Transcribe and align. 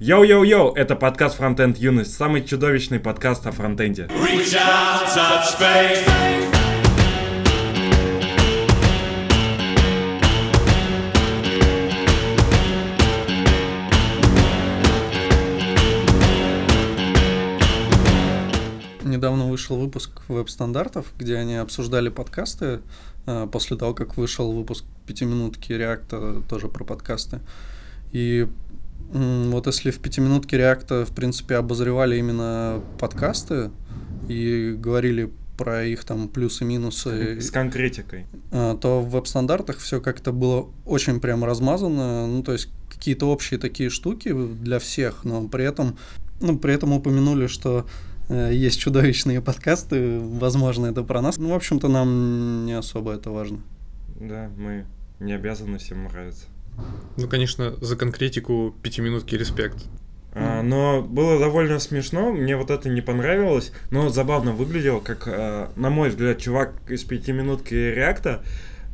Йоу-йоу-йоу, 0.00 0.76
это 0.76 0.94
подкаст 0.94 1.38
Фронтенд 1.38 1.76
Юность, 1.76 2.14
самый 2.14 2.44
чудовищный 2.44 3.00
подкаст 3.00 3.44
о 3.48 3.50
фронтенде. 3.50 4.08
Недавно 19.02 19.46
вышел 19.46 19.76
выпуск 19.80 20.10
веб-стандартов, 20.28 21.06
где 21.18 21.38
они 21.38 21.56
обсуждали 21.56 22.08
подкасты, 22.08 22.82
э, 23.26 23.48
после 23.50 23.76
того, 23.76 23.94
как 23.94 24.16
вышел 24.16 24.52
выпуск 24.52 24.84
пятиминутки 25.08 25.72
React 25.72 26.29
а 26.29 26.40
тоже 26.48 26.68
про 26.68 26.84
подкасты. 26.84 27.40
И 28.12 28.46
вот 29.10 29.66
если 29.66 29.90
в 29.90 29.98
пятиминутке 30.00 30.58
реакта, 30.58 31.04
в 31.04 31.10
принципе, 31.14 31.56
обозревали 31.56 32.16
именно 32.16 32.82
подкасты 32.98 33.70
и 34.28 34.74
говорили 34.78 35.32
про 35.56 35.84
их 35.84 36.04
там 36.04 36.28
плюсы-минусы. 36.28 37.40
С 37.40 37.50
конкретикой. 37.50 38.26
Э, 38.52 38.76
то 38.80 39.00
в 39.00 39.10
веб-стандартах 39.10 39.78
все 39.78 40.00
как-то 40.00 40.30
было 40.30 40.68
очень 40.84 41.20
прям 41.20 41.44
размазано. 41.44 42.26
Ну, 42.26 42.42
то 42.42 42.52
есть 42.52 42.68
какие-то 42.88 43.26
общие 43.26 43.58
такие 43.58 43.90
штуки 43.90 44.32
для 44.32 44.78
всех, 44.78 45.24
но 45.24 45.48
при 45.48 45.64
этом, 45.64 45.98
ну, 46.40 46.58
при 46.58 46.74
этом 46.74 46.92
упомянули, 46.92 47.48
что 47.48 47.86
Э, 48.28 48.50
есть 48.52 48.78
чудовищные 48.78 49.40
подкасты, 49.40 50.18
возможно, 50.20 50.86
это 50.86 51.02
про 51.02 51.22
нас. 51.22 51.38
Ну, 51.38 51.50
в 51.50 51.54
общем-то, 51.54 51.88
нам 51.88 52.66
не 52.66 52.72
особо 52.72 53.12
это 53.12 53.30
важно. 53.30 53.60
Да, 54.20 54.50
мы 54.56 54.84
не 55.20 55.32
обязаны 55.32 55.78
всем 55.78 56.04
нравиться. 56.04 56.46
Ну, 57.16 57.28
конечно, 57.28 57.74
за 57.80 57.96
конкретику 57.96 58.74
пятиминутки 58.82 59.34
респект. 59.34 59.86
А, 60.32 60.62
но 60.62 61.02
было 61.02 61.38
довольно 61.38 61.78
смешно, 61.80 62.32
мне 62.32 62.56
вот 62.56 62.70
это 62.70 62.88
не 62.88 63.00
понравилось, 63.00 63.72
но 63.90 64.08
забавно 64.08 64.52
выглядело, 64.52 65.00
как, 65.00 65.24
а, 65.26 65.72
на 65.74 65.90
мой 65.90 66.10
взгляд, 66.10 66.38
чувак 66.38 66.74
из 66.88 67.02
пятиминутки 67.02 67.74
реакта 67.74 68.42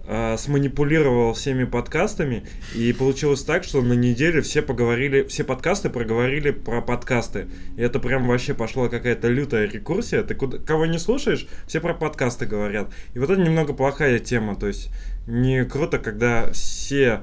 э, 0.06 0.36
сманипулировал 0.38 1.34
всеми 1.34 1.64
подкастами, 1.64 2.44
и 2.74 2.92
получилось 2.92 3.42
так, 3.42 3.64
что 3.64 3.82
на 3.82 3.94
неделе 3.94 4.40
все 4.42 4.62
поговорили, 4.62 5.24
все 5.24 5.44
подкасты 5.44 5.90
проговорили 5.90 6.50
про 6.50 6.80
подкасты. 6.80 7.48
И 7.77 7.82
это 7.82 7.98
прям 7.98 8.27
вообще 8.27 8.55
пошла 8.55 8.88
какая-то 8.88 9.28
лютая 9.28 9.68
рекурсия. 9.68 10.22
Ты 10.22 10.34
куда, 10.34 10.58
кого 10.58 10.86
не 10.86 10.98
слушаешь, 10.98 11.46
все 11.66 11.80
про 11.80 11.94
подкасты 11.94 12.46
говорят. 12.46 12.90
И 13.14 13.18
вот 13.18 13.30
это 13.30 13.40
немного 13.40 13.72
плохая 13.72 14.18
тема, 14.18 14.56
то 14.56 14.66
есть 14.66 14.90
не 15.27 15.64
круто, 15.64 15.98
когда 15.98 16.52
все 16.52 17.22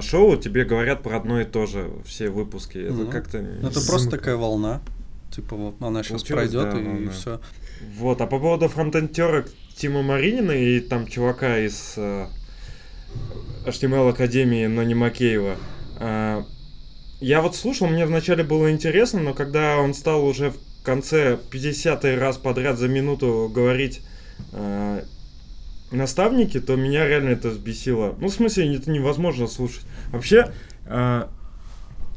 шоу 0.00 0.36
тебе 0.36 0.64
говорят 0.64 1.02
про 1.02 1.16
одно 1.16 1.40
и 1.40 1.44
то 1.44 1.66
же, 1.66 1.90
все 2.04 2.28
выпуски. 2.28 2.78
Это 2.78 2.92
ну, 2.92 3.10
как-то... 3.10 3.38
Это 3.38 3.80
просто 3.86 4.10
такая 4.10 4.36
волна. 4.36 4.80
Типа, 5.30 5.56
вот 5.56 5.74
она 5.80 6.02
сейчас 6.02 6.22
Получилось, 6.22 6.50
пройдет 6.50 6.72
да, 6.72 6.80
и, 6.80 6.84
волна. 6.84 7.10
все. 7.10 7.40
Вот, 7.98 8.20
а 8.20 8.26
по 8.26 8.38
поводу 8.38 8.68
фронтентерок 8.68 9.48
Тима 9.76 10.02
Маринина 10.02 10.52
и 10.52 10.80
там 10.80 11.06
чувака 11.06 11.58
из 11.58 11.94
э, 11.96 12.26
HTML 13.66 14.10
Академии, 14.10 14.66
но 14.66 14.82
не 14.82 14.94
Макеева. 14.94 15.56
Э, 16.00 16.42
я 17.20 17.42
вот 17.42 17.56
слушал, 17.56 17.86
мне 17.86 18.06
вначале 18.06 18.44
было 18.44 18.70
интересно, 18.70 19.20
но 19.20 19.34
когда 19.34 19.78
он 19.78 19.94
стал 19.94 20.24
уже 20.24 20.50
в 20.50 20.58
конце 20.84 21.38
50 21.50 22.04
раз 22.18 22.38
подряд 22.38 22.78
за 22.78 22.88
минуту 22.88 23.50
говорить 23.52 24.00
э, 24.52 25.02
наставники, 25.90 26.60
то 26.60 26.76
меня 26.76 27.06
реально 27.06 27.30
это 27.30 27.50
взбесило. 27.50 28.14
Ну, 28.20 28.28
в 28.28 28.32
смысле, 28.32 28.76
это 28.76 28.90
невозможно 28.90 29.46
слушать. 29.46 29.82
Вообще, 30.10 30.50
э, 30.86 31.26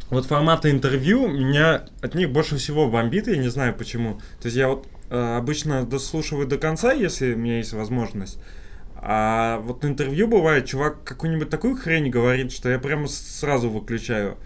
вот 0.10 0.26
форматы 0.26 0.72
интервью 0.72 1.28
меня 1.28 1.86
от 2.02 2.16
них 2.16 2.32
больше 2.32 2.58
всего 2.58 2.90
бомбит, 2.90 3.28
я 3.28 3.38
не 3.38 3.50
знаю 3.50 3.76
почему. 3.76 4.16
То 4.42 4.48
есть 4.48 4.58
я 4.58 4.70
вот 4.70 4.88
Э, 5.10 5.38
обычно 5.38 5.86
дослушиваю 5.86 6.48
до 6.48 6.58
конца, 6.58 6.94
если 6.94 7.34
у 7.34 7.38
меня 7.38 7.58
есть 7.58 7.74
возможность. 7.74 8.40
А 8.96 9.60
вот 9.60 9.84
интервью 9.86 10.28
бывает, 10.28 10.66
чувак 10.66 11.04
какую-нибудь 11.04 11.50
такую 11.50 11.76
хрень 11.76 12.10
говорит, 12.10 12.52
что 12.52 12.70
я 12.70 12.80
прямо 12.80 13.08
сразу 13.08 13.70
выключаю. 13.70 14.38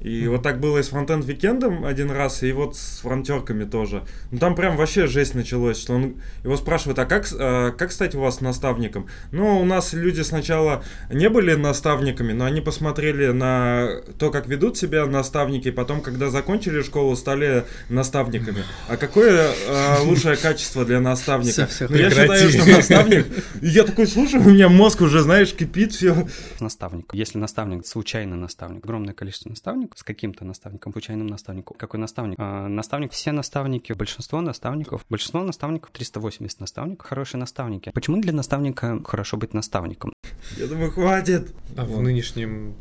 И 0.00 0.26
вот 0.28 0.42
так 0.42 0.60
было 0.60 0.78
и 0.78 0.82
с 0.82 0.88
фронтенд 0.88 1.24
викендом 1.24 1.84
один 1.84 2.10
раз, 2.10 2.42
и 2.42 2.52
вот 2.52 2.76
с 2.76 2.98
фронтерками 3.00 3.64
тоже. 3.64 4.02
Ну 4.30 4.38
там 4.38 4.54
прям 4.54 4.76
вообще 4.76 5.06
жесть 5.06 5.34
началось, 5.34 5.78
что 5.80 5.94
он 5.94 6.16
его 6.42 6.56
спрашивает, 6.58 6.98
а 6.98 7.06
как, 7.06 7.26
а, 7.32 7.70
как 7.70 7.90
стать 7.90 8.14
у 8.14 8.20
вас 8.20 8.42
наставником? 8.42 9.08
Ну, 9.32 9.60
у 9.60 9.64
нас 9.64 9.94
люди 9.94 10.20
сначала 10.20 10.84
не 11.10 11.30
были 11.30 11.54
наставниками, 11.54 12.32
но 12.32 12.44
они 12.44 12.60
посмотрели 12.60 13.28
на 13.28 14.02
то, 14.18 14.30
как 14.30 14.46
ведут 14.46 14.76
себя 14.76 15.06
наставники, 15.06 15.68
и 15.68 15.70
потом, 15.70 16.02
когда 16.02 16.28
закончили 16.28 16.82
школу, 16.82 17.16
стали 17.16 17.64
наставниками. 17.88 18.64
А 18.88 18.98
какое 18.98 19.52
а, 19.68 20.02
лучшее 20.02 20.36
качество 20.36 20.84
для 20.84 21.00
наставника? 21.00 21.66
Все, 21.66 21.66
все, 21.66 21.86
ну, 21.88 21.96
я 21.96 22.10
считаю, 22.10 22.50
что 22.50 22.66
наставник... 22.66 23.26
Я 23.62 23.84
такой 23.84 24.06
слушаю, 24.06 24.44
у 24.44 24.50
меня 24.50 24.68
мозг 24.68 25.00
уже, 25.00 25.22
знаешь, 25.22 25.54
кипит 25.54 25.92
все. 25.92 26.28
Наставник. 26.60 27.06
Если 27.14 27.38
наставник, 27.38 27.86
случайный 27.86 28.36
наставник, 28.36 28.84
огромное 28.84 29.14
количество 29.14 29.48
наставников, 29.48 29.83
с 29.94 30.02
каким-то 30.02 30.44
наставником, 30.44 30.92
случайным 30.92 31.26
наставником. 31.26 31.76
Какой 31.76 32.00
наставник? 32.00 32.36
А, 32.38 32.68
наставник, 32.68 33.12
все 33.12 33.32
наставники, 33.32 33.92
большинство 33.92 34.40
наставников, 34.40 35.04
большинство 35.08 35.42
наставников, 35.42 35.90
380 35.90 36.60
наставников, 36.60 37.08
хорошие 37.08 37.38
наставники. 37.38 37.90
Почему 37.94 38.20
для 38.20 38.32
наставника 38.32 39.00
хорошо 39.04 39.36
быть 39.36 39.54
наставником? 39.54 40.12
Я 40.56 40.66
думаю, 40.66 40.90
хватит. 40.90 41.52
А 41.76 41.84
вот. 41.84 41.98
в 41.98 42.02
нынешнем 42.02 42.74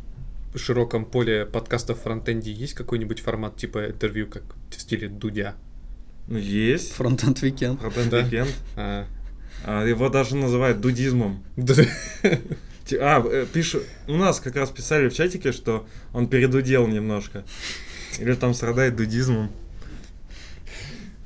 широком 0.56 1.06
поле 1.06 1.46
подкастов 1.46 2.02
фронтенде 2.02 2.52
есть 2.52 2.74
какой-нибудь 2.74 3.20
формат 3.22 3.56
типа 3.58 3.88
интервью, 3.88 4.28
как 4.28 4.44
в 4.70 4.80
стиле 4.80 5.08
Дудя? 5.08 5.56
Ну, 6.28 6.38
есть. 6.38 6.94
Фронтенд 6.94 7.42
Weekend. 7.44 7.78
Фронтенд 7.80 8.14
Weekend. 8.14 8.50
А. 8.76 9.06
А, 9.66 9.86
его 9.86 10.10
даже 10.10 10.36
называют 10.36 10.82
дудизмом. 10.82 11.44
А, 13.00 13.24
э, 13.26 13.46
пишу, 13.52 13.80
у 14.08 14.16
нас 14.16 14.40
как 14.40 14.56
раз 14.56 14.70
писали 14.70 15.10
в 15.10 15.14
чатике, 15.14 15.52
что 15.52 15.86
он 16.14 16.28
передудел 16.28 16.88
немножко. 16.88 17.44
Или 18.20 18.34
там 18.34 18.54
страдает 18.54 18.96
дудизмом. 18.96 19.52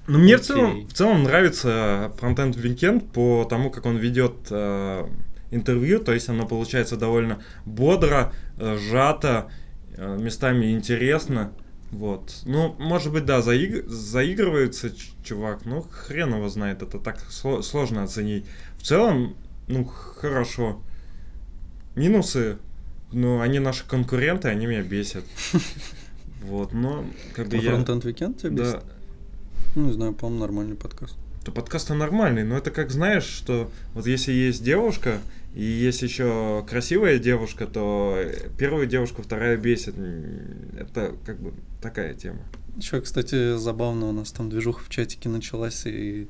Ну, 0.08 0.20
мне 0.20 0.36
okay. 0.36 0.38
в, 0.38 0.42
целом, 0.42 0.88
в 0.88 0.94
целом 0.94 1.24
нравится 1.24 2.14
фронтенд 2.18 2.56
Weekend 2.56 3.12
по 3.12 3.44
тому, 3.44 3.70
как 3.70 3.86
он 3.86 3.98
ведет 3.98 4.34
э, 4.50 5.06
интервью, 5.52 6.00
то 6.00 6.14
есть 6.14 6.30
оно 6.30 6.48
получается 6.48 6.96
довольно 6.96 7.44
бодро, 7.66 8.34
э, 8.58 8.78
сжато, 8.78 9.52
э, 9.98 10.18
местами 10.18 10.72
интересно. 10.72 11.52
Вот. 11.92 12.42
Ну, 12.46 12.76
может 12.80 13.12
быть, 13.12 13.26
да, 13.26 13.42
заиг... 13.42 13.88
заигрывается 13.88 14.92
чувак, 15.24 15.66
ну, 15.66 15.82
хрен 15.82 16.36
его 16.36 16.48
знает, 16.50 16.82
это 16.82 17.00
так 17.00 17.20
сложно 17.30 18.04
оценить. 18.04 18.46
В 18.78 18.84
целом, 18.84 19.36
ну, 19.68 19.86
хорошо. 19.86 20.82
Минусы, 21.98 22.58
ну, 23.12 23.42
они 23.42 23.58
наши 23.58 23.86
конкуренты, 23.86 24.48
они 24.50 24.68
меня 24.68 24.84
бесят. 24.84 25.24
Вот, 26.44 26.72
но 26.72 27.04
как 27.34 27.50
бы 27.50 27.58
я... 27.58 27.72
Фронтенд 27.72 28.06
Weekend 28.06 28.40
тебя 28.40 28.52
бесит? 28.52 28.74
Да. 28.74 28.84
Ну, 29.76 29.88
не 29.88 29.94
знаю, 29.94 30.14
по-моему, 30.14 30.40
нормальный 30.40 30.76
подкаст. 30.76 31.18
То 31.44 31.52
подкаст 31.52 31.90
нормальный, 31.90 32.44
но 32.44 32.56
это 32.56 32.72
как 32.72 32.90
знаешь, 32.92 33.26
что 33.26 33.70
вот 33.94 34.06
если 34.06 34.32
есть 34.32 34.64
девушка, 34.64 35.20
и 35.56 35.64
есть 35.64 36.04
еще 36.04 36.64
красивая 36.70 37.18
девушка, 37.18 37.66
то 37.66 38.18
первую 38.58 38.86
девушку 38.86 39.24
вторая 39.24 39.58
бесит. 39.58 39.96
Это 40.78 41.16
как 41.26 41.40
бы 41.40 41.52
такая 41.82 42.14
тема. 42.14 42.40
Еще, 42.78 43.02
кстати, 43.02 43.58
забавно, 43.58 44.08
у 44.08 44.12
нас 44.12 44.32
там 44.32 44.50
движуха 44.50 44.84
в 44.86 44.90
чатике 44.90 45.30
началась, 45.30 45.86
и 45.86 46.28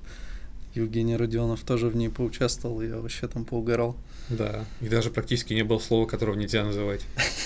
Евгений 0.73 1.15
Родионов 1.15 1.61
тоже 1.63 1.87
в 1.87 1.95
ней 1.95 2.09
поучаствовал, 2.09 2.81
я 2.81 2.97
вообще 2.97 3.27
там 3.27 3.45
поугорал. 3.45 3.97
Да, 4.29 4.65
и 4.81 4.89
даже 4.89 5.09
практически 5.09 5.53
не 5.53 5.63
было 5.63 5.79
слова, 5.79 6.05
которого 6.05 6.35
нельзя 6.35 6.63
называть. 6.63 7.01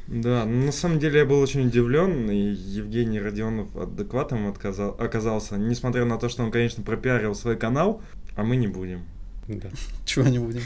Да, 0.09 0.45
ну, 0.45 0.67
на 0.67 0.73
самом 0.73 1.01
деле 1.01 1.19
я 1.19 1.27
был 1.27 1.41
очень 1.41 1.67
удивлен, 1.67 2.31
и 2.31 2.37
Евгений 2.37 3.19
Родионов 3.19 3.75
адекватом 3.77 4.47
отказал, 4.47 4.95
оказался, 5.01 5.57
несмотря 5.57 6.05
на 6.05 6.17
то, 6.17 6.29
что 6.29 6.45
он, 6.45 6.53
конечно, 6.53 6.85
пропиарил 6.85 7.35
свой 7.35 7.57
канал, 7.57 8.01
а 8.37 8.45
мы 8.45 8.55
не 8.55 8.69
будем. 8.69 9.05
Да. 9.49 9.69
Чего 10.05 10.29
не 10.29 10.39
будем? 10.39 10.63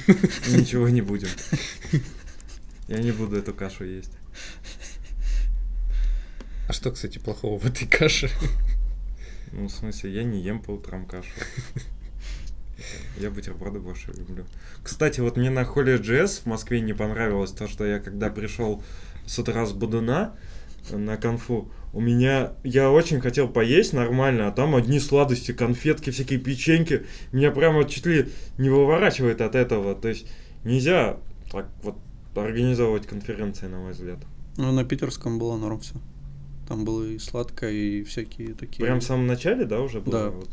Ничего 0.49 0.91
не 0.91 1.01
будем. 1.01 1.29
Я 2.89 2.99
не 2.99 3.13
буду 3.13 3.37
эту 3.37 3.55
кашу 3.55 3.85
есть. 3.85 4.13
А 6.69 6.73
что, 6.73 6.91
кстати, 6.91 7.19
плохого 7.19 7.59
в 7.59 7.67
этой 7.67 7.87
каше? 7.87 8.31
Ну, 9.53 9.67
в 9.67 9.71
смысле, 9.71 10.13
я 10.13 10.25
не 10.25 10.41
ем 10.41 10.61
по 10.61 10.73
утрам 10.73 11.07
кашу. 11.07 11.31
Я 13.19 13.31
бутерброды 13.31 13.79
больше 13.79 14.13
люблю. 14.13 14.47
Кстати, 14.83 15.21
вот 15.21 15.37
мне 15.37 15.51
на 15.51 15.65
холле 15.65 15.97
JS 15.97 16.43
в 16.43 16.47
Москве 16.47 16.81
не 16.81 16.95
понравилось 16.95 17.53
то, 17.53 17.69
что 17.69 17.85
я 17.85 17.99
когда 17.99 18.31
пришел 18.31 18.83
с 19.27 19.39
утра 19.39 19.67
с 19.67 19.73
Будуна 19.73 20.35
на 20.91 21.17
конфу, 21.17 21.71
у 21.93 22.01
меня, 22.01 22.53
я 22.63 22.91
очень 22.91 23.21
хотел 23.21 23.49
поесть 23.49 23.93
нормально, 23.93 24.47
а 24.47 24.53
там 24.53 24.77
одни 24.77 25.01
сладости, 25.01 25.53
конфетки, 25.53 26.11
всякие 26.11 26.39
печеньки. 26.39 27.07
Меня 27.33 27.51
прямо 27.51 27.85
чуть 27.85 28.07
ли 28.07 28.29
не 28.59 28.71
выворачивает 28.71 29.41
от 29.41 29.55
этого. 29.55 29.95
То 29.95 30.09
есть 30.09 30.27
нельзя 30.65 31.19
так 31.51 31.69
вот 31.83 31.97
организовывать 32.37 33.07
конференции, 33.07 33.67
на 33.67 33.81
мой 33.81 33.93
взгляд. 33.93 34.19
Ну, 34.57 34.71
на 34.73 34.85
питерском 34.85 35.39
было 35.39 35.57
норм 35.57 35.81
все. 35.81 35.95
Там 36.71 36.85
было 36.85 37.03
и 37.05 37.19
сладкое, 37.19 37.73
и 37.73 38.05
всякие 38.05 38.55
такие... 38.55 38.85
Прям 38.85 39.01
в 39.01 39.03
самом 39.03 39.27
начале, 39.27 39.65
да, 39.65 39.81
уже 39.81 40.01
было? 40.01 40.13
Да. 40.27 40.31
Вот. 40.31 40.49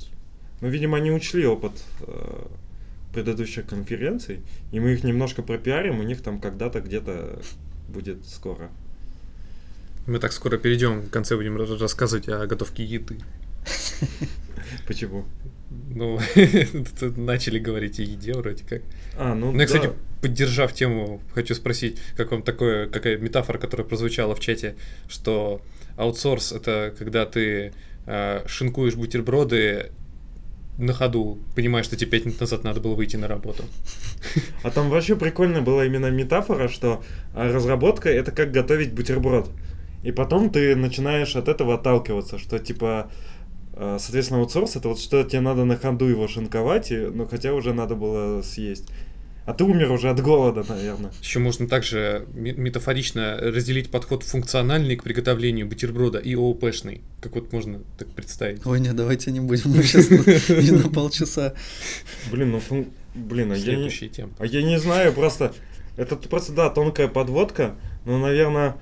Ну, 0.61 0.67
видимо, 0.67 0.97
они 0.97 1.11
учли 1.11 1.45
опыт 1.45 1.73
э, 2.07 2.45
предыдущих 3.13 3.67
конференций, 3.67 4.39
и 4.71 4.79
мы 4.79 4.93
их 4.93 5.03
немножко 5.03 5.43
пропиарим, 5.43 5.99
у 5.99 6.03
них 6.03 6.23
там 6.23 6.39
когда-то 6.41 6.81
где-то 6.81 7.39
будет 7.87 8.25
скоро. 8.25 8.71
Мы 10.07 10.17
так 10.17 10.31
скоро 10.31 10.57
перейдем, 10.57 11.01
в 11.01 11.09
конце 11.11 11.35
будем 11.37 11.55
ра- 11.55 11.77
рассказывать 11.77 12.27
о 12.29 12.47
готовке 12.47 12.83
еды. 12.83 13.17
Почему? 14.87 15.23
Ну, 15.93 16.19
начали 17.15 17.59
говорить 17.59 17.99
о 17.99 18.01
еде 18.01 18.33
вроде 18.33 18.63
как. 18.63 18.81
А, 19.19 19.35
ну, 19.35 19.51
Ну, 19.51 19.59
я, 19.59 19.59
да. 19.59 19.65
кстати, 19.67 19.91
поддержав 20.21 20.73
тему, 20.73 21.21
хочу 21.35 21.53
спросить, 21.53 21.99
как 22.15 22.31
вам 22.31 22.41
такое, 22.41 22.87
какая 22.87 23.17
метафора, 23.19 23.59
которая 23.59 23.85
прозвучала 23.87 24.33
в 24.33 24.39
чате, 24.39 24.75
что 25.07 25.61
аутсорс 25.97 26.51
это 26.51 26.93
когда 26.97 27.25
ты 27.25 27.73
э, 28.05 28.47
шинкуешь 28.47 28.95
бутерброды 28.95 29.91
на 30.77 30.93
ходу, 30.93 31.39
понимаешь, 31.55 31.85
что 31.85 31.95
тебе 31.95 32.11
пять 32.11 32.25
минут 32.25 32.39
назад 32.39 32.63
надо 32.63 32.79
было 32.79 32.93
выйти 32.93 33.15
на 33.15 33.27
работу. 33.27 33.63
А 34.63 34.69
там 34.69 34.89
вообще 34.89 35.15
прикольно 35.15 35.61
была 35.61 35.85
именно 35.85 36.11
метафора, 36.11 36.67
что 36.67 37.03
а, 37.33 37.51
разработка 37.51 38.09
это 38.09 38.31
как 38.31 38.51
готовить 38.51 38.93
бутерброд. 38.93 39.49
И 40.03 40.11
потом 40.11 40.51
ты 40.51 40.75
начинаешь 40.75 41.35
от 41.35 41.47
этого 41.47 41.75
отталкиваться, 41.75 42.37
что 42.37 42.59
типа, 42.59 43.09
а, 43.73 43.97
соответственно, 43.99 44.41
аутсорс 44.41 44.75
это 44.75 44.89
вот 44.89 44.99
что 44.99 45.23
тебе 45.23 45.41
надо 45.41 45.65
на 45.65 45.77
ходу 45.77 46.05
его 46.05 46.27
шинковать, 46.27 46.91
и, 46.91 46.97
ну 46.97 47.25
хотя 47.27 47.53
уже 47.53 47.73
надо 47.73 47.95
было 47.95 48.43
съесть. 48.43 48.91
А 49.47 49.53
ты 49.53 49.63
умер 49.63 49.91
уже 49.93 50.09
от 50.09 50.19
голода, 50.21 50.65
наверное. 50.67 51.09
Еще 51.21 51.39
можно 51.39 51.69
также 51.69 52.27
ме- 52.33 52.51
метафорично 52.51 53.37
разделить 53.39 53.89
подход 53.89 54.23
функциональный 54.23 54.97
к 54.97 55.03
приготовлению 55.03 55.67
бутерброда 55.67 56.17
и 56.19 56.35
ООПшный. 56.35 57.01
Как 57.21 57.33
вот 57.33 57.53
можно 57.53 57.79
так 57.97 58.09
представить? 58.09 58.65
Ой, 58.65 58.81
нет, 58.81 58.93
давайте 58.97 59.31
не 59.31 59.39
будем, 59.39 59.71
мы 59.71 59.83
сейчас 59.83 60.09
не 60.49 60.71
на 60.71 60.89
полчаса. 60.89 61.53
Блин, 62.29 62.51
ну 62.51 62.57
фун- 62.59 62.91
блин, 63.15 63.53
а 63.53 63.55
я 63.55 63.77
не, 63.77 63.89
тема. 63.89 64.31
а 64.37 64.45
я 64.45 64.61
не 64.61 64.77
знаю, 64.79 65.13
просто 65.13 65.53
это 65.95 66.17
просто 66.17 66.51
да 66.51 66.69
тонкая 66.69 67.07
подводка, 67.07 67.75
но 68.03 68.17
наверное 68.19 68.75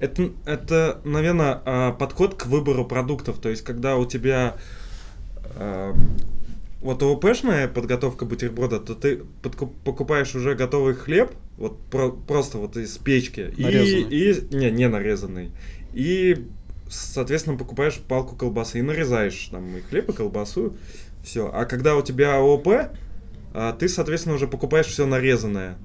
это, 0.00 0.32
это, 0.44 1.00
наверное, 1.04 1.62
а, 1.64 1.92
подход 1.92 2.34
к 2.34 2.44
выбору 2.44 2.84
продуктов. 2.84 3.38
То 3.38 3.48
есть, 3.48 3.62
когда 3.62 3.96
у 3.96 4.04
тебя 4.04 4.56
а, 5.56 5.96
вот 6.86 7.02
ООПшная 7.02 7.68
подготовка 7.68 8.24
бутерброда, 8.24 8.78
то 8.80 8.94
ты 8.94 9.22
подку- 9.42 9.72
покупаешь 9.84 10.34
уже 10.34 10.54
готовый 10.54 10.94
хлеб, 10.94 11.32
вот 11.58 11.78
про- 11.90 12.12
просто 12.12 12.58
вот 12.58 12.76
из 12.76 12.96
печки. 12.98 13.52
И, 13.56 13.62
Нарезанный. 13.62 14.02
и 14.10 14.54
не, 14.54 14.70
не 14.70 14.88
нарезанный. 14.88 15.50
И, 15.92 16.46
соответственно, 16.88 17.58
покупаешь 17.58 17.98
палку 17.98 18.36
колбасы 18.36 18.78
и 18.78 18.82
нарезаешь 18.82 19.48
там 19.50 19.76
и 19.76 19.80
хлеб, 19.80 20.08
и 20.10 20.12
колбасу. 20.12 20.76
Все. 21.24 21.50
А 21.52 21.64
когда 21.64 21.96
у 21.96 22.02
тебя 22.02 22.36
ООП, 22.36 22.68
а, 23.52 23.72
ты, 23.72 23.88
соответственно, 23.88 24.36
уже 24.36 24.46
покупаешь 24.46 24.86
все 24.86 25.06
нарезанное. 25.06 25.76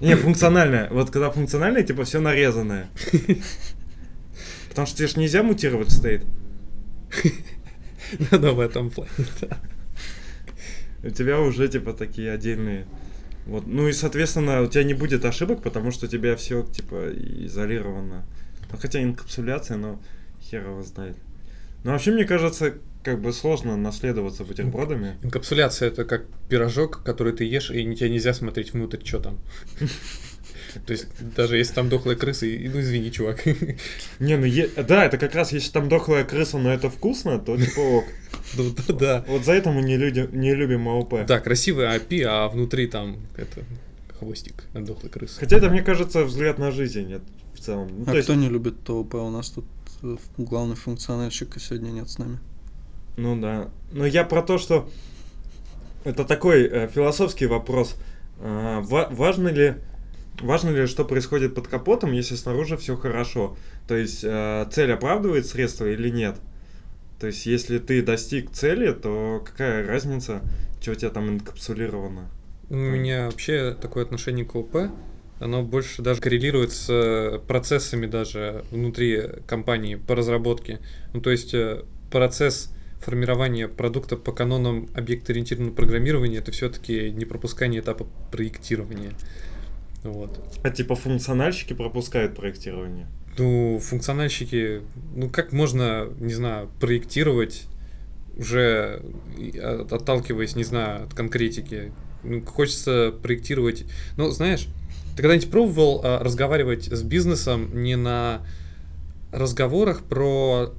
Не, 0.00 0.16
функциональное. 0.16 0.88
Вот 0.90 1.10
когда 1.10 1.30
функциональное, 1.30 1.82
типа 1.82 2.04
все 2.04 2.20
нарезанное. 2.20 2.88
Потому 4.68 4.86
что 4.86 4.96
тебе 4.96 5.08
же 5.08 5.18
нельзя 5.18 5.42
мутировать 5.42 5.90
стоит. 5.90 6.24
Да, 8.30 8.52
в 8.52 8.60
этом 8.60 8.90
плане, 8.90 9.10
да. 9.40 9.58
У 11.02 11.10
тебя 11.10 11.40
уже 11.40 11.68
типа 11.68 11.92
такие 11.92 12.30
отдельные. 12.32 12.86
Вот. 13.46 13.66
Ну 13.66 13.88
и, 13.88 13.92
соответственно, 13.92 14.62
у 14.62 14.66
тебя 14.66 14.84
не 14.84 14.94
будет 14.94 15.24
ошибок, 15.24 15.62
потому 15.62 15.90
что 15.90 16.06
у 16.06 16.08
тебя 16.08 16.36
все 16.36 16.62
типа 16.62 17.10
изолировано. 17.14 18.24
Ну, 18.70 18.78
хотя 18.78 19.02
инкапсуляция, 19.02 19.76
но 19.76 20.00
хер 20.40 20.66
его 20.66 20.82
знает. 20.82 21.16
Ну, 21.84 21.92
вообще, 21.92 22.12
мне 22.12 22.24
кажется, 22.24 22.74
как 23.02 23.20
бы 23.20 23.32
сложно 23.32 23.76
наследоваться 23.76 24.44
бутербродами. 24.44 25.16
Инкапсуляция 25.22 25.88
это 25.88 26.04
как 26.04 26.26
пирожок, 26.48 27.02
который 27.02 27.32
ты 27.32 27.44
ешь, 27.44 27.70
и 27.70 27.94
тебе 27.94 28.10
нельзя 28.10 28.34
смотреть 28.34 28.74
внутрь, 28.74 29.04
что 29.04 29.20
там. 29.20 29.38
То 30.86 30.92
есть, 30.92 31.06
даже 31.36 31.56
если 31.56 31.74
там 31.74 31.88
дохлая 31.88 32.16
крыса, 32.16 32.46
и- 32.46 32.68
ну 32.68 32.80
извини, 32.80 33.10
чувак. 33.10 33.44
Не, 34.18 34.36
ну 34.36 34.44
е- 34.46 34.68
да, 34.76 35.04
это 35.04 35.18
как 35.18 35.34
раз, 35.34 35.52
если 35.52 35.70
там 35.72 35.88
дохлая 35.88 36.24
крыса, 36.24 36.58
но 36.58 36.72
это 36.72 36.90
вкусно, 36.90 37.38
то 37.38 37.56
типа 37.56 37.80
ок. 37.80 38.04
Ну 38.56 38.64
да, 38.88 38.94
да. 38.94 39.24
Вот 39.28 39.44
за 39.44 39.52
это 39.52 39.70
мы 39.70 39.82
не, 39.82 39.96
люди, 39.96 40.28
не 40.32 40.54
любим 40.54 40.88
АОП. 40.88 41.26
Да, 41.26 41.40
красивый 41.40 41.86
API, 41.86 42.22
а 42.24 42.48
внутри 42.48 42.86
там 42.86 43.16
это 43.36 43.62
хвостик 44.18 44.64
от 44.74 44.84
дохлой 44.84 45.10
крысы. 45.10 45.38
Хотя 45.40 45.56
это, 45.56 45.70
мне 45.70 45.82
кажется, 45.82 46.24
взгляд 46.24 46.58
на 46.58 46.70
жизнь 46.70 47.06
нет 47.08 47.22
в 47.54 47.60
целом. 47.60 47.88
Ну, 47.96 48.02
А 48.06 48.10
то 48.10 48.16
есть- 48.16 48.26
кто 48.26 48.34
не 48.34 48.48
любит 48.48 48.82
ТОП? 48.84 49.14
У 49.14 49.30
нас 49.30 49.50
тут 49.50 49.64
э, 50.02 50.16
главный 50.38 50.76
функциональщик 50.76 51.56
сегодня 51.60 51.90
нет 51.90 52.08
с 52.10 52.18
нами. 52.18 52.38
Ну 53.16 53.40
да. 53.40 53.68
Но 53.92 54.06
я 54.06 54.24
про 54.24 54.42
то, 54.42 54.58
что 54.58 54.88
это 56.04 56.24
такой 56.24 56.62
э, 56.64 56.88
философский 56.88 57.46
вопрос. 57.46 57.96
А, 58.40 58.80
ва- 58.80 59.08
важно 59.10 59.48
ли 59.48 59.74
важно 60.40 60.70
ли, 60.70 60.86
что 60.86 61.04
происходит 61.04 61.54
под 61.54 61.68
капотом, 61.68 62.12
если 62.12 62.34
снаружи 62.34 62.76
все 62.76 62.96
хорошо? 62.96 63.56
То 63.86 63.96
есть 63.96 64.24
э, 64.24 64.66
цель 64.72 64.92
оправдывает 64.92 65.46
средства 65.46 65.86
или 65.86 66.10
нет? 66.10 66.36
То 67.18 67.26
есть 67.26 67.46
если 67.46 67.78
ты 67.78 68.02
достиг 68.02 68.50
цели, 68.50 68.92
то 68.92 69.42
какая 69.44 69.86
разница, 69.86 70.42
что 70.80 70.92
у 70.92 70.94
тебя 70.94 71.10
там 71.10 71.28
инкапсулировано? 71.28 72.30
У 72.70 72.76
меня 72.76 73.26
вообще 73.26 73.76
такое 73.80 74.04
отношение 74.04 74.44
к 74.44 74.54
ОП, 74.54 74.90
оно 75.40 75.62
больше 75.62 76.02
даже 76.02 76.20
коррелирует 76.20 76.72
с 76.72 76.88
э, 76.88 77.38
процессами 77.46 78.06
даже 78.06 78.64
внутри 78.70 79.22
компании 79.46 79.96
по 79.96 80.14
разработке. 80.14 80.80
Ну, 81.12 81.20
то 81.20 81.30
есть 81.30 81.54
э, 81.54 81.84
процесс 82.10 82.70
формирования 83.00 83.66
продукта 83.66 84.16
по 84.16 84.32
канонам 84.32 84.88
объект-ориентированного 84.94 85.74
программирования 85.74 86.38
это 86.38 86.52
все-таки 86.52 87.10
не 87.10 87.24
пропускание 87.24 87.80
этапа 87.80 88.06
проектирования. 88.30 89.12
Вот. 90.02 90.42
А 90.62 90.70
типа 90.70 90.94
функциональщики 90.94 91.72
пропускают 91.72 92.34
проектирование. 92.34 93.06
Ну, 93.38 93.78
функциональщики, 93.78 94.82
ну 95.14 95.28
как 95.30 95.52
можно, 95.52 96.08
не 96.18 96.34
знаю, 96.34 96.68
проектировать 96.80 97.66
уже 98.36 99.02
отталкиваясь, 99.90 100.56
не 100.56 100.64
знаю, 100.64 101.04
от 101.04 101.14
конкретики. 101.14 101.92
Ну, 102.22 102.44
хочется 102.44 103.12
проектировать. 103.22 103.84
Ну, 104.16 104.30
знаешь, 104.30 104.66
ты 105.16 105.22
когда-нибудь 105.22 105.50
пробовал 105.50 106.00
а, 106.02 106.22
разговаривать 106.22 106.86
с 106.86 107.02
бизнесом 107.02 107.82
не 107.82 107.96
на 107.96 108.40
разговорах 109.32 110.02
про 110.04 110.72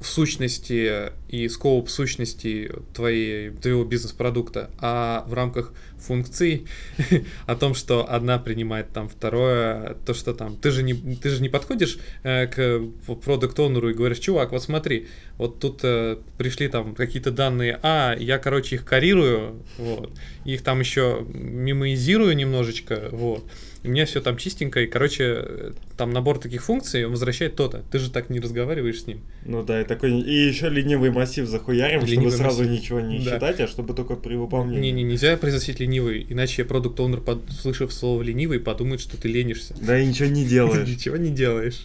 в 0.00 0.06
сущности 0.06 1.12
и 1.28 1.48
скоуп 1.48 1.88
сущности 1.88 2.70
твоей, 2.94 3.50
твоего 3.50 3.84
бизнес-продукта, 3.84 4.70
а 4.78 5.24
в 5.26 5.32
рамках 5.32 5.72
функций 6.06 6.66
о 7.46 7.56
том, 7.56 7.74
что 7.74 8.08
одна 8.08 8.38
принимает 8.38 8.90
там 8.92 9.08
второе, 9.08 9.96
то, 10.06 10.14
что 10.14 10.32
там, 10.34 10.56
ты 10.56 10.70
же 10.70 10.82
не, 10.82 10.94
ты 10.94 11.28
же 11.30 11.42
не 11.42 11.48
подходишь 11.48 11.98
э, 12.22 12.46
к 12.46 12.80
продукт 13.24 13.58
оунеру 13.58 13.90
и 13.90 13.94
говоришь, 13.94 14.18
чувак, 14.18 14.52
вот 14.52 14.62
смотри, 14.62 15.06
вот 15.38 15.58
тут 15.60 15.80
э, 15.82 16.16
пришли 16.38 16.68
там 16.68 16.94
какие-то 16.94 17.30
данные, 17.30 17.78
а, 17.82 18.14
я, 18.18 18.38
короче, 18.38 18.76
их 18.76 18.84
коррирую, 18.84 19.62
вот, 19.78 20.10
их 20.44 20.62
там 20.62 20.80
еще 20.80 21.26
мемоизирую 21.32 22.36
немножечко, 22.36 23.08
вот, 23.12 23.44
у 23.84 23.88
меня 23.88 24.04
все 24.04 24.20
там 24.20 24.36
чистенько, 24.36 24.80
и, 24.80 24.86
короче, 24.86 25.24
э, 25.38 25.72
там 25.96 26.10
набор 26.10 26.38
таких 26.38 26.64
функций 26.64 27.04
он 27.04 27.12
возвращает 27.12 27.54
то-то, 27.56 27.82
ты 27.90 27.98
же 27.98 28.10
так 28.10 28.30
не 28.30 28.40
разговариваешь 28.40 29.02
с 29.02 29.06
ним. 29.06 29.20
Ну 29.44 29.62
да, 29.62 29.80
и 29.80 29.84
такой. 29.84 30.20
И 30.20 30.48
еще 30.48 30.68
ленивый 30.68 31.10
массив 31.10 31.46
захуярим, 31.46 32.00
Ленивый 32.04 32.30
чтобы 32.30 32.30
сразу 32.32 32.62
массив. 32.64 32.80
ничего 32.82 33.00
не 33.00 33.18
Да. 33.18 33.34
считать, 33.34 33.60
а 33.60 33.68
чтобы 33.68 33.94
только 33.94 34.16
при 34.16 34.34
выполнении. 34.34 34.80
Не, 34.80 34.92
не, 34.92 35.02
нельзя 35.04 35.36
произносить 35.36 35.78
ленивый, 35.78 35.95
иначе 35.98 36.64
продукт 36.64 36.98
оунер 37.00 37.22
услышав 37.48 37.92
слово 37.92 38.22
ленивый, 38.22 38.60
подумает, 38.60 39.00
что 39.00 39.16
ты 39.16 39.28
ленишься. 39.28 39.74
Да 39.80 39.98
и 39.98 40.06
ничего 40.06 40.28
не 40.28 40.44
делаешь. 40.44 40.88
Ничего 40.96 41.16
не 41.16 41.30
делаешь. 41.30 41.84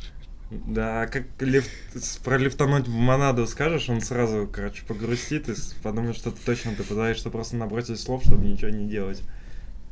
Да, 0.50 1.08
как 1.08 1.24
лифт, 1.40 1.70
с- 1.96 2.18
пролифтануть 2.18 2.88
в 2.88 2.92
монаду 2.94 3.48
скажешь, 3.48 3.88
он 3.90 4.02
сразу, 4.02 4.50
короче, 4.52 4.84
погрустит 4.86 5.48
и 5.48 5.54
подумает, 5.82 6.18
что 6.18 6.32
ты 6.32 6.38
точно 6.46 6.76
ты 6.76 6.84
пытаешься 6.84 7.30
просто 7.30 7.56
набросить 7.56 8.00
слов, 8.00 8.24
чтобы 8.26 8.46
ничего 8.46 8.70
не 8.70 8.88
делать. 8.90 9.22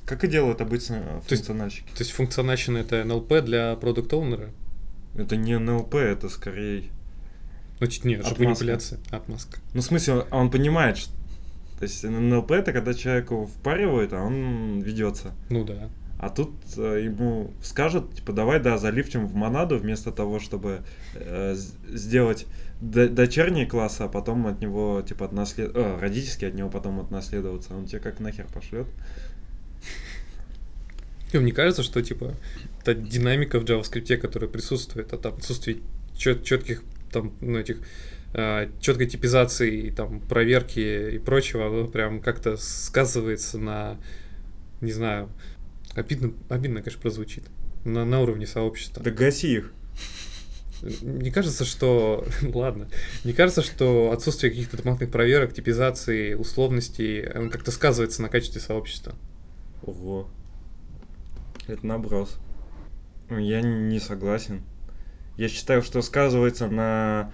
Как 0.05 0.23
и 0.23 0.27
делают 0.27 0.59
обычно 0.59 0.95
э, 0.95 0.99
То 0.99 1.13
есть- 1.33 1.45
функциональщики. 1.45 1.87
То 1.95 1.99
есть 1.99 2.11
функциональщина 2.11 2.79
это 2.79 3.03
НЛП 3.05 3.41
для 3.45 3.75
продукт 3.77 4.11
оунера 4.11 4.49
Это 5.15 5.35
не 5.37 5.57
НЛП, 5.57 5.95
это 5.95 6.27
скорее... 6.29 6.83
Ну, 7.79 7.87
чуть 7.87 8.03
нет, 8.03 8.19
это 8.19 8.29
Отмазка. 8.31 8.43
манипуляция. 8.43 8.99
Отмазка. 9.11 9.59
Ну, 9.73 9.79
в 9.81 9.85
смысле, 9.85 10.13
он, 10.15 10.25
он 10.31 10.51
понимает, 10.51 10.97
что... 10.97 11.13
То 11.79 11.83
есть 11.83 12.03
НЛП 12.03 12.51
это 12.51 12.73
когда 12.73 12.93
человеку 12.93 13.45
впаривают, 13.45 14.11
а 14.13 14.21
он 14.21 14.81
ведется. 14.81 15.31
Ну 15.49 15.63
да. 15.63 15.89
А 16.19 16.29
тут 16.29 16.51
э, 16.75 17.03
ему 17.05 17.53
скажут, 17.63 18.13
типа, 18.15 18.33
давай, 18.33 18.59
да, 18.59 18.77
залифтим 18.77 19.25
в 19.25 19.35
монаду, 19.35 19.77
вместо 19.77 20.11
того, 20.11 20.39
чтобы 20.41 20.81
э, 21.15 21.55
сделать 21.87 22.45
д- 22.81 23.07
дочерний 23.07 23.65
класс, 23.65 24.01
а 24.01 24.09
потом 24.09 24.45
от 24.47 24.59
него, 24.59 25.01
типа, 25.01 25.25
отнаслед... 25.25 25.71
э, 25.73 25.97
родительский 26.01 26.49
от 26.49 26.55
него 26.55 26.69
потом 26.69 26.99
отнаследоваться. 26.99 27.73
Он 27.73 27.85
тебе 27.85 27.99
как 28.01 28.19
нахер 28.19 28.47
пошлет. 28.53 28.87
И 31.31 31.37
мне 31.37 31.53
кажется, 31.53 31.83
что 31.83 32.01
типа 32.01 32.33
та 32.83 32.93
динамика 32.93 33.59
в 33.59 33.63
JavaScript, 33.63 34.17
которая 34.17 34.49
присутствует, 34.49 35.13
от 35.13 35.25
отсутствие 35.25 35.77
чет- 36.17 36.43
четких 36.43 36.83
там, 37.11 37.31
ну, 37.39 37.57
этих 37.57 37.77
четкой 38.79 39.07
типизации, 39.07 39.87
и, 39.87 39.91
там, 39.91 40.19
проверки 40.21 41.15
и 41.15 41.17
прочего, 41.17 41.67
оно 41.67 41.87
прям 41.87 42.21
как-то 42.21 42.57
сказывается 42.57 43.57
на, 43.57 43.97
не 44.81 44.91
знаю, 44.91 45.29
обидно, 45.95 46.33
обидно, 46.49 46.81
конечно, 46.81 47.01
прозвучит, 47.01 47.43
на, 47.85 48.05
на 48.05 48.21
уровне 48.21 48.45
сообщества. 48.45 49.03
Да 49.03 49.11
гаси 49.11 49.53
их. 49.53 49.73
Мне 51.01 51.31
кажется, 51.31 51.65
что... 51.65 52.25
Ладно. 52.53 52.87
Мне 53.23 53.33
кажется, 53.33 53.61
что 53.61 54.11
отсутствие 54.11 54.51
каких-то 54.51 54.77
дополнительных 54.77 55.11
проверок, 55.11 55.53
типизации, 55.53 56.33
условностей, 56.33 57.25
оно 57.25 57.49
как-то 57.49 57.71
сказывается 57.71 58.21
на 58.21 58.29
качестве 58.29 58.61
сообщества. 58.61 59.15
Ого. 59.83 60.29
Это 61.67 61.85
наброс. 61.85 62.37
Ну, 63.29 63.37
Я 63.37 63.61
не 63.61 63.99
согласен. 63.99 64.63
Я 65.37 65.49
считаю, 65.49 65.81
что 65.81 66.01
сказывается 66.01 66.67
на... 66.67 67.31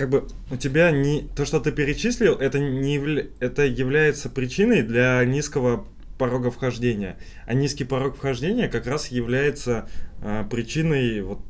Как 0.00 0.08
бы 0.08 0.26
у 0.50 0.56
тебя 0.56 0.90
не... 0.92 1.28
То, 1.36 1.44
что 1.44 1.60
ты 1.60 1.72
перечислил, 1.72 2.32
это, 2.36 2.58
не 2.58 2.96
явля- 2.96 3.30
это 3.38 3.66
является 3.66 4.30
причиной 4.30 4.80
для 4.80 5.22
низкого 5.26 5.84
порога 6.16 6.50
вхождения. 6.50 7.18
А 7.44 7.52
низкий 7.52 7.84
порог 7.84 8.16
вхождения 8.16 8.70
как 8.70 8.86
раз 8.86 9.08
является 9.08 9.90
а, 10.22 10.44
причиной 10.44 11.20
вот, 11.20 11.40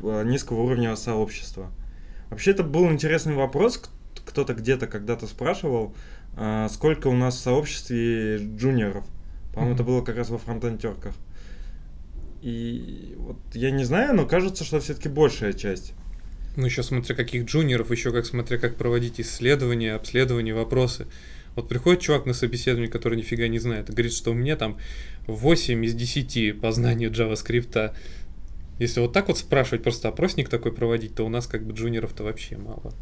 а, 0.00 0.22
низкого 0.22 0.62
уровня 0.62 0.96
сообщества. 0.96 1.70
Вообще, 2.30 2.52
это 2.52 2.62
был 2.62 2.90
интересный 2.90 3.34
вопрос. 3.34 3.90
Кто-то 4.24 4.54
где-то 4.54 4.86
когда-то 4.86 5.26
спрашивал, 5.26 5.94
а, 6.34 6.70
сколько 6.70 7.08
у 7.08 7.14
нас 7.14 7.36
в 7.36 7.40
сообществе 7.40 8.38
джуниоров. 8.38 9.04
По-моему, 9.52 9.74
это 9.74 9.82
Мгм. 9.82 9.92
было 9.92 10.02
как 10.02 10.16
раз 10.16 10.30
во 10.30 10.38
фронтентерках. 10.38 11.12
И 12.40 13.16
вот 13.18 13.36
я 13.52 13.70
не 13.70 13.84
знаю, 13.84 14.14
но 14.14 14.24
кажется, 14.24 14.64
что 14.64 14.80
все-таки 14.80 15.10
большая 15.10 15.52
часть. 15.52 15.92
Ну, 16.58 16.66
еще 16.66 16.82
смотря 16.82 17.14
каких 17.14 17.44
джуниоров, 17.44 17.92
еще 17.92 18.10
как 18.10 18.26
смотря 18.26 18.58
как 18.58 18.74
проводить 18.74 19.20
исследования, 19.20 19.94
обследования, 19.94 20.54
вопросы. 20.54 21.06
Вот 21.54 21.68
приходит 21.68 22.00
чувак 22.00 22.26
на 22.26 22.34
собеседование, 22.34 22.90
который 22.90 23.16
нифига 23.16 23.46
не 23.46 23.60
знает, 23.60 23.88
и 23.88 23.92
говорит, 23.92 24.12
что 24.12 24.32
у 24.32 24.34
меня 24.34 24.56
там 24.56 24.76
8 25.28 25.84
из 25.84 25.94
10 25.94 26.60
по 26.60 26.72
знанию 26.72 27.12
JavaScript. 27.12 27.94
Если 28.80 28.98
вот 28.98 29.12
так 29.12 29.28
вот 29.28 29.38
спрашивать, 29.38 29.84
просто 29.84 30.08
опросник 30.08 30.48
такой 30.48 30.72
проводить, 30.72 31.14
то 31.14 31.24
у 31.24 31.28
нас 31.28 31.46
как 31.46 31.64
бы 31.64 31.74
джуниоров-то 31.74 32.24
вообще 32.24 32.56
мало. 32.56 32.92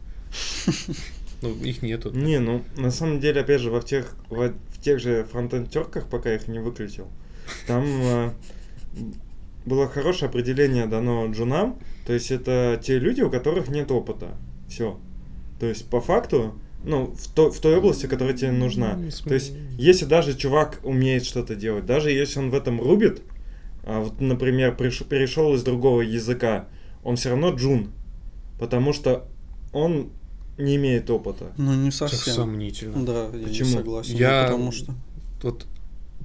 Ну, 1.43 1.55
их 1.63 1.83
нету. 1.83 2.11
Не, 2.13 2.41
ну 2.41 2.65
на 2.79 2.91
самом 2.91 3.21
деле, 3.21 3.43
опять 3.43 3.61
же, 3.61 3.71
во 3.71 3.83
тех, 3.83 4.17
во- 4.31 4.55
в 4.71 4.81
тех 4.81 4.99
же 4.99 5.25
фронтентерках, 5.25 6.09
пока 6.09 6.31
я 6.31 6.37
их 6.37 6.49
не 6.49 6.59
выключил, 6.61 7.09
там 7.67 7.85
э, 7.85 8.31
было 9.67 9.89
хорошее 9.89 10.29
определение 10.29 10.87
дано 10.87 11.27
джунам. 11.31 11.79
То 12.07 12.13
есть 12.13 12.31
это 12.31 12.81
те 12.83 12.99
люди, 12.99 13.21
у 13.23 13.31
которых 13.31 13.69
нет 13.69 13.91
опыта. 13.91 14.29
Все. 14.69 14.99
То 15.61 15.67
есть 15.67 15.89
по 15.89 16.01
факту, 16.01 16.55
ну, 16.85 17.15
в, 17.19 17.29
то- 17.29 17.51
в 17.51 17.59
той 17.61 17.77
области, 17.77 18.07
которая 18.07 18.35
тебе 18.35 18.53
нужна. 18.53 18.97
Ну, 18.97 19.11
То 19.29 19.35
есть, 19.35 19.53
если 19.79 20.05
даже 20.05 20.35
чувак 20.37 20.81
умеет 20.85 21.25
что-то 21.25 21.55
делать, 21.57 21.85
даже 21.87 22.11
если 22.11 22.39
он 22.39 22.51
в 22.51 22.55
этом 22.55 22.81
рубит, 22.81 23.23
а 23.85 24.01
вот, 24.01 24.21
например, 24.21 24.75
приш- 24.79 25.05
перешел 25.05 25.55
из 25.55 25.63
другого 25.63 26.01
языка, 26.03 26.69
он 27.03 27.17
все 27.17 27.31
равно 27.31 27.51
джун, 27.55 27.91
потому 28.59 28.93
что 28.93 29.29
он 29.73 30.11
не 30.59 30.77
имеет 30.77 31.11
опыта. 31.11 31.53
Ну, 31.57 31.75
не 31.75 31.91
Так 31.91 32.09
совсем. 32.11 32.35
сомнительно. 32.35 33.05
Да, 33.05 33.25
я 33.33 33.39
не 33.39 33.45
Почему? 33.45 33.69
согласен. 33.71 34.17
Я- 34.17 34.45
Потому 34.45 34.73
что... 34.73 34.93
Вот 35.43 35.67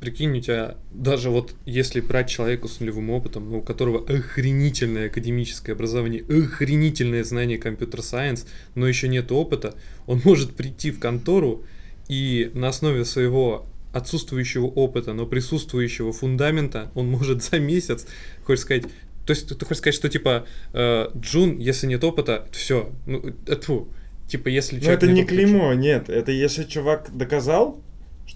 прикинь, 0.02 0.36
у 0.38 0.42
тебя 0.42 0.76
даже 0.92 1.30
вот 1.30 1.54
если 1.66 2.02
брать 2.02 2.28
человека 2.28 2.68
с 2.68 2.80
нулевым 2.80 3.12
опытом, 3.12 3.50
ну, 3.50 3.60
у 3.60 3.62
которого 3.62 4.04
охренительное 4.10 5.08
академическое 5.08 5.76
образование, 5.76 6.24
охренительное 6.24 7.24
знание 7.24 7.60
компьютер-сайенс, 7.60 8.48
но 8.76 8.88
еще 8.88 9.08
нет 9.08 9.32
опыта, 9.32 9.76
он 10.08 10.20
может 10.26 10.56
прийти 10.56 10.90
в 10.90 11.00
контору 11.00 11.64
и 12.10 12.52
на 12.56 12.70
основе 12.70 13.06
своего 13.06 13.68
отсутствующего 13.94 14.66
опыта, 14.66 15.14
но 15.14 15.28
присутствующего 15.28 16.12
фундамента, 16.12 16.92
он 16.96 17.08
может 17.08 17.44
за 17.44 17.60
месяц, 17.60 18.08
хочешь 18.44 18.64
сказать, 18.64 18.84
то 19.26 19.34
есть 19.34 19.48
ты 19.48 19.66
хочешь 19.66 19.78
сказать, 19.78 19.96
что 19.96 20.10
типа 20.10 20.48
э, 20.74 21.10
Джун, 21.16 21.60
если 21.60 21.86
нет 21.86 22.04
опыта, 22.04 22.48
все, 22.52 22.92
ну, 23.06 23.24
э, 23.46 23.56
тьфу, 23.56 23.90
типа 24.28 24.48
если 24.48 24.78
Но 24.78 24.82
человек 24.82 25.04
это 25.04 25.12
не 25.12 25.26
клеймо, 25.26 25.74
нет. 25.74 26.10
Это 26.10 26.32
если 26.32 26.64
чувак 26.64 27.16
доказал, 27.16 27.84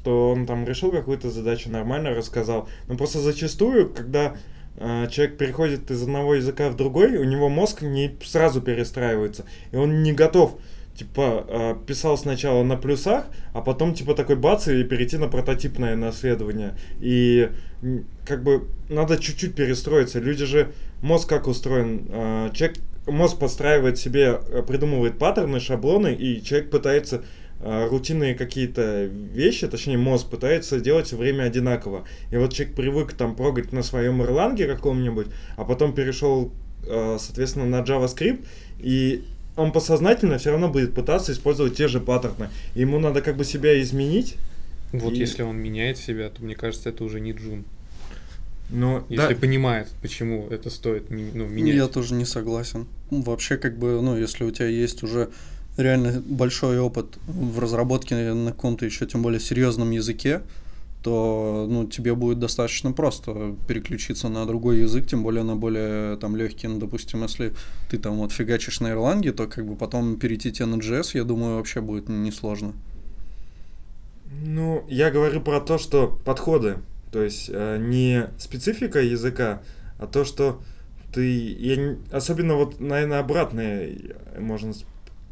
что 0.05 0.29
он 0.29 0.45
там 0.45 0.67
решил 0.67 0.91
какую-то 0.91 1.31
задачу 1.31 1.71
нормально, 1.71 2.13
рассказал. 2.13 2.69
Но 2.88 2.95
просто 2.95 3.17
зачастую, 3.17 3.89
когда 3.89 4.35
э, 4.77 5.07
человек 5.09 5.38
переходит 5.38 5.89
из 5.89 6.03
одного 6.03 6.35
языка 6.35 6.69
в 6.69 6.75
другой, 6.75 7.17
у 7.17 7.24
него 7.24 7.50
мозг 7.50 7.81
не 7.81 8.15
сразу 8.24 8.62
перестраивается. 8.62 9.45
И 9.71 9.77
он 9.77 10.03
не 10.03 10.13
готов. 10.13 10.59
Типа, 10.95 11.45
э, 11.47 11.75
писал 11.88 12.19
сначала 12.19 12.62
на 12.62 12.77
плюсах, 12.77 13.25
а 13.51 13.62
потом, 13.62 13.95
типа, 13.95 14.13
такой 14.13 14.35
бац, 14.35 14.67
и 14.67 14.83
перейти 14.83 15.17
на 15.17 15.27
прототипное 15.27 15.95
наследование. 15.95 16.77
И, 17.00 17.50
как 18.27 18.43
бы, 18.43 18.67
надо 18.89 19.17
чуть-чуть 19.17 19.55
перестроиться. 19.55 20.19
Люди 20.19 20.45
же, 20.45 20.71
мозг 21.01 21.27
как 21.27 21.47
устроен? 21.47 22.05
Э, 22.09 22.50
человек, 22.53 22.77
мозг 23.07 23.39
подстраивает 23.39 23.97
себе, 23.97 24.39
придумывает 24.67 25.17
паттерны, 25.17 25.59
шаблоны, 25.59 26.13
и 26.13 26.43
человек 26.43 26.69
пытается 26.69 27.24
рутинные 27.63 28.35
какие-то 28.35 29.05
вещи, 29.05 29.67
точнее 29.67 29.97
мозг 29.97 30.29
пытается 30.29 30.79
делать 30.79 31.07
все 31.07 31.17
время 31.17 31.43
одинаково. 31.43 32.05
И 32.31 32.38
вот 32.38 32.53
человек 32.53 32.75
привык 32.75 33.13
там 33.13 33.35
прогать 33.35 33.71
на 33.71 33.83
своем 33.83 34.21
Erlang 34.21 34.57
каком-нибудь, 34.67 35.27
а 35.55 35.63
потом 35.63 35.93
перешел, 35.93 36.51
э, 36.85 37.17
соответственно, 37.19 37.65
на 37.65 37.81
JavaScript, 37.83 38.45
и 38.79 39.24
он 39.55 39.71
подсознательно 39.71 40.38
все 40.38 40.51
равно 40.51 40.67
будет 40.69 40.93
пытаться 40.93 41.31
использовать 41.31 41.75
те 41.75 41.88
же 41.88 42.00
паттерны. 42.00 42.50
Ему 42.75 43.00
надо 43.00 43.21
как 43.21 43.38
бы 43.38 43.45
себя 43.45 43.81
изменить. 43.81 44.35
Вот 44.91 45.13
И- 45.13 45.17
если 45.17 45.43
он 45.43 45.57
меняет 45.57 45.97
себя, 45.97 46.29
то 46.29 46.43
мне 46.43 46.55
кажется, 46.55 46.89
это 46.89 47.03
уже 47.03 47.19
не 47.19 47.31
Джун. 47.31 47.63
Но 48.69 49.05
Если 49.09 49.33
да, 49.33 49.39
понимает, 49.39 49.88
почему 50.01 50.47
это 50.50 50.69
стоит 50.69 51.09
ну, 51.09 51.45
менять. 51.45 51.75
Я 51.75 51.88
тоже 51.88 52.15
не 52.15 52.25
согласен. 52.25 52.88
Ну, 53.12 53.21
Вообще, 53.21 53.57
как 53.57 53.77
бы, 53.77 54.01
ну, 54.01 54.17
если 54.17 54.43
у 54.43 54.51
тебя 54.51 54.67
есть 54.67 55.03
уже 55.03 55.29
реально 55.77 56.22
большой 56.25 56.79
опыт 56.79 57.17
в 57.27 57.60
разработке 57.60 58.34
на 58.34 58.51
каком-то 58.51 58.86
еще, 58.86 59.05
тем 59.05 59.22
более, 59.22 59.39
серьезном 59.39 59.91
языке, 59.91 60.41
то, 61.05 61.67
ну, 61.70 61.86
тебе 61.86 62.15
будет 62.15 62.39
достаточно 62.39 62.91
просто 62.91 63.55
переключиться 63.67 64.27
на 64.27 64.46
другой 64.48 64.79
язык, 64.79 65.05
тем 65.05 65.22
более 65.22 65.44
на 65.44 65.55
более 65.55 66.17
там 66.17 66.36
легкий. 66.36 66.67
Ну, 66.67 66.79
допустим, 66.79 67.22
если 67.22 67.53
ты 67.89 68.00
там 68.00 68.17
вот 68.17 68.32
фигачишь 68.32 68.79
на 68.79 68.89
Ирландии, 68.89 69.29
то 69.29 69.46
как 69.46 69.67
бы 69.67 69.75
потом 69.75 70.17
перейти 70.17 70.51
тебе 70.51 70.65
на 70.65 70.77
JS, 70.77 71.12
я 71.13 71.24
думаю, 71.24 71.58
вообще 71.58 71.82
будет 71.82 72.10
несложно. 72.10 72.74
Ну, 74.44 74.84
я 74.88 75.12
говорю 75.12 75.41
про 75.41 75.62
то, 75.62 75.77
что 75.77 76.20
подходы. 76.25 76.77
То 77.12 77.22
есть 77.22 77.50
э, 77.53 77.77
не 77.79 78.27
специфика 78.39 79.00
языка, 79.00 79.62
а 80.00 80.08
то, 80.08 80.25
что 80.25 80.60
ты... 81.13 81.24
Я 81.24 81.96
особенно 82.12 82.55
вот, 82.55 82.79
наверное, 82.79 83.20
обратное 83.20 83.96
можно 84.39 84.74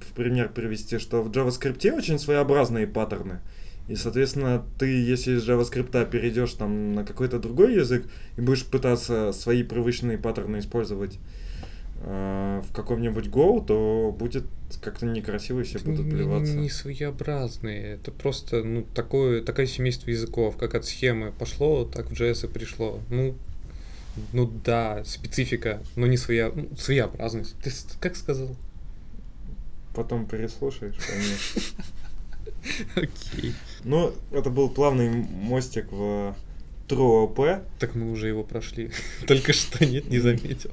в 0.04 0.14
пример 0.14 0.50
привести, 0.50 1.00
что 1.00 1.22
в 1.22 1.32
JavaScript 1.32 1.92
очень 1.92 2.20
своеобразные 2.20 2.88
паттерны. 2.88 3.40
И, 3.88 3.96
соответственно, 3.96 4.64
ты, 4.80 4.88
если 4.88 5.36
из 5.36 5.48
JavaScript 5.48 6.10
перейдешь 6.10 6.54
там 6.54 6.94
на 6.94 7.04
какой-то 7.04 7.40
другой 7.40 7.76
язык 7.76 8.06
и 8.38 8.42
будешь 8.42 8.66
пытаться 8.66 9.34
свои 9.34 9.64
привычные 9.64 10.18
паттерны 10.18 10.60
использовать 10.60 11.20
э, 12.02 12.62
в 12.66 12.74
каком-нибудь 12.74 13.28
Go, 13.28 13.66
то 13.66 14.16
будет 14.18 14.46
как-то 14.82 15.06
некрасиво, 15.06 15.60
и 15.60 15.64
все 15.64 15.80
Это 15.80 15.90
будут 15.90 16.06
не- 16.06 16.12
плеваться. 16.12 16.56
Не 16.56 16.70
своеобразные. 16.70 17.96
Это 17.96 18.12
просто 18.12 18.64
ну, 18.64 18.86
такое, 18.96 19.42
такое 19.42 19.66
семейство 19.66 20.10
языков, 20.10 20.56
как 20.56 20.76
от 20.76 20.86
схемы 20.86 21.34
пошло, 21.38 21.84
так 21.84 22.10
в 22.10 22.14
JS 22.14 22.46
и 22.46 22.54
пришло. 22.54 23.00
Ну, 23.10 23.36
ну 24.32 24.50
да, 24.64 25.04
специфика, 25.06 25.82
но 25.96 26.08
не 26.08 26.18
своя, 26.18 26.52
ну, 26.56 26.70
своеобразность. 26.78 27.56
Ты 27.64 27.72
как 28.00 28.16
сказал? 28.16 28.56
Потом 29.94 30.26
переслушаешь, 30.26 30.96
поймешь. 30.96 31.74
Окей. 32.96 33.54
Ну, 33.84 34.14
это 34.32 34.50
был 34.50 34.70
плавный 34.70 35.10
мостик 35.10 35.92
в 35.92 36.36
True 36.88 37.28
OP, 37.28 37.64
Так 37.80 37.96
мы 37.96 38.12
уже 38.12 38.28
его 38.28 38.44
прошли. 38.44 38.92
Только 39.28 39.54
что 39.54 39.86
нет, 39.86 40.10
не 40.10 40.20
заметил. 40.20 40.72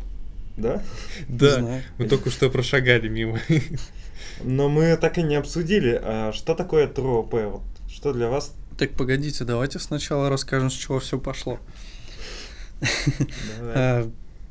да? 0.56 0.82
Да, 1.28 1.82
мы 1.98 2.08
только 2.08 2.30
что 2.30 2.50
прошагали 2.50 3.08
мимо. 3.08 3.40
Но 4.42 4.68
мы 4.68 4.96
так 4.96 5.18
и 5.18 5.22
не 5.22 5.36
обсудили, 5.36 6.00
а 6.02 6.32
что 6.32 6.54
такое 6.54 6.86
True 6.88 7.28
OP? 7.28 7.48
Вот 7.48 7.62
что 7.90 8.12
для 8.12 8.28
вас? 8.28 8.54
Так, 8.78 8.92
погодите, 8.92 9.44
давайте 9.44 9.78
сначала 9.78 10.30
расскажем, 10.30 10.70
с 10.70 10.74
чего 10.74 10.98
все 11.00 11.18
пошло. 11.18 11.58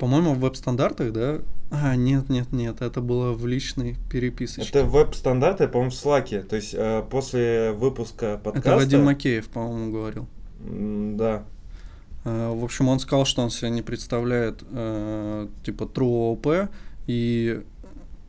По-моему, 0.00 0.32
в 0.34 0.38
веб-стандартах, 0.40 1.12
да? 1.12 1.40
А, 1.70 1.94
нет, 1.94 2.30
нет, 2.30 2.52
нет, 2.52 2.80
это 2.80 3.00
было 3.02 3.32
в 3.32 3.46
личной 3.46 3.96
переписочке. 4.10 4.78
Это 4.78 4.84
веб-стандарты, 4.84 5.68
по-моему, 5.68 5.90
в 5.90 5.94
Slack. 5.94 6.42
То 6.42 6.56
есть 6.56 6.74
э, 6.74 7.04
после 7.10 7.72
выпуска 7.72 8.40
подкаста... 8.42 8.70
Это 8.70 8.76
Вадим 8.78 9.04
Макеев, 9.04 9.48
по-моему, 9.48 9.92
говорил. 9.92 10.26
М, 10.64 11.16
Да. 11.18 11.44
Э, 12.24 12.50
в 12.52 12.64
общем, 12.64 12.88
он 12.88 12.98
сказал, 12.98 13.24
что 13.26 13.42
он 13.42 13.50
себя 13.50 13.68
не 13.68 13.82
представляет 13.82 14.62
э, 14.72 15.48
типа 15.64 15.84
True 15.84 16.34
OP 16.34 16.68
и 17.06 17.62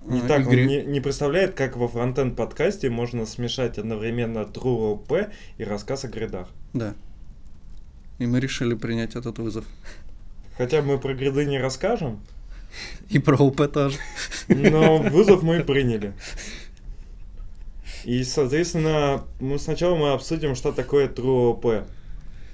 не 0.05 0.19
э, 0.19 0.27
так, 0.27 0.41
игре- 0.41 0.61
он 0.63 0.67
не, 0.67 0.83
не 0.83 0.99
представляет, 0.99 1.55
как 1.55 1.77
во 1.77 1.87
фронтенд 1.87 2.35
подкасте 2.35 2.89
можно 2.89 3.25
смешать 3.25 3.77
одновременно 3.77 4.39
True 4.39 4.93
OP 5.07 5.31
и 5.57 5.63
рассказ 5.63 6.03
о 6.03 6.09
гридах. 6.09 6.47
Да. 6.73 6.95
И 8.19 8.25
мы 8.27 8.39
решили 8.39 8.75
принять 8.75 9.15
этот 9.15 9.39
вызов. 9.39 9.65
Хотя 10.57 10.81
мы 10.81 10.97
про 10.97 11.13
гриды 11.13 11.45
не 11.45 11.59
расскажем, 11.59 12.19
И 13.09 13.19
про 13.19 13.35
ОП 13.37 13.71
тоже. 13.71 13.97
но 14.47 14.97
вызов 14.99 15.43
мы 15.43 15.63
приняли. 15.63 16.13
И, 18.05 18.23
соответственно, 18.23 19.23
мы 19.39 19.59
сначала 19.59 19.95
мы 19.95 20.11
обсудим, 20.13 20.55
что 20.55 20.71
такое 20.71 21.07
True 21.07 21.51
OP. 21.59 21.85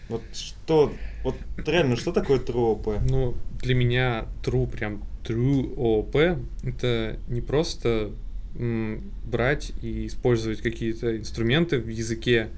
Вот 0.10 0.22
что, 0.34 0.92
вот 1.24 1.36
реально, 1.66 1.96
что 1.96 2.12
такое 2.12 2.40
True 2.40 2.76
OP? 2.82 3.00
Ну, 3.10 3.36
для 3.62 3.76
меня 3.76 4.26
true, 4.44 4.68
прям 4.68 5.04
true 5.24 5.74
OOP, 5.76 6.44
это 6.64 7.18
не 7.28 7.42
просто 7.42 8.12
м, 8.58 9.12
брать 9.26 9.72
и 9.82 10.08
использовать 10.08 10.62
какие-то 10.62 11.18
инструменты 11.18 11.80
в 11.80 11.88
языке, 11.90 12.50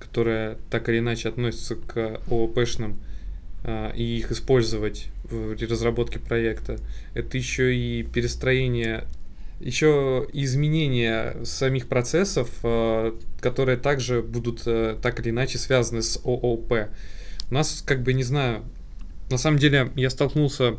которые 0.00 0.56
так 0.70 0.88
или 0.88 0.98
иначе 0.98 1.28
относятся 1.28 1.76
к 1.76 2.20
ООПшным, 2.30 2.92
а, 2.92 3.11
и 3.64 4.18
их 4.18 4.32
использовать 4.32 5.08
в 5.24 5.54
разработке 5.62 6.18
проекта. 6.18 6.78
Это 7.14 7.36
еще 7.36 7.74
и 7.74 8.02
перестроение, 8.02 9.04
еще 9.60 10.26
изменение 10.32 11.44
самих 11.44 11.88
процессов, 11.88 12.50
а, 12.62 13.16
которые 13.40 13.78
также 13.78 14.22
будут 14.22 14.62
а, 14.66 14.98
так 15.00 15.20
или 15.20 15.30
иначе 15.30 15.58
связаны 15.58 16.02
с 16.02 16.20
ООП. 16.24 16.72
У 17.50 17.54
нас, 17.54 17.82
как 17.86 18.02
бы, 18.02 18.12
не 18.12 18.24
знаю, 18.24 18.64
на 19.30 19.38
самом 19.38 19.58
деле 19.58 19.90
я 19.94 20.10
столкнулся 20.10 20.76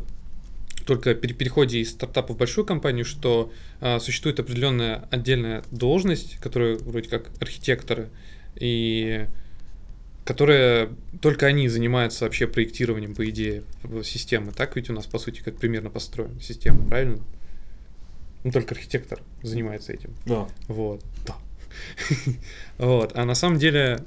только 0.86 1.14
при 1.14 1.32
переходе 1.32 1.78
из 1.78 1.92
стартапа 1.92 2.34
в 2.34 2.36
большую 2.36 2.66
компанию, 2.66 3.06
что 3.06 3.50
существует 4.00 4.38
определенная 4.38 5.08
отдельная 5.10 5.64
должность, 5.70 6.36
которая 6.40 6.76
вроде 6.76 7.08
как 7.08 7.30
архитекторы, 7.40 8.10
и 8.54 9.26
которые 10.24 10.90
только 11.20 11.46
они 11.46 11.68
занимаются 11.68 12.24
вообще 12.24 12.46
проектированием, 12.46 13.14
по 13.14 13.28
идее, 13.28 13.62
системы. 14.02 14.52
Так 14.52 14.76
ведь 14.76 14.90
у 14.90 14.92
нас, 14.92 15.06
по 15.06 15.18
сути, 15.18 15.40
как 15.40 15.56
примерно 15.56 15.90
построена 15.90 16.40
система, 16.40 16.86
правильно? 16.88 17.18
Ну, 18.42 18.50
только 18.50 18.74
архитектор 18.74 19.20
занимается 19.42 19.92
этим. 19.92 20.14
Да. 20.26 20.48
Вот. 20.68 21.02
Да. 21.26 21.36
Вот. 22.78 23.12
А 23.14 23.24
на 23.24 23.34
самом 23.34 23.58
деле... 23.58 24.00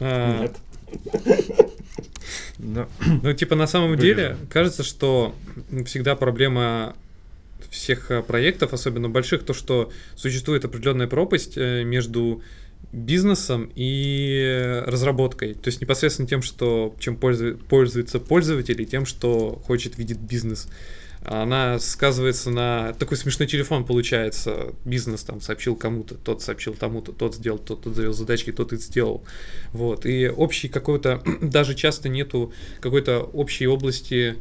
а, 0.00 0.42
Нет. 0.42 0.56
Ну, 2.58 3.32
типа, 3.32 3.56
на 3.56 3.66
самом 3.66 3.96
деле, 3.96 4.36
кажется, 4.50 4.84
что 4.84 5.34
всегда 5.84 6.14
проблема 6.14 6.94
всех 7.70 8.10
э, 8.10 8.22
проектов, 8.22 8.72
особенно 8.72 9.08
больших, 9.08 9.44
то, 9.44 9.54
что 9.54 9.90
существует 10.14 10.64
определенная 10.64 11.06
пропасть 11.06 11.56
э, 11.56 11.82
между 11.84 12.42
бизнесом 12.92 13.70
и 13.74 14.82
разработкой. 14.86 15.54
То 15.54 15.68
есть 15.68 15.80
непосредственно 15.80 16.28
тем, 16.28 16.42
что 16.42 16.94
чем 16.98 17.16
пользу- 17.16 17.56
пользуется 17.56 18.20
пользователь, 18.20 18.80
и 18.80 18.86
тем, 18.86 19.06
что 19.06 19.60
хочет 19.64 19.98
видеть 19.98 20.18
бизнес. 20.18 20.68
Она 21.24 21.78
сказывается 21.78 22.50
на 22.50 22.94
такой 22.94 23.16
смешной 23.16 23.46
телефон 23.46 23.84
получается. 23.84 24.74
Бизнес 24.84 25.22
там 25.22 25.40
сообщил 25.40 25.76
кому-то, 25.76 26.16
тот 26.16 26.42
сообщил 26.42 26.74
тому-то, 26.74 27.12
тот 27.12 27.36
сделал, 27.36 27.58
тот, 27.58 27.82
тот 27.82 27.94
завел 27.94 28.12
задачки, 28.12 28.50
тот 28.52 28.72
и 28.72 28.76
сделал. 28.76 29.24
Вот. 29.72 30.04
И 30.04 30.28
общий 30.28 30.68
какой-то, 30.68 31.22
даже 31.40 31.74
часто 31.74 32.08
нету 32.08 32.52
какой-то 32.80 33.20
общей 33.20 33.68
области, 33.68 34.36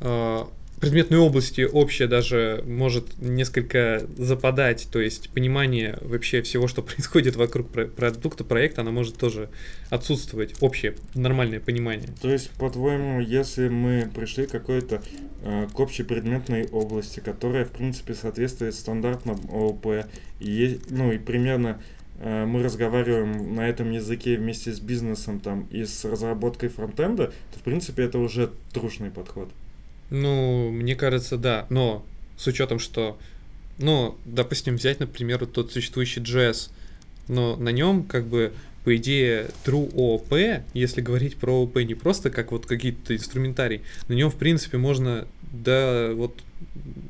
э, 0.00 0.44
предметной 0.80 1.18
области 1.18 1.60
общая 1.60 2.06
даже 2.06 2.64
может 2.66 3.20
несколько 3.20 4.02
западать, 4.16 4.88
то 4.90 5.00
есть 5.00 5.28
понимание 5.30 5.98
вообще 6.00 6.42
всего, 6.42 6.68
что 6.68 6.82
происходит 6.82 7.36
вокруг 7.36 7.68
про- 7.68 7.86
продукта, 7.86 8.44
проекта, 8.44 8.80
она 8.80 8.90
может 8.90 9.16
тоже 9.16 9.50
отсутствовать, 9.90 10.54
общее, 10.60 10.94
нормальное 11.14 11.60
понимание. 11.60 12.08
То 12.22 12.30
есть, 12.30 12.50
по-твоему, 12.52 13.20
если 13.20 13.68
мы 13.68 14.10
пришли 14.14 14.46
к 14.46 14.50
какой-то 14.50 15.02
э, 15.42 15.68
к 15.74 15.78
общепредметной 15.78 16.66
области, 16.68 17.20
которая, 17.20 17.64
в 17.64 17.70
принципе, 17.70 18.14
соответствует 18.14 18.74
стандартам 18.74 19.40
ООП, 19.52 20.06
и, 20.40 20.80
ну 20.88 21.12
и 21.12 21.18
примерно 21.18 21.82
э, 22.20 22.46
мы 22.46 22.62
разговариваем 22.62 23.54
на 23.54 23.68
этом 23.68 23.90
языке 23.90 24.36
вместе 24.36 24.72
с 24.72 24.80
бизнесом 24.80 25.40
там 25.40 25.66
и 25.70 25.84
с 25.84 26.04
разработкой 26.06 26.70
фронтенда, 26.70 27.26
то, 27.26 27.58
в 27.58 27.62
принципе, 27.62 28.04
это 28.04 28.18
уже 28.18 28.50
трушный 28.72 29.10
подход. 29.10 29.50
Ну, 30.10 30.70
мне 30.70 30.96
кажется, 30.96 31.36
да, 31.36 31.66
но 31.70 32.04
с 32.36 32.46
учетом, 32.46 32.78
что, 32.78 33.18
ну, 33.78 34.16
допустим, 34.24 34.76
взять, 34.76 35.00
например, 35.00 35.46
тот 35.46 35.72
существующий 35.72 36.20
JS, 36.20 36.70
но 37.28 37.56
на 37.56 37.70
нем 37.70 38.04
как 38.04 38.26
бы 38.26 38.52
по 38.84 38.96
идее 38.96 39.48
True 39.64 39.92
OOP, 39.92 40.62
если 40.74 41.00
говорить 41.00 41.36
про 41.36 41.62
OOP 41.62 41.84
не 41.84 41.94
просто 41.94 42.30
как 42.30 42.50
вот 42.50 42.66
какие-то 42.66 43.14
инструментарий, 43.14 43.82
на 44.08 44.14
нем 44.14 44.30
в 44.30 44.36
принципе 44.36 44.78
можно 44.78 45.26
да 45.52 46.12
вот 46.14 46.34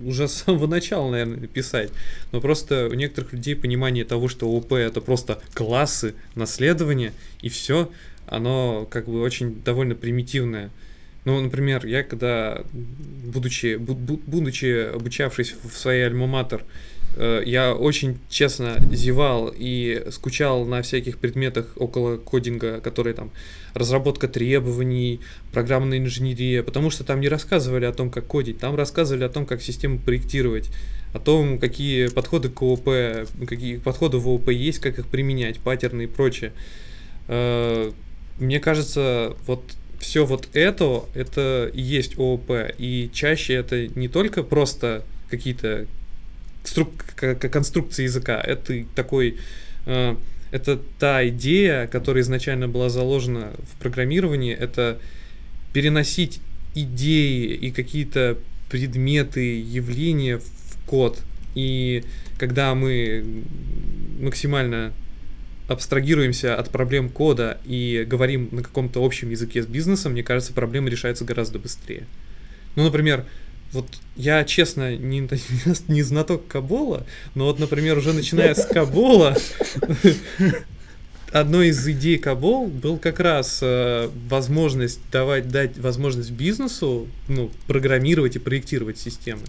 уже 0.00 0.28
с 0.28 0.32
самого 0.32 0.66
начала, 0.66 1.10
наверное, 1.10 1.46
писать. 1.46 1.90
Но 2.32 2.40
просто 2.40 2.88
у 2.90 2.94
некоторых 2.94 3.32
людей 3.32 3.54
понимание 3.54 4.04
того, 4.04 4.28
что 4.28 4.46
ООП 4.46 4.72
это 4.74 5.00
просто 5.00 5.40
классы, 5.54 6.14
наследование 6.34 7.12
и 7.42 7.48
все, 7.48 7.90
оно 8.26 8.86
как 8.90 9.06
бы 9.06 9.20
очень 9.20 9.62
довольно 9.62 9.94
примитивное. 9.94 10.70
Ну, 11.30 11.40
например, 11.40 11.86
я 11.86 12.02
когда, 12.02 12.62
будучи, 12.72 13.76
бу- 13.76 13.94
бу- 13.94 14.20
будучи 14.26 14.90
обучавшись 14.92 15.54
в 15.62 15.76
своей 15.78 16.02
альма-матер, 16.08 16.62
э, 17.16 17.42
я 17.46 17.72
очень 17.72 18.18
честно 18.28 18.76
зевал 18.92 19.54
и 19.56 20.06
скучал 20.10 20.64
на 20.64 20.82
всяких 20.82 21.18
предметах 21.18 21.74
около 21.76 22.16
кодинга, 22.16 22.80
которые 22.80 23.14
там 23.14 23.30
разработка 23.74 24.26
требований, 24.26 25.20
программная 25.52 25.98
инженерия, 25.98 26.64
потому 26.64 26.90
что 26.90 27.04
там 27.04 27.20
не 27.20 27.28
рассказывали 27.28 27.84
о 27.84 27.92
том, 27.92 28.10
как 28.10 28.26
кодить, 28.26 28.58
там 28.58 28.74
рассказывали 28.74 29.22
о 29.22 29.28
том, 29.28 29.46
как 29.46 29.62
систему 29.62 30.00
проектировать, 30.00 30.68
о 31.14 31.20
том, 31.20 31.60
какие 31.60 32.08
подходы 32.08 32.48
к 32.48 32.60
ООП, 32.60 32.88
какие 33.48 33.76
подходы 33.76 34.16
в 34.18 34.26
ООП 34.26 34.48
есть, 34.48 34.80
как 34.80 34.98
их 34.98 35.06
применять, 35.06 35.60
паттерны 35.60 36.02
и 36.02 36.06
прочее. 36.08 36.52
Э, 37.28 37.92
Мне 38.40 38.58
кажется, 38.58 39.36
вот 39.46 39.62
все 40.00 40.26
вот 40.26 40.48
это, 40.54 41.04
это 41.14 41.70
и 41.72 41.80
есть 41.80 42.18
ООП. 42.18 42.50
И 42.78 43.10
чаще 43.12 43.54
это 43.54 43.86
не 43.86 44.08
только 44.08 44.42
просто 44.42 45.04
какие-то 45.28 45.86
конструкции 47.50 48.04
языка, 48.04 48.40
это 48.40 48.84
такой 48.94 49.36
э, 49.86 50.16
это 50.50 50.80
та 50.98 51.26
идея, 51.28 51.86
которая 51.86 52.22
изначально 52.22 52.68
была 52.68 52.88
заложена 52.88 53.52
в 53.72 53.80
программировании, 53.80 54.54
это 54.54 54.98
переносить 55.72 56.40
идеи 56.74 57.54
и 57.54 57.70
какие-то 57.70 58.38
предметы, 58.68 59.60
явления 59.60 60.38
в 60.38 60.86
код. 60.86 61.20
И 61.54 62.04
когда 62.38 62.74
мы 62.74 63.24
максимально 64.20 64.92
абстрагируемся 65.70 66.56
от 66.56 66.70
проблем 66.70 67.08
кода 67.08 67.58
и 67.64 68.04
говорим 68.06 68.48
на 68.50 68.62
каком-то 68.62 69.04
общем 69.04 69.30
языке 69.30 69.62
с 69.62 69.66
бизнесом, 69.66 70.12
мне 70.12 70.24
кажется, 70.24 70.52
проблемы 70.52 70.90
решаются 70.90 71.24
гораздо 71.24 71.60
быстрее. 71.60 72.06
Ну, 72.74 72.82
например, 72.82 73.24
вот 73.70 73.86
я, 74.16 74.42
честно, 74.42 74.96
не, 74.96 75.28
не 75.88 76.02
знаток 76.02 76.48
Кабола, 76.48 77.06
но 77.36 77.44
вот, 77.44 77.60
например, 77.60 77.96
уже 77.98 78.12
начиная 78.12 78.54
с 78.54 78.66
Кабола, 78.66 79.36
одной 81.32 81.68
из 81.68 81.86
идей 81.86 82.18
Кабол 82.18 82.66
был 82.66 82.98
как 82.98 83.20
раз 83.20 83.60
э, 83.62 84.10
возможность 84.28 84.98
давать, 85.12 85.48
дать 85.50 85.78
возможность 85.78 86.32
бизнесу 86.32 87.06
ну, 87.28 87.52
программировать 87.68 88.34
и 88.34 88.40
проектировать 88.40 88.98
системы. 88.98 89.42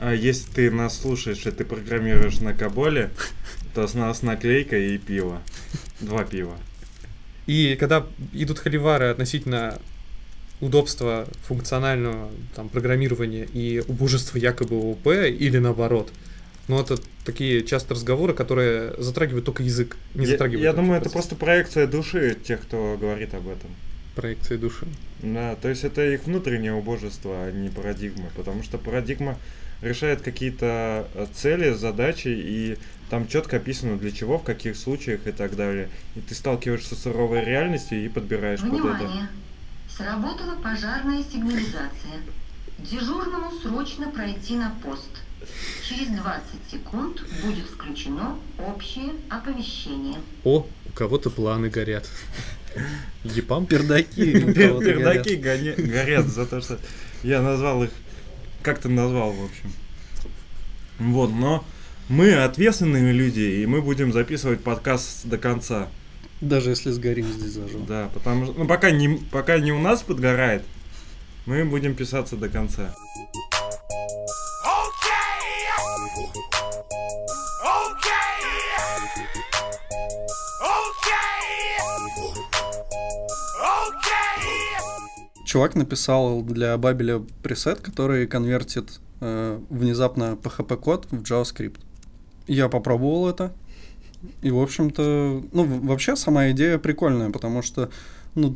А 0.00 0.12
если 0.12 0.50
ты 0.50 0.70
нас 0.72 1.00
слушаешь 1.00 1.46
и 1.46 1.52
ты 1.52 1.64
программируешь 1.64 2.40
на 2.40 2.52
Каболе, 2.52 3.10
то 3.76 4.14
с 4.14 4.22
наклейка 4.22 4.78
и 4.78 4.96
пиво. 4.96 5.42
Два 6.00 6.24
пива. 6.24 6.56
И 7.46 7.76
когда 7.78 8.06
идут 8.32 8.58
холивары 8.58 9.06
относительно 9.06 9.78
удобства 10.60 11.26
функционального 11.46 12.30
там, 12.54 12.70
программирования 12.70 13.44
и 13.44 13.82
убожества 13.86 14.38
якобы 14.38 14.76
ООП 14.76 15.08
или 15.28 15.58
наоборот, 15.58 16.10
ну 16.68 16.80
это 16.80 16.96
такие 17.24 17.62
часто 17.64 17.94
разговоры, 17.94 18.32
которые 18.32 18.94
затрагивают 18.96 19.44
только 19.44 19.62
язык, 19.62 19.98
не 20.14 20.24
Я, 20.24 20.30
затрагивают. 20.32 20.64
я 20.64 20.72
думаю, 20.72 20.92
это 20.94 21.10
процесс 21.10 21.12
просто 21.12 21.34
проекция 21.36 21.86
души 21.86 22.36
тех, 22.42 22.62
кто 22.62 22.96
говорит 22.98 23.34
об 23.34 23.46
этом. 23.46 23.70
проекции 24.14 24.56
души. 24.56 24.86
Да, 25.22 25.54
то 25.56 25.68
есть 25.68 25.84
это 25.84 26.02
их 26.10 26.24
внутреннее 26.24 26.72
убожество, 26.72 27.44
а 27.44 27.52
не 27.52 27.68
парадигма. 27.68 28.30
Потому 28.34 28.62
что 28.62 28.78
парадигма 28.78 29.36
решает 29.82 30.22
какие-то 30.22 31.08
э, 31.14 31.26
цели, 31.34 31.72
задачи, 31.72 32.28
и 32.28 32.78
там 33.10 33.28
четко 33.28 33.56
описано 33.58 33.98
для 33.98 34.10
чего, 34.10 34.38
в 34.38 34.42
каких 34.42 34.76
случаях 34.76 35.26
и 35.26 35.32
так 35.32 35.56
далее. 35.56 35.88
И 36.14 36.20
ты 36.20 36.34
сталкиваешься 36.34 36.94
с 36.94 37.02
суровой 37.02 37.44
реальностью 37.44 38.04
и 38.04 38.08
подбираешь 38.08 38.60
под 38.60 38.74
это. 38.74 38.82
Внимание! 38.82 39.28
Сработала 39.88 40.56
пожарная 40.56 41.22
сигнализация. 41.22 42.20
Дежурному 42.78 43.50
срочно 43.62 44.10
пройти 44.10 44.56
на 44.56 44.74
пост. 44.82 45.08
Через 45.88 46.08
20 46.08 46.42
секунд 46.70 47.22
будет 47.44 47.66
включено 47.66 48.38
общее 48.58 49.12
оповещение. 49.30 50.18
О, 50.44 50.66
у 50.86 50.92
кого-то 50.92 51.30
планы 51.30 51.70
горят. 51.70 52.08
Епам? 53.24 53.66
Пердаки. 53.66 54.52
Пердаки 54.52 55.36
горят 55.36 56.26
за 56.26 56.46
то, 56.46 56.60
что 56.60 56.78
я 57.22 57.40
назвал 57.40 57.84
их... 57.84 57.90
Как 58.66 58.80
ты 58.80 58.88
назвал, 58.88 59.30
в 59.30 59.44
общем. 59.44 59.72
Вот, 60.98 61.30
но 61.30 61.64
мы 62.08 62.34
ответственные 62.34 63.12
люди, 63.12 63.62
и 63.62 63.64
мы 63.64 63.80
будем 63.80 64.12
записывать 64.12 64.64
подкаст 64.64 65.24
до 65.24 65.38
конца. 65.38 65.88
Даже 66.40 66.70
если 66.70 66.90
сгорим 66.90 67.26
здесь 67.26 67.52
зажжем. 67.52 67.86
Да, 67.86 68.10
потому 68.12 68.46
что... 68.46 68.54
Ну, 68.58 68.66
пока 68.66 68.90
не, 68.90 69.20
пока 69.30 69.60
не 69.60 69.70
у 69.70 69.78
нас 69.78 70.02
подгорает, 70.02 70.64
мы 71.46 71.64
будем 71.64 71.94
писаться 71.94 72.34
до 72.34 72.48
конца. 72.48 72.92
Чувак 85.56 85.74
написал 85.74 86.42
для 86.42 86.76
Бабеля 86.76 87.22
пресет, 87.42 87.80
который 87.80 88.26
конвертит 88.26 89.00
э, 89.22 89.58
внезапно 89.70 90.36
PHP-код 90.42 91.06
в 91.10 91.22
JavaScript. 91.22 91.80
Я 92.46 92.68
попробовал 92.68 93.26
это. 93.26 93.54
И, 94.42 94.50
в 94.50 94.60
общем-то, 94.60 95.44
ну, 95.50 95.64
вообще 95.64 96.14
сама 96.14 96.50
идея 96.50 96.76
прикольная, 96.76 97.30
потому 97.30 97.62
что, 97.62 97.88
ну, 98.34 98.54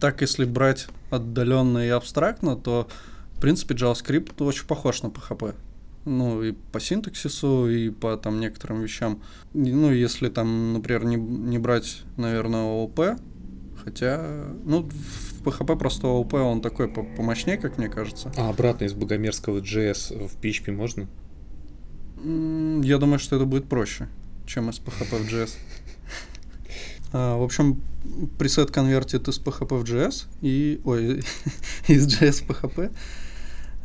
так 0.00 0.22
если 0.22 0.44
брать 0.44 0.88
отдаленно 1.10 1.86
и 1.86 1.88
абстрактно, 1.88 2.56
то, 2.56 2.88
в 3.36 3.40
принципе, 3.40 3.76
JavaScript 3.76 4.42
очень 4.44 4.66
похож 4.66 5.04
на 5.04 5.06
PHP. 5.06 5.54
Ну, 6.04 6.42
и 6.42 6.50
по 6.50 6.80
синтаксису, 6.80 7.68
и 7.68 7.90
по 7.90 8.16
там 8.16 8.40
некоторым 8.40 8.80
вещам. 8.80 9.22
Ну, 9.54 9.92
если 9.92 10.28
там, 10.28 10.72
например, 10.72 11.04
не, 11.04 11.14
не 11.14 11.58
брать, 11.58 12.02
наверное, 12.16 12.62
ООП, 12.62 13.20
хотя, 13.84 14.48
ну, 14.64 14.88
в 14.90 15.29
PHP 15.42 15.76
просто 15.76 16.06
ООП, 16.06 16.34
он 16.34 16.60
такой 16.60 16.88
по- 16.88 17.02
помощнее, 17.02 17.56
как 17.56 17.78
мне 17.78 17.88
кажется. 17.88 18.32
А 18.36 18.50
обратно 18.50 18.84
из 18.84 18.92
богомерзкого 18.92 19.58
JS 19.58 20.28
в 20.28 20.36
PHP 20.40 20.72
можно? 20.72 21.08
Я 22.84 22.98
думаю, 22.98 23.18
что 23.18 23.36
это 23.36 23.46
будет 23.46 23.68
проще, 23.68 24.08
чем 24.46 24.70
из 24.70 24.78
PHP 24.78 25.16
в 25.16 25.32
JS. 25.32 25.50
А, 27.12 27.36
в 27.36 27.42
общем, 27.42 27.82
пресет 28.38 28.70
конвертит 28.70 29.26
из 29.26 29.40
PHP 29.40 29.78
в 29.78 29.82
JS 29.82 30.26
и... 30.42 30.80
Ой, 30.84 31.24
из 31.88 32.06
JS 32.06 32.44
в 32.44 32.50
PHP. 32.50 32.92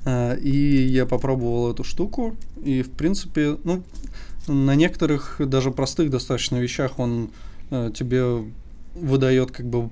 А, 0.06 0.36
и 0.36 0.86
я 0.86 1.08
попробовал 1.08 1.72
эту 1.72 1.84
штуку, 1.84 2.36
и, 2.64 2.84
в 2.84 2.92
принципе, 2.92 3.58
ну, 3.64 3.84
на 4.48 4.76
некоторых, 4.76 5.38
даже 5.40 5.72
простых 5.72 6.12
достаточно 6.12 6.58
вещах 6.58 7.00
он 7.00 7.32
э, 7.72 7.92
тебе 7.96 8.46
выдает 8.96 9.52
как 9.52 9.68
бы 9.68 9.90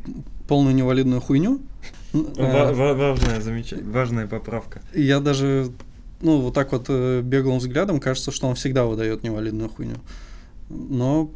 полную 0.47 0.75
невалидную 0.75 1.21
хуйню. 1.21 1.61
А, 2.13 2.73
ва- 2.73 2.93
важная, 2.93 3.41
замеч... 3.41 3.73
важная 3.83 4.27
поправка. 4.27 4.81
Я 4.93 5.19
даже, 5.19 5.71
ну, 6.21 6.39
вот 6.39 6.53
так 6.53 6.71
вот 6.71 6.85
э, 6.89 7.21
беглым 7.21 7.57
взглядом 7.57 7.99
кажется, 7.99 8.31
что 8.31 8.47
он 8.47 8.55
всегда 8.55 8.85
выдает 8.85 9.23
невалидную 9.23 9.69
хуйню. 9.69 9.97
Но 10.69 11.31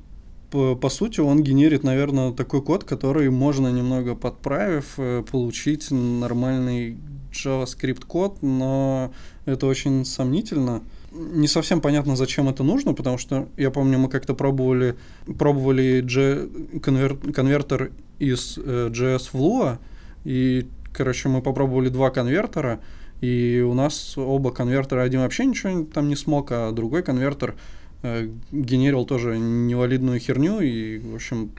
по, 0.52 0.76
по 0.76 0.90
сути 0.90 1.20
он 1.20 1.44
генерит, 1.44 1.84
наверное, 1.84 2.32
такой 2.32 2.62
код, 2.62 2.84
который 2.84 3.30
можно 3.30 3.70
немного 3.70 4.16
подправив, 4.16 4.94
э, 4.98 5.24
получить 5.30 5.92
нормальный 5.92 6.98
JavaScript 7.32 8.06
код, 8.06 8.42
но 8.42 9.12
это 9.46 9.68
очень 9.68 10.06
сомнительно. 10.06 10.84
Не 11.18 11.48
совсем 11.48 11.82
понятно, 11.82 12.16
зачем 12.16 12.48
это 12.48 12.64
нужно, 12.64 12.94
потому 12.94 13.18
что 13.18 13.48
я 13.58 13.72
помню, 13.72 13.98
мы 13.98 14.10
как-то 14.10 14.36
пробовали, 14.36 14.96
пробовали 15.38 16.02
J, 16.02 16.48
конвер- 16.80 17.34
конвертер 17.34 17.92
из 18.20 18.58
э, 18.58 18.90
JS 18.92 19.30
в 19.32 19.36
Lua, 19.36 19.80
и, 20.26 20.68
короче, 20.94 21.30
мы 21.30 21.42
попробовали 21.42 21.90
два 21.90 22.12
конвертера, 22.12 22.80
и 23.22 23.64
у 23.68 23.74
нас 23.74 24.18
оба 24.18 24.52
конвертера, 24.52 25.02
один 25.02 25.22
вообще 25.22 25.46
ничего 25.46 25.86
там 25.86 26.08
не 26.08 26.16
смог, 26.16 26.52
а 26.52 26.72
другой 26.72 27.02
конвертер 27.02 27.56
э, 28.04 28.30
генерил 28.52 29.06
тоже 29.06 29.40
невалидную 29.40 30.20
херню, 30.20 30.60
и, 30.60 31.00
в 31.00 31.16
общем, 31.16 31.52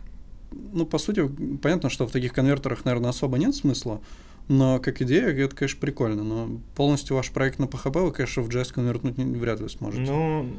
ну, 0.72 0.86
по 0.86 0.98
сути, 0.98 1.28
понятно, 1.60 1.90
что 1.90 2.06
в 2.06 2.12
таких 2.12 2.32
конвертерах, 2.32 2.84
наверное, 2.84 3.10
особо 3.10 3.38
нет 3.38 3.54
смысла, 3.54 4.00
но 4.48 4.78
как 4.80 5.00
идея, 5.02 5.28
это, 5.28 5.54
конечно, 5.54 5.80
прикольно, 5.80 6.24
но 6.24 6.60
полностью 6.74 7.16
ваш 7.16 7.30
проект 7.30 7.58
на 7.58 7.64
PHP 7.64 8.00
вы, 8.02 8.12
конечно, 8.12 8.42
в 8.42 8.48
JS 8.48 8.72
конвертнуть 8.72 9.18
не- 9.18 9.36
вряд 9.36 9.60
ли 9.60 9.68
сможете. 9.68 10.10
Ну, 10.10 10.50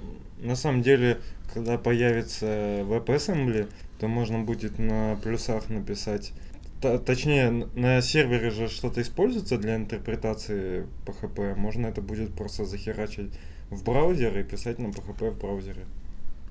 на 0.41 0.55
самом 0.55 0.81
деле, 0.81 1.19
когда 1.53 1.77
появится 1.77 2.45
WebAssembly, 2.45 3.67
то 3.99 4.07
можно 4.07 4.39
будет 4.39 4.79
на 4.79 5.17
плюсах 5.23 5.69
написать. 5.69 6.33
Т- 6.81 6.97
точнее, 6.99 7.67
на 7.75 8.01
сервере 8.01 8.51
же 8.51 8.69
что-то 8.69 9.01
используется 9.01 9.57
для 9.57 9.75
интерпретации 9.75 10.85
PHP. 11.05 11.55
Можно 11.55 11.87
это 11.87 12.01
будет 12.01 12.33
просто 12.33 12.65
захерачить 12.65 13.31
в 13.69 13.83
браузер 13.83 14.37
и 14.39 14.43
писать 14.43 14.79
на 14.79 14.87
PHP 14.87 15.31
в 15.31 15.39
браузере. 15.39 15.85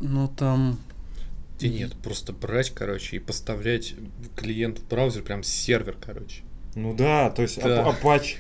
Ну, 0.00 0.28
там... 0.28 0.78
Да 1.60 1.66
нет, 1.66 1.94
просто 1.96 2.32
брать, 2.32 2.70
короче, 2.70 3.16
и 3.16 3.18
поставлять 3.18 3.94
клиент 4.36 4.78
в 4.78 4.88
браузер, 4.88 5.22
прям 5.22 5.42
сервер, 5.42 5.96
короче. 6.00 6.42
Ну 6.74 6.94
да, 6.94 7.30
то 7.30 7.42
есть 7.42 7.60
Да. 7.62 7.82
ап- 7.84 8.02
Apache. 8.02 8.36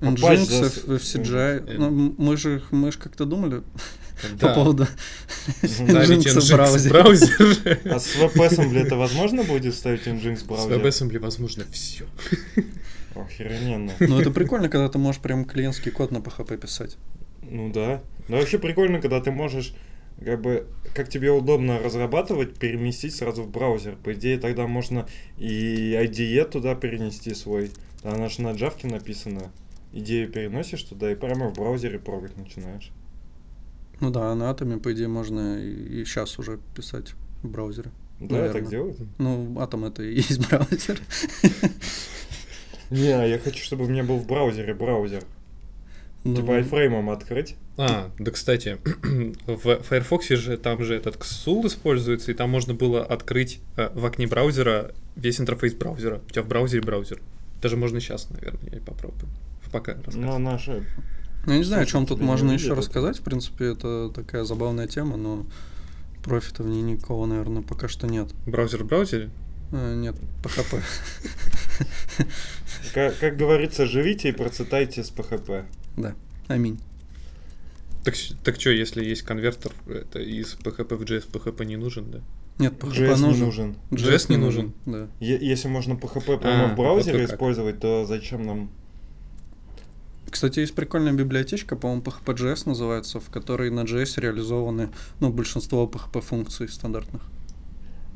Nginx, 0.00 0.44
за- 0.44 0.94
FCGI. 0.96 1.64
Э, 1.66 1.74
Ну, 1.78 1.86
м- 1.86 2.14
мы 2.18 2.36
же, 2.36 2.62
мы 2.70 2.92
же 2.92 2.98
как-то 2.98 3.24
думали 3.24 3.62
Да. 4.38 4.48
по 4.48 4.54
поводу 4.54 4.86
Nginx 5.62 5.66
в 5.86 6.10
Nginx 6.10 6.40
в 6.40 6.52
браузере. 6.52 6.90
браузер. 6.90 7.78
А 7.86 7.98
с 8.00 8.16
WebAssembly 8.16 8.78
это 8.84 8.96
возможно 8.96 9.44
будет 9.44 9.74
ставить 9.74 10.06
Nginx 10.06 10.34
в 10.36 10.38
С 10.40 10.42
браузер? 10.42 10.78
WebAssembly 10.80 11.18
возможно 11.20 11.64
все. 11.72 12.04
Охрененно. 13.14 13.92
Ну, 14.00 14.18
это 14.20 14.30
прикольно, 14.30 14.68
когда 14.68 14.88
ты 14.88 14.98
можешь 14.98 15.20
прям 15.20 15.44
клиентский 15.44 15.92
код 15.92 16.10
на 16.10 16.18
PHP 16.18 16.56
писать. 16.58 16.96
Ну 17.42 17.70
да. 17.72 18.02
Но 18.28 18.38
вообще 18.38 18.58
прикольно, 18.58 19.00
когда 19.00 19.20
ты 19.20 19.30
можешь, 19.30 19.74
как 20.22 20.40
бы, 20.40 20.66
как 20.94 21.08
тебе 21.08 21.30
удобно 21.30 21.78
разрабатывать, 21.78 22.56
переместить 22.58 23.14
сразу 23.14 23.42
в 23.42 23.50
браузер. 23.50 23.96
По 23.96 24.12
идее, 24.12 24.38
тогда 24.38 24.66
можно 24.66 25.06
и 25.38 25.92
IDE 25.92 26.48
туда 26.50 26.74
перенести 26.74 27.34
свой. 27.34 27.70
Она 28.02 28.28
же 28.28 28.42
на 28.42 28.52
Java 28.52 28.90
написана. 28.90 29.50
Идею 29.92 30.30
переносишь 30.30 30.82
туда 30.82 31.12
и 31.12 31.14
прямо 31.14 31.48
в 31.48 31.54
браузере 31.54 31.98
прогать 31.98 32.36
начинаешь. 32.36 32.90
Ну 34.00 34.10
да, 34.10 34.34
на 34.34 34.50
атоме, 34.50 34.78
по 34.78 34.92
идее, 34.92 35.08
можно 35.08 35.58
и 35.58 36.04
сейчас 36.04 36.38
уже 36.38 36.58
писать 36.74 37.14
в 37.42 37.48
браузере. 37.48 37.90
Да, 38.20 38.36
Наверно. 38.36 38.52
так 38.52 38.68
делают? 38.68 38.98
Ну, 39.18 39.58
атом 39.58 39.84
это 39.84 40.02
и 40.02 40.14
есть 40.14 40.48
браузер. 40.48 41.00
Не, 42.90 43.10
а 43.10 43.24
я 43.24 43.38
хочу, 43.38 43.62
чтобы 43.62 43.84
у 43.84 43.88
меня 43.88 44.04
был 44.04 44.18
в 44.18 44.26
браузере 44.26 44.74
браузер. 44.74 45.24
Ну, 46.24 46.36
Типа 46.36 46.56
айфреймом 46.56 47.10
открыть. 47.10 47.54
А, 47.76 48.10
да, 48.18 48.30
кстати, 48.30 48.78
в 49.46 49.82
Firefox 49.82 50.28
же 50.28 50.56
там 50.56 50.82
же 50.82 50.94
этот 50.94 51.16
XSUL 51.16 51.66
используется, 51.66 52.30
и 52.30 52.34
там 52.34 52.48
можно 52.48 52.72
было 52.72 53.04
открыть 53.04 53.60
э, 53.76 53.90
в 53.94 54.06
окне 54.06 54.26
браузера 54.26 54.92
весь 55.16 55.38
интерфейс 55.40 55.74
браузера. 55.74 56.20
У 56.26 56.30
тебя 56.30 56.42
в 56.42 56.48
браузере 56.48 56.82
браузер. 56.82 57.20
Даже 57.60 57.76
можно 57.76 58.00
сейчас, 58.00 58.30
наверное, 58.30 58.72
я 58.74 58.80
попробую. 58.80 59.28
Пока 59.70 59.94
рассказывай. 59.94 60.38
наша... 60.38 60.84
Ну, 61.46 61.52
Я 61.52 61.58
не 61.58 61.64
знаю, 61.64 61.82
о 61.82 61.86
чем 61.86 62.06
тут 62.06 62.20
можно 62.20 62.46
увидят 62.48 62.62
еще 62.62 62.72
это. 62.72 62.80
рассказать. 62.80 63.18
В 63.18 63.22
принципе, 63.22 63.72
это 63.72 64.08
такая 64.14 64.44
забавная 64.44 64.86
тема, 64.86 65.16
но 65.16 65.44
профита 66.22 66.62
в 66.62 66.68
ней 66.68 66.80
никого, 66.80 67.26
наверное, 67.26 67.60
пока 67.62 67.88
что 67.88 68.06
нет. 68.06 68.28
Браузер 68.46 68.84
в 68.84 68.86
браузере? 68.86 69.28
Э, 69.72 69.94
Нет, 69.96 70.14
PHP. 70.42 70.80
Как, 72.94 73.18
как 73.18 73.36
говорится, 73.36 73.86
живите 73.86 74.28
и 74.28 74.32
процветайте 74.32 75.02
с 75.02 75.10
PHP. 75.10 75.64
Да, 75.96 76.14
аминь. 76.48 76.78
Так, 78.04 78.14
так 78.42 78.60
что, 78.60 78.70
если 78.70 79.02
есть 79.04 79.22
конвертер, 79.22 79.72
это 79.88 80.20
из 80.20 80.56
PHP 80.56 80.96
в 80.96 81.02
JS 81.02 81.30
PHP 81.30 81.64
не 81.64 81.76
нужен, 81.76 82.10
да? 82.10 82.20
Нет, 82.58 82.74
PHP 82.74 82.92
JS 82.92 83.16
не 83.16 83.22
нужен. 83.22 83.44
нужен. 83.46 83.76
JS 83.90 84.26
не 84.30 84.36
нужен? 84.36 84.72
Да. 84.86 85.08
Е- 85.20 85.38
Если 85.40 85.68
можно 85.68 85.94
PHP 85.94 86.38
прямо 86.38 86.64
А, 86.66 86.68
в 86.68 86.76
браузере 86.76 87.22
вот 87.22 87.30
использовать, 87.30 87.80
то 87.80 88.04
зачем 88.06 88.44
нам... 88.46 88.70
Кстати, 90.30 90.60
есть 90.60 90.74
прикольная 90.74 91.12
библиотечка, 91.12 91.76
по-моему, 91.76 92.02
PHP.js 92.02 92.68
называется, 92.68 93.20
в 93.20 93.30
которой 93.30 93.70
на 93.70 93.80
JS 93.84 94.20
реализованы 94.20 94.90
ну, 95.20 95.32
большинство 95.32 95.86
PHP-функций 95.86 96.68
стандартных. 96.68 97.22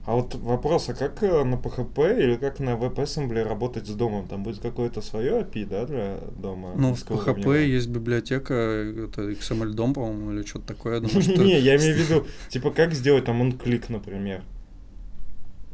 А 0.09 0.15
вот 0.15 0.35
вопрос, 0.37 0.89
а 0.89 0.95
как 0.95 1.23
э, 1.23 1.45
на 1.45 1.57
PHP 1.57 2.19
или 2.19 2.37
как 2.37 2.61
на 2.61 2.71
WebAssembly 2.71 3.43
работать 3.43 3.87
с 3.87 3.91
домом? 3.91 4.27
Там 4.27 4.43
будет 4.43 4.59
какое-то 4.59 5.03
свое 5.03 5.43
API, 5.43 5.67
да, 5.67 5.85
для 5.85 6.17
дома? 6.35 6.73
Ну, 6.75 6.95
в 6.95 7.03
PHP 7.03 7.11
низкоуровневого? 7.11 7.57
есть 7.57 7.89
библиотека, 7.89 8.55
это 8.55 9.31
XML-дом, 9.31 9.93
по-моему, 9.93 10.33
или 10.33 10.47
что-то 10.47 10.69
такое. 10.69 11.01
Не, 11.01 11.61
я 11.61 11.77
имею 11.77 11.95
в 11.95 11.99
виду, 12.11 12.27
типа, 12.49 12.71
как 12.71 12.95
сделать 12.95 13.27
там 13.27 13.43
он 13.43 13.53
клик, 13.53 13.91
например. 13.91 14.45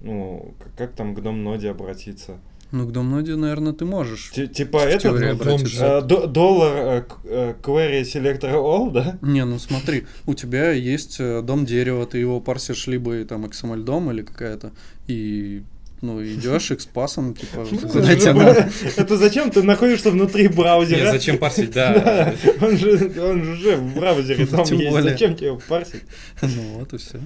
Ну, 0.00 0.52
как 0.76 0.94
там 0.94 1.14
к 1.14 1.22
дом 1.22 1.44
ноде 1.44 1.70
обратиться? 1.70 2.40
Ну, 2.74 2.86
к 2.88 2.90
Домноде, 2.92 3.36
наверное, 3.36 3.72
ты 3.72 3.84
можешь. 3.84 4.32
Ти- 4.34 4.48
Типа 4.48 4.82
обратиться. 4.82 5.98
э, 6.10 6.26
доллар 6.26 6.76
э, 6.76 7.02
к- 7.02 7.18
э, 7.24 7.54
query 7.62 8.02
selector 8.02 8.52
all, 8.54 8.90
да? 8.90 9.16
Не, 9.22 9.44
ну 9.44 9.60
смотри, 9.60 10.06
у 10.26 10.34
тебя 10.34 10.72
есть 10.72 11.18
дом 11.44 11.66
дерева, 11.66 12.04
ты 12.04 12.18
его 12.18 12.40
парсишь 12.40 12.88
либо 12.88 13.24
там 13.26 13.44
XML 13.44 13.84
дом 13.84 14.10
или 14.10 14.22
какая-то, 14.22 14.72
и 15.06 15.62
ну 16.02 16.20
идешь 16.20 16.72
экспасом, 16.72 17.34
типа, 17.34 17.64
куда 17.92 18.12
Это 18.12 18.20
тебе 18.20 18.32
надо. 18.32 18.68
Это 18.96 19.16
зачем 19.18 19.52
ты 19.52 19.62
находишься 19.62 20.10
внутри 20.10 20.48
браузера? 20.48 20.98
Нет, 20.98 21.12
зачем 21.12 21.38
парсить, 21.38 21.70
да. 21.74 22.34
Он 22.60 22.76
же, 22.76 23.12
он 23.22 23.44
же 23.44 23.52
уже 23.52 23.76
в 23.76 23.94
браузере 23.94 24.46
там 24.50 24.64
Тем 24.64 24.78
есть. 24.80 25.00
Зачем 25.00 25.36
тебе 25.36 25.56
парсить? 25.68 26.02
Ну 26.42 26.78
вот 26.80 26.92
и 26.92 26.96
все. 26.98 27.20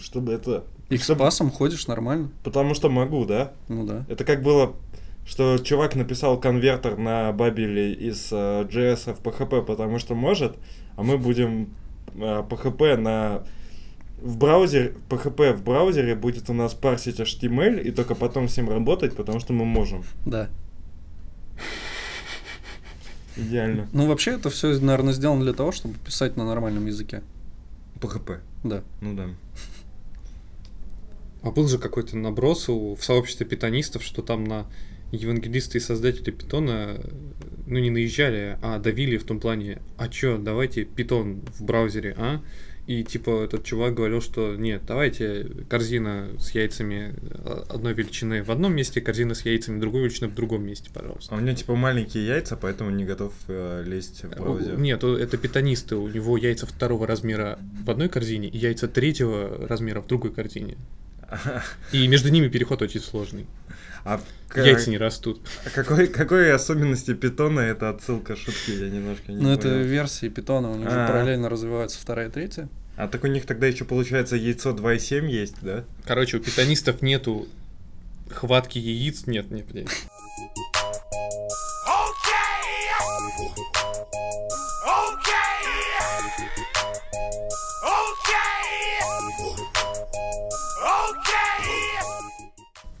Чтобы 0.00 0.32
это... 0.32 0.64
чтобы- 0.86 0.96
Экспасом 0.96 1.50
ходишь 1.50 1.86
нормально. 1.86 2.30
Потому 2.44 2.74
что 2.74 2.88
могу, 2.88 3.24
да? 3.24 3.52
Ну 3.68 3.84
да. 3.84 4.04
Это 4.08 4.24
как 4.24 4.42
было, 4.42 4.74
что 5.26 5.58
чувак 5.58 5.94
написал 5.96 6.40
конвертер 6.40 6.96
на 6.96 7.32
Бабеле 7.32 7.92
из 7.92 8.28
э, 8.32 8.64
JS 8.70 9.14
в 9.14 9.20
PHP, 9.22 9.62
потому 9.64 9.98
что 9.98 10.14
может, 10.14 10.56
а 10.96 11.02
мы 11.02 11.18
будем 11.18 11.74
э, 12.14 12.42
PHP 12.48 12.96
на 12.96 13.42
в 14.20 14.36
браузере, 14.36 14.94
PHP 15.08 15.52
в 15.54 15.62
браузере 15.62 16.14
будет 16.16 16.50
у 16.50 16.52
нас 16.52 16.74
парсить 16.74 17.20
HTML 17.20 17.80
и 17.80 17.90
только 17.92 18.14
потом 18.16 18.48
с 18.48 18.56
ним 18.56 18.68
работать, 18.68 19.14
потому 19.14 19.38
что 19.38 19.52
мы 19.52 19.64
можем. 19.64 20.02
Да. 20.26 20.48
Идеально. 23.36 23.88
Ну 23.92 24.06
вообще 24.08 24.32
это 24.32 24.50
все, 24.50 24.76
наверное, 24.80 25.12
сделано 25.12 25.42
для 25.44 25.52
того, 25.52 25.70
чтобы 25.70 25.94
писать 25.94 26.36
на 26.36 26.44
нормальном 26.44 26.86
языке. 26.86 27.22
PHP. 28.00 28.40
Да. 28.64 28.82
Ну 29.00 29.14
да. 29.14 29.28
А 31.42 31.50
был 31.50 31.68
же 31.68 31.78
какой-то 31.78 32.16
наброс 32.16 32.68
у- 32.68 32.94
в 32.94 33.04
сообществе 33.04 33.46
питонистов, 33.46 34.02
что 34.02 34.22
там 34.22 34.44
на 34.44 34.66
евангелисты 35.12 35.78
и 35.78 35.80
создатели 35.80 36.30
питона, 36.30 36.96
э, 36.98 37.10
ну 37.66 37.78
не 37.78 37.90
наезжали, 37.90 38.58
а 38.62 38.78
давили 38.78 39.16
в 39.16 39.24
том 39.24 39.40
плане, 39.40 39.80
а 39.96 40.08
чё, 40.08 40.36
давайте 40.38 40.84
питон 40.84 41.40
в 41.58 41.62
браузере, 41.64 42.14
а? 42.18 42.42
И 42.86 43.04
типа 43.04 43.44
этот 43.44 43.64
чувак 43.64 43.94
говорил, 43.94 44.22
что 44.22 44.56
нет, 44.56 44.82
давайте 44.86 45.46
корзина 45.68 46.28
с 46.38 46.50
яйцами 46.52 47.14
э, 47.20 47.64
одной 47.68 47.92
величины 47.92 48.42
в 48.42 48.50
одном 48.50 48.74
месте, 48.74 49.00
корзина 49.02 49.34
с 49.34 49.44
яйцами 49.44 49.78
другой 49.78 50.02
величины 50.02 50.28
в 50.28 50.34
другом 50.34 50.64
месте, 50.66 50.90
пожалуйста. 50.92 51.34
А 51.34 51.38
у 51.38 51.40
него 51.42 51.54
типа 51.54 51.74
маленькие 51.76 52.26
яйца, 52.26 52.56
поэтому 52.56 52.90
не 52.90 53.04
готов 53.04 53.32
э, 53.48 53.84
лезть 53.86 54.24
в 54.24 54.30
браузер. 54.30 54.78
Нет, 54.78 55.04
это 55.04 55.36
питонисты, 55.36 55.96
у 55.96 56.08
него 56.08 56.36
яйца 56.38 56.66
второго 56.66 57.06
размера 57.06 57.58
в 57.84 57.90
одной 57.90 58.08
корзине 58.08 58.48
и 58.48 58.56
яйца 58.56 58.88
третьего 58.88 59.66
размера 59.68 60.00
в 60.00 60.06
другой 60.06 60.32
корзине. 60.32 60.76
И 61.92 62.06
между 62.08 62.28
ними 62.30 62.48
переход 62.48 62.82
очень 62.82 63.00
сложный. 63.00 63.46
А 64.04 64.20
к- 64.48 64.56
Яйца 64.64 64.90
не 64.90 64.96
растут. 64.98 65.40
а 65.66 65.70
какой, 65.70 66.06
какой 66.06 66.52
особенности 66.52 67.12
питона 67.14 67.60
это 67.60 67.90
отсылка 67.90 68.36
шутки? 68.36 68.70
Я 68.70 68.88
немножко 68.88 69.32
не 69.32 69.42
Ну 69.42 69.52
это 69.52 69.68
версии 69.68 70.28
питона, 70.28 70.70
у 70.70 70.76
них 70.76 70.88
же 70.90 70.96
А. 70.96 71.06
параллельно 71.08 71.48
развиваются 71.48 71.98
вторая 72.00 72.28
и 72.28 72.30
третья. 72.30 72.68
А 72.96 73.06
так 73.08 73.24
у 73.24 73.26
них 73.26 73.44
тогда 73.46 73.66
еще 73.66 73.84
получается 73.84 74.36
яйцо 74.36 74.70
2,7 74.70 75.26
есть, 75.28 75.56
да? 75.62 75.84
Короче, 76.04 76.38
у 76.38 76.40
питонистов 76.40 77.02
нету 77.02 77.46
хватки 78.30 78.78
яиц. 78.78 79.26
Нет, 79.26 79.50
нет, 79.50 79.66
блядь. 79.66 79.88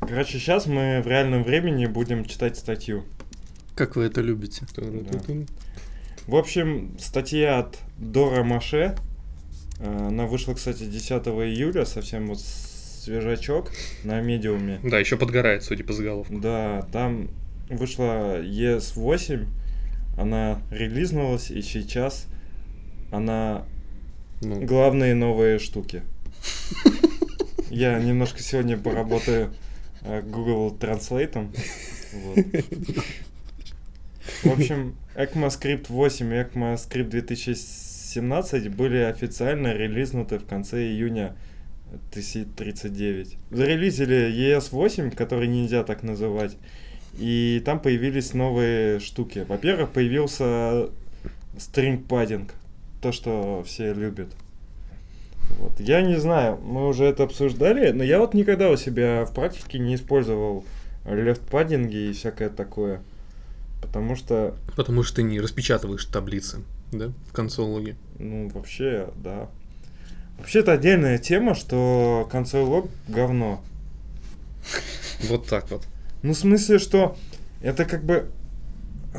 Короче, 0.08 0.38
сейчас 0.38 0.66
мы 0.66 1.02
в 1.02 1.06
реальном 1.06 1.44
времени 1.44 1.84
будем 1.86 2.24
читать 2.24 2.56
статью. 2.56 3.04
Как 3.74 3.94
вы 3.94 4.04
это 4.04 4.20
любите? 4.22 4.64
Ту-ру-ту-тун. 4.74 5.46
В 6.26 6.34
общем, 6.34 6.96
статья 6.98 7.58
от 7.58 7.78
Дора 7.98 8.42
Маше. 8.42 8.96
Э, 9.80 10.06
Она 10.08 10.26
вышла, 10.26 10.54
кстати, 10.54 10.84
10 10.84 11.10
июля, 11.28 11.84
совсем 11.84 12.28
вот 12.28 12.40
свежачок 12.40 13.70
на 14.04 14.20
медиуме. 14.20 14.80
Да, 14.82 14.98
еще 14.98 15.16
подгорает, 15.16 15.62
судя 15.62 15.84
по 15.84 15.92
заголовку. 15.92 16.38
Да, 16.38 16.86
там 16.92 17.28
вышла 17.68 18.42
ES8, 18.42 19.46
она 20.16 20.62
релизнулась, 20.70 21.50
и 21.50 21.60
сейчас 21.60 22.26
она 23.10 23.66
Ну, 24.40 24.64
главные 24.64 25.14
новые 25.14 25.58
штуки. 25.58 26.02
Я 27.70 27.98
немножко 28.00 28.42
сегодня 28.42 28.78
поработаю 28.78 29.52
Google 30.02 30.76
Translate. 30.78 31.48
В 34.42 34.50
общем, 34.52 34.94
ECMAScript 35.14 35.86
8 35.88 36.32
и 36.32 36.36
ECMAScript 36.36 37.08
2017 37.08 38.68
были 38.74 38.98
официально 38.98 39.72
релизнуты 39.72 40.38
в 40.38 40.46
конце 40.46 40.86
июня 40.86 41.36
1039. 42.10 43.36
Зарелизили 43.50 44.56
ES8, 44.56 45.14
который 45.14 45.48
нельзя 45.48 45.82
так 45.84 46.02
называть, 46.02 46.56
и 47.18 47.62
там 47.64 47.80
появились 47.80 48.34
новые 48.34 49.00
штуки. 49.00 49.44
Во-первых, 49.48 49.90
появился 49.90 50.90
string 51.56 52.06
padding, 52.06 52.50
то, 53.00 53.12
что 53.12 53.62
все 53.66 53.92
любят. 53.92 54.28
Вот. 55.58 55.80
Я 55.80 56.02
не 56.02 56.16
знаю, 56.16 56.58
мы 56.62 56.86
уже 56.86 57.04
это 57.04 57.24
обсуждали, 57.24 57.90
но 57.90 58.04
я 58.04 58.18
вот 58.18 58.34
никогда 58.34 58.70
у 58.70 58.76
себя 58.76 59.24
в 59.24 59.32
практике 59.32 59.78
не 59.78 59.94
использовал 59.94 60.64
padding 61.04 61.90
и 61.90 62.12
всякое 62.12 62.50
такое. 62.50 63.00
Потому 63.80 64.16
что, 64.16 64.54
потому 64.76 65.02
что 65.02 65.16
ты 65.16 65.22
не 65.22 65.40
распечатываешь 65.40 66.04
таблицы, 66.04 66.62
да, 66.92 67.12
в 67.28 67.32
консологе. 67.32 67.96
ну, 68.18 68.48
вообще, 68.48 69.08
да. 69.16 69.48
Вообще, 70.38 70.60
это 70.60 70.72
отдельная 70.72 71.18
тема, 71.18 71.54
что 71.54 72.28
консоль 72.30 72.62
лог 72.62 72.88
говно. 73.08 73.62
Вот 75.28 75.46
так 75.48 75.68
вот. 75.70 75.84
Ну, 76.22 76.32
в 76.32 76.38
смысле, 76.38 76.78
что 76.78 77.16
это 77.60 77.84
как 77.84 78.04
бы 78.04 78.30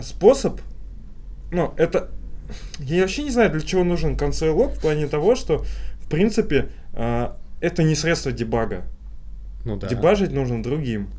способ, 0.01 0.61
ну, 1.51 1.73
это... 1.75 2.09
Я 2.79 3.01
вообще 3.01 3.23
не 3.23 3.31
знаю, 3.31 3.51
для 3.51 3.59
чего 3.59 3.83
нужен 3.83 4.15
консоль 4.15 4.49
лог 4.49 4.75
в 4.75 4.79
плане 4.79 5.07
того, 5.07 5.35
что, 5.35 5.65
принципе, 6.09 6.69
а, 6.93 7.37
это 7.61 7.83
не 7.83 7.95
средство 7.95 8.31
дебага. 8.31 8.85
Ну 9.65 9.77
да. 9.77 9.87
Дебажить 9.87 10.31
нужно 10.31 10.63
другим. 10.63 11.09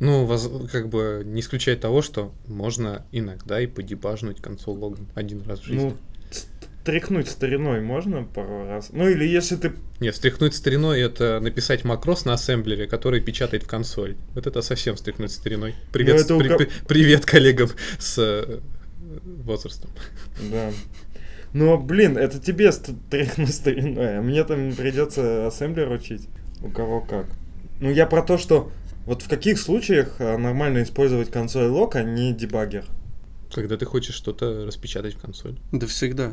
Ну, 0.00 0.24
воз- 0.24 0.50
как 0.70 0.88
бы 0.88 1.22
не 1.24 1.40
исключает 1.40 1.80
того, 1.80 2.02
что 2.02 2.32
можно 2.48 3.04
иногда 3.12 3.60
и 3.60 3.66
подебажнуть 3.66 4.40
консоль 4.40 4.76
логом 4.78 5.06
один 5.14 5.42
раз 5.46 5.60
в 5.60 5.64
жизни. 5.64 5.84
Ну, 5.84 5.90
т- 6.30 6.38
тряхнуть 6.84 7.28
стариной 7.28 7.80
можно 7.80 8.24
пару 8.24 8.66
раз. 8.66 8.88
Ну, 8.92 9.08
или 9.08 9.24
если 9.24 9.54
ты... 9.56 9.72
Нет, 10.00 10.14
встряхнуть 10.14 10.54
стариной 10.56 11.00
это 11.00 11.38
написать 11.40 11.84
макрос 11.84 12.24
на 12.24 12.32
ассемблере, 12.34 12.88
который 12.88 13.20
печатает 13.20 13.62
в 13.62 13.68
консоль. 13.68 14.16
Вот 14.34 14.46
это 14.48 14.60
совсем 14.62 14.96
встряхнуть 14.96 15.30
стариной. 15.30 15.76
Привет, 15.92 16.16
Ну, 16.28 16.40
это 16.40 16.54
у 16.54 16.58
при- 16.58 16.68
привет 16.88 17.24
коллегам 17.24 17.70
с 18.00 18.18
э, 18.18 18.58
возрастом. 19.44 19.90
Да. 20.50 20.72
Но, 21.52 21.78
блин, 21.78 22.16
это 22.16 22.38
тебе 22.38 22.72
ст- 22.72 22.90
тряхнуть 23.10 23.54
стариной, 23.54 24.18
а 24.18 24.22
мне 24.22 24.42
там 24.44 24.72
придется 24.74 25.46
ассемблер 25.46 25.90
учить. 25.90 26.28
У 26.62 26.70
кого 26.70 27.00
как. 27.00 27.26
Ну, 27.80 27.90
я 27.90 28.06
про 28.06 28.22
то, 28.22 28.38
что 28.38 28.70
вот 29.06 29.22
в 29.22 29.28
каких 29.28 29.58
случаях 29.58 30.16
а, 30.20 30.38
нормально 30.38 30.82
использовать 30.82 31.30
консоль 31.30 31.66
лог, 31.66 31.96
а 31.96 32.02
не 32.02 32.32
дебаггер. 32.32 32.84
Когда 33.52 33.76
ты 33.76 33.84
хочешь 33.84 34.14
что-то 34.14 34.64
распечатать 34.64 35.14
в 35.14 35.18
консоль. 35.20 35.58
Да 35.72 35.86
всегда. 35.86 36.32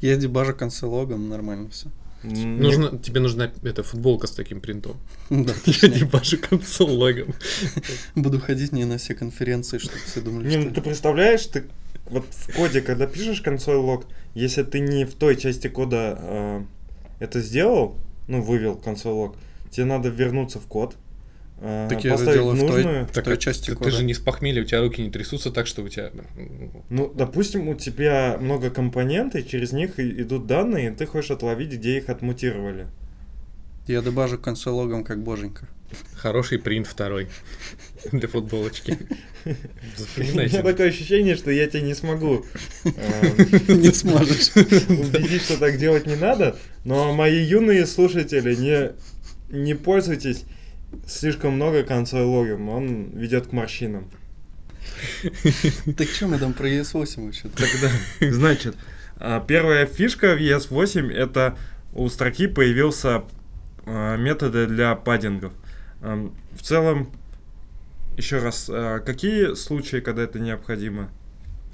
Я 0.00 0.16
дебажу 0.16 0.54
консологом, 0.54 1.28
нормально 1.28 1.70
все. 1.70 1.88
Нужно, 2.22 2.98
тебе 2.98 3.20
нужна 3.20 3.50
эта 3.64 3.82
футболка 3.82 4.28
с 4.28 4.30
таким 4.30 4.60
принтом. 4.60 4.96
Да, 5.30 5.54
Я 5.64 5.88
дебажу 5.88 6.36
консоль 6.38 6.90
логом. 6.90 7.34
Буду 8.14 8.38
ходить 8.38 8.72
не 8.72 8.84
на 8.84 8.98
все 8.98 9.14
конференции, 9.14 9.78
чтобы 9.78 9.98
все 10.04 10.20
думали, 10.20 10.48
Не, 10.48 10.56
ну 10.58 10.62
что... 10.66 10.74
ты 10.74 10.80
представляешь, 10.82 11.44
ты 11.46 11.64
вот 12.06 12.26
в 12.30 12.54
коде, 12.54 12.80
когда 12.80 13.06
пишешь 13.06 13.40
консоль 13.40 13.76
лог, 13.76 14.04
если 14.34 14.62
ты 14.62 14.80
не 14.80 15.04
в 15.04 15.14
той 15.14 15.36
части 15.36 15.68
кода 15.68 16.16
э, 16.20 16.62
это 17.20 17.40
сделал, 17.40 17.96
ну, 18.28 18.40
вывел 18.42 18.76
консоль 18.76 19.12
лог, 19.12 19.36
тебе 19.70 19.84
надо 19.86 20.08
вернуться 20.08 20.58
в 20.60 20.66
код, 20.66 20.96
э, 21.60 21.86
Так 21.90 22.04
я 22.04 22.14
это 22.14 22.32
делаю 22.32 22.56
в 22.56 22.58
той- 22.60 22.68
нужную. 22.84 23.06
В 23.06 23.12
той 23.12 23.38
части 23.38 23.66
ты, 23.66 23.72
ты 23.72 23.78
кода. 23.78 23.90
же 23.90 24.04
не 24.04 24.14
с 24.14 24.18
похмелья, 24.18 24.62
у 24.62 24.64
тебя 24.64 24.80
руки 24.80 25.02
не 25.02 25.10
трясутся 25.10 25.50
так, 25.50 25.66
что 25.66 25.82
у 25.82 25.88
тебя... 25.88 26.10
Ну, 26.88 27.12
допустим, 27.14 27.68
у 27.68 27.74
тебя 27.74 28.38
много 28.40 28.70
компонентов, 28.70 29.46
через 29.48 29.72
них 29.72 29.98
идут 29.98 30.46
данные, 30.46 30.90
и 30.90 30.94
ты 30.94 31.06
хочешь 31.06 31.30
отловить, 31.30 31.72
где 31.72 31.98
их 31.98 32.08
отмутировали. 32.08 32.86
Я 33.86 34.00
дебажу 34.02 34.38
консологом 34.38 35.04
как 35.04 35.22
боженька. 35.22 35.66
Хороший 36.14 36.58
принт 36.58 36.86
второй 36.86 37.28
для 38.12 38.28
футболочки. 38.28 38.98
У 39.44 40.20
меня 40.20 40.62
такое 40.62 40.88
ощущение, 40.88 41.36
что 41.36 41.50
я 41.50 41.66
тебя 41.66 41.82
не 41.82 41.94
смогу 41.94 42.44
э, 42.84 43.72
Не 43.74 43.92
сможешь. 43.92 44.54
убедить, 44.56 45.42
что 45.42 45.58
так 45.58 45.78
делать 45.78 46.06
не 46.06 46.16
надо, 46.16 46.56
но 46.84 47.12
мои 47.14 47.42
юные 47.42 47.86
слушатели, 47.86 48.54
не, 48.54 48.92
не 49.56 49.74
пользуйтесь 49.74 50.44
слишком 51.06 51.54
много 51.54 51.82
канцелогиум, 51.82 52.68
он 52.68 53.10
ведет 53.10 53.48
к 53.48 53.52
морщинам. 53.52 54.10
Так 55.96 56.08
что 56.08 56.26
мы 56.26 56.38
там 56.38 56.52
про 56.52 56.68
ES8 56.68 57.24
вообще? 57.24 57.48
Тогда, 57.48 57.90
значит, 58.32 58.76
а, 59.16 59.40
первая 59.40 59.86
фишка 59.86 60.34
в 60.34 60.40
ES8 60.40 61.12
это 61.12 61.56
у 61.92 62.08
строки 62.08 62.46
появился 62.46 63.24
а, 63.86 64.16
методы 64.16 64.66
для 64.66 64.94
паддингов. 64.96 65.52
Ам, 66.00 66.34
В 66.52 66.62
целом, 66.62 67.12
еще 68.16 68.38
раз, 68.38 68.68
а, 68.70 69.00
какие 69.00 69.54
случаи, 69.54 70.00
когда 70.00 70.22
это 70.22 70.38
необходимо? 70.38 71.10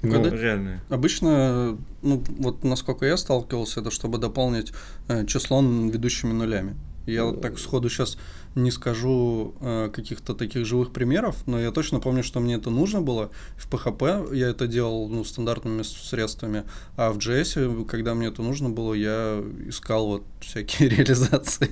Ну, 0.01 0.13
Когда- 0.13 0.29
реальные. 0.29 0.81
Обычно, 0.89 1.77
ну, 2.01 2.23
вот 2.37 2.63
насколько 2.63 3.05
я 3.05 3.17
сталкивался, 3.17 3.81
это 3.81 3.91
чтобы 3.91 4.17
дополнить 4.17 4.71
э, 5.09 5.25
число 5.25 5.61
ведущими 5.61 6.31
нулями. 6.31 6.75
Я 7.11 7.25
вот 7.25 7.41
так 7.41 7.59
сходу 7.59 7.89
сейчас 7.89 8.17
не 8.55 8.71
скажу 8.71 9.53
э, 9.61 9.89
каких-то 9.93 10.33
таких 10.33 10.65
живых 10.65 10.91
примеров, 10.91 11.35
но 11.45 11.59
я 11.59 11.71
точно 11.71 11.99
помню, 11.99 12.23
что 12.23 12.39
мне 12.39 12.55
это 12.55 12.69
нужно 12.69 13.01
было. 13.01 13.29
В 13.57 13.69
PHP 13.69 14.35
я 14.35 14.47
это 14.49 14.67
делал 14.67 15.07
ну, 15.07 15.23
стандартными 15.23 15.83
средствами, 15.83 16.63
а 16.97 17.11
в 17.11 17.17
JS, 17.17 17.85
когда 17.85 18.15
мне 18.15 18.27
это 18.27 18.41
нужно 18.41 18.69
было, 18.69 18.93
я 18.93 19.43
искал 19.67 20.07
вот 20.07 20.23
всякие 20.41 20.89
реализации. 20.97 21.69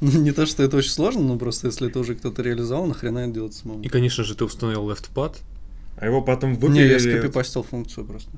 Ну, 0.00 0.10
Не 0.20 0.32
то, 0.32 0.46
что 0.46 0.62
это 0.62 0.76
очень 0.76 0.90
сложно, 0.90 1.22
но 1.22 1.38
просто 1.38 1.66
если 1.66 1.88
это 1.88 1.98
уже 1.98 2.14
кто-то 2.14 2.42
реализовал, 2.42 2.86
нахрена 2.86 3.20
это 3.20 3.32
делать 3.32 3.54
самому? 3.54 3.82
И, 3.82 3.88
конечно 3.88 4.24
же, 4.24 4.34
ты 4.34 4.44
установил 4.44 4.88
leftpad. 4.90 5.36
А 5.96 6.06
его 6.06 6.22
потом 6.22 6.52
Не, 6.52 6.56
я 6.56 6.94
выпилили. 6.94 6.98
скопипастил 6.98 7.62
функцию 7.62 8.06
просто. 8.06 8.30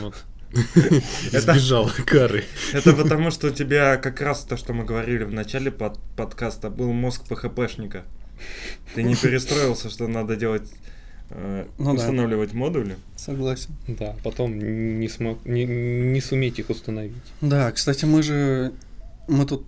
Вот. 0.00 0.14
Это- 1.32 1.38
Избежал 1.38 1.90
кары. 2.06 2.44
Это 2.72 2.92
потому, 2.92 3.30
что 3.30 3.48
у 3.48 3.50
тебя 3.50 3.96
как 3.96 4.20
раз 4.20 4.44
то, 4.44 4.56
что 4.56 4.72
мы 4.72 4.84
говорили 4.84 5.24
в 5.24 5.32
начале 5.32 5.70
под- 5.70 5.98
подкаста, 6.16 6.70
был 6.70 6.92
мозг 6.92 7.22
ПХПшника. 7.28 8.04
Ты 8.94 9.02
не 9.02 9.14
перестроился, 9.16 9.88
что 9.90 10.08
надо 10.08 10.36
делать, 10.36 10.68
э, 11.30 11.66
Ну 11.78 11.84
да. 11.84 11.92
устанавливать 11.92 12.52
модули. 12.54 12.96
Согласен. 13.16 13.70
Да, 13.86 14.16
потом 14.22 14.58
не 15.00 15.08
смог, 15.08 15.44
не, 15.46 15.64
не 15.64 16.20
суметь 16.20 16.58
их 16.58 16.68
установить. 16.70 17.14
Да, 17.40 17.70
кстати, 17.72 18.04
мы 18.04 18.22
же 18.22 18.72
мы 19.28 19.46
тут 19.46 19.64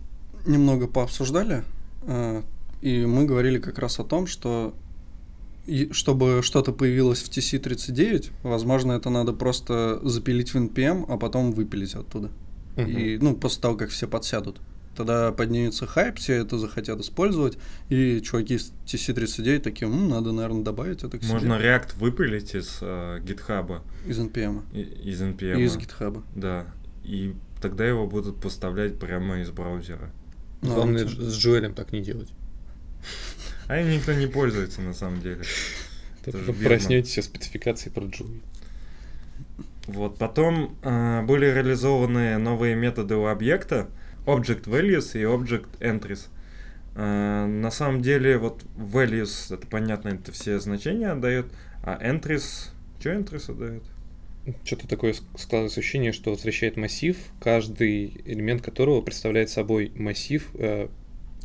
немного 0.47 0.87
пообсуждали, 0.89 1.63
э, 2.03 2.43
и 2.83 3.07
мы 3.07 3.25
говорили 3.25 3.59
как 3.59 3.79
раз 3.79 3.99
о 4.01 4.05
том, 4.05 4.27
что 4.27 4.75
и 5.67 5.93
чтобы 5.93 6.41
что-то 6.43 6.73
появилось 6.73 7.23
в 7.23 7.29
TC39, 7.31 8.31
возможно, 8.43 8.93
это 8.93 9.11
надо 9.11 9.33
просто 9.33 10.01
запилить 10.03 10.53
в 10.55 10.57
NPM, 10.57 11.07
а 11.09 11.17
потом 11.17 11.53
выпилить 11.53 11.95
оттуда. 11.95 12.31
И, 12.77 13.19
ну, 13.23 13.37
после 13.37 13.63
того, 13.63 13.77
как 13.77 13.91
все 13.91 14.09
подсядут. 14.09 14.61
Тогда 14.97 15.33
поднимется 15.33 15.87
хайп, 15.87 16.19
все 16.19 16.35
это 16.35 16.57
захотят 16.59 17.01
использовать, 17.01 17.59
и 17.89 18.21
чуваки 18.21 18.55
из 18.55 18.73
TC39 18.87 19.59
такие, 19.61 19.87
«М, 19.91 20.09
надо, 20.09 20.31
наверное, 20.33 20.63
добавить 20.63 21.03
это 21.03 21.19
к 21.19 21.23
себе 21.23 21.33
Можно 21.33 21.53
React 21.55 21.99
выпилить 21.99 22.55
из 22.55 22.79
э, 22.81 23.21
GitHub, 23.25 23.81
из 24.07 24.19
NPM 24.21 24.63
и- 24.73 24.83
из 25.11 25.21
NPM. 25.21 25.59
и 25.59 25.65
из 25.65 25.77
GitHub. 25.77 26.23
Да. 26.37 26.67
И 27.05 27.35
тогда 27.61 27.85
его 27.87 28.07
будут 28.07 28.37
поставлять 28.41 28.99
прямо 29.01 29.41
из 29.41 29.51
браузера. 29.51 30.13
Ну, 30.63 30.75
Главное 30.75 31.07
с 31.09 31.11
с 31.13 31.37
Джоэлем 31.39 31.75
так 31.75 31.93
не 31.93 32.01
делать. 32.01 32.29
А 33.69 33.81
им 33.81 33.91
никто 33.91 34.13
не 34.13 34.27
пользуется 34.27 34.81
на 34.81 34.93
самом 34.93 35.21
деле. 35.21 35.43
Проснетесь 36.65 37.19
о 37.19 37.23
спецификации 37.23 37.91
про 37.91 38.05
Джоуи. 38.07 38.41
Вот, 39.87 40.17
потом 40.19 40.77
э, 40.83 41.23
были 41.23 41.47
реализованы 41.47 42.39
новые 42.39 42.75
методы 42.75 43.17
у 43.17 43.27
объекта, 43.27 43.89
Object 44.25 44.65
Values 44.65 45.11
и 45.13 45.23
Object 45.25 45.79
Entries. 45.81 46.29
Э, 46.95 47.45
на 47.47 47.71
самом 47.71 48.01
деле, 48.01 48.39
вот 48.39 48.65
Values, 48.77 49.55
это 49.55 49.67
понятно, 49.67 50.09
это 50.09 50.33
все 50.33 50.59
значения 50.59 51.09
отдает, 51.09 51.47
а 51.83 51.99
Entries, 52.03 52.71
что 52.99 53.11
Entries 53.11 53.51
отдает? 53.51 53.83
Что-то 54.65 54.89
такое 54.89 55.13
ск- 55.13 55.39
складывается 55.39 55.81
ощущение, 55.81 56.13
что 56.13 56.31
возвращает 56.31 56.77
массив, 56.79 57.19
каждый 57.41 58.23
элемент 58.25 58.63
которого 58.63 59.03
представляет 59.03 59.51
собой 59.51 59.93
массив 59.95 60.49
э, 60.55 60.89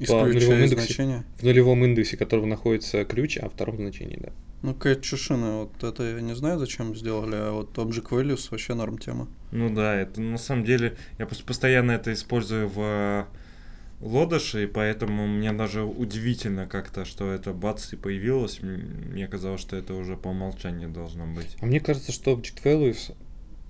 по 0.07 0.25
нулевому 0.25 0.63
индексе. 0.63 1.23
в 1.37 1.43
нулевом 1.43 1.85
индексе 1.85 2.17
которого 2.17 2.45
находится 2.45 3.05
ключ, 3.05 3.37
а 3.37 3.49
в 3.49 3.53
втором 3.53 3.77
значении, 3.77 4.19
да. 4.21 4.31
Ну, 4.61 4.73
какая 4.73 4.95
чушина, 4.95 5.59
вот 5.59 5.83
это 5.83 6.03
я 6.03 6.19
не 6.19 6.35
знаю, 6.35 6.59
зачем 6.59 6.93
сделали, 6.95 7.35
а 7.35 7.51
вот 7.53 7.77
Object 7.77 8.09
Values 8.09 8.47
вообще 8.51 8.73
норм 8.73 8.97
тема. 8.97 9.29
Ну 9.51 9.73
да, 9.73 9.95
это 9.95 10.19
на 10.19 10.37
самом 10.37 10.65
деле, 10.65 10.97
я 11.17 11.25
просто 11.25 11.45
постоянно 11.45 11.91
это 11.91 12.11
использую 12.11 12.67
в 12.67 12.79
э, 12.79 13.25
лодыше, 14.01 14.63
и 14.63 14.67
поэтому 14.67 15.27
мне 15.27 15.53
даже 15.53 15.83
удивительно 15.83 16.67
как-то, 16.67 17.05
что 17.05 17.31
это 17.31 17.53
бац 17.53 17.93
и 17.93 17.95
появилось. 17.95 18.59
Мне 18.61 19.27
казалось, 19.27 19.61
что 19.61 19.75
это 19.75 19.93
уже 19.93 20.17
по 20.17 20.29
умолчанию 20.29 20.89
должно 20.89 21.25
быть. 21.25 21.55
А 21.61 21.65
мне 21.65 21.79
кажется, 21.79 22.11
что 22.11 22.33
Object 22.33 22.63
Values, 22.63 23.15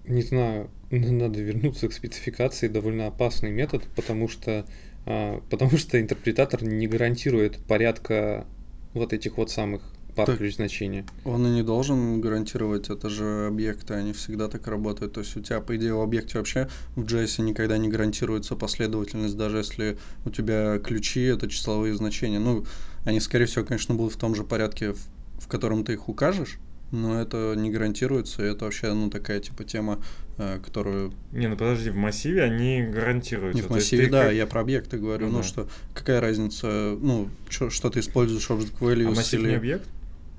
не 0.05 0.21
знаю, 0.23 0.69
надо 0.91 1.39
вернуться 1.39 1.87
к 1.87 1.93
спецификации, 1.93 2.67
довольно 2.67 3.07
опасный 3.07 3.51
метод, 3.51 3.83
потому 3.95 4.27
что, 4.27 4.65
потому 5.05 5.77
что 5.77 5.99
интерпретатор 5.99 6.63
не 6.63 6.87
гарантирует 6.87 7.57
порядка 7.65 8.45
вот 8.93 9.13
этих 9.13 9.37
вот 9.37 9.51
самых 9.51 9.81
пар 10.15 10.25
Так. 10.25 10.37
ключ 10.37 10.55
значения. 10.55 11.05
Он 11.23 11.45
и 11.47 11.51
не 11.51 11.63
должен 11.63 12.19
гарантировать, 12.21 12.89
это 12.89 13.09
же 13.09 13.47
объекты, 13.47 13.93
они 13.93 14.13
всегда 14.13 14.47
так 14.47 14.67
работают. 14.67 15.13
То 15.13 15.21
есть 15.21 15.35
у 15.37 15.41
тебя, 15.41 15.61
по 15.61 15.75
идее, 15.75 15.93
в 15.93 16.01
объекте 16.01 16.37
вообще 16.37 16.67
в 16.95 17.03
JS 17.03 17.41
никогда 17.43 17.77
не 17.77 17.87
гарантируется 17.87 18.55
последовательность, 18.55 19.37
даже 19.37 19.57
если 19.57 19.97
у 20.25 20.29
тебя 20.29 20.79
ключи— 20.79 21.21
это 21.23 21.49
числовые 21.49 21.95
значения. 21.95 22.39
Ну, 22.39 22.65
они, 23.05 23.19
скорее 23.19 23.45
всего, 23.45 23.65
конечно, 23.65 23.95
будут 23.95 24.13
в 24.13 24.17
том 24.17 24.35
же 24.35 24.43
порядке, 24.43 24.93
в, 24.93 24.99
в 25.39 25.47
котором 25.47 25.83
ты 25.85 25.93
их 25.93 26.09
укажешь, 26.09 26.59
но 26.91 27.19
это 27.21 27.53
не 27.55 27.71
гарантируется, 27.71 28.43
это 28.43 28.65
вообще, 28.65 28.93
ну, 28.93 29.09
такая, 29.09 29.39
типа, 29.39 29.63
тема, 29.63 30.03
э, 30.37 30.59
которую 30.63 31.13
Не, 31.31 31.47
ну 31.47 31.55
подожди, 31.57 31.89
в 31.89 31.95
массиве 31.95 32.43
они 32.43 32.83
гарантируются. 32.83 33.55
Не 33.55 33.61
в 33.61 33.67
То 33.69 33.75
есть 33.75 33.91
массиве, 33.91 34.09
да, 34.09 34.25
как- 34.25 34.33
я 34.35 34.47
про 34.47 34.61
объекты 34.61 34.97
говорю. 34.97 35.27
Ну 35.27 35.31
Ну, 35.33 35.37
да. 35.39 35.43
что, 35.43 35.69
какая 35.93 36.21
разница, 36.21 36.67
ну, 37.01 37.29
чё- 37.49 37.69
что 37.69 37.89
ты 37.89 37.99
используешь 37.99 38.47
Object 38.49 38.79
Values 38.79 39.07
А 39.07 39.15
массив 39.15 39.39
или... 39.39 39.49
не 39.49 39.55
объект? 39.55 39.87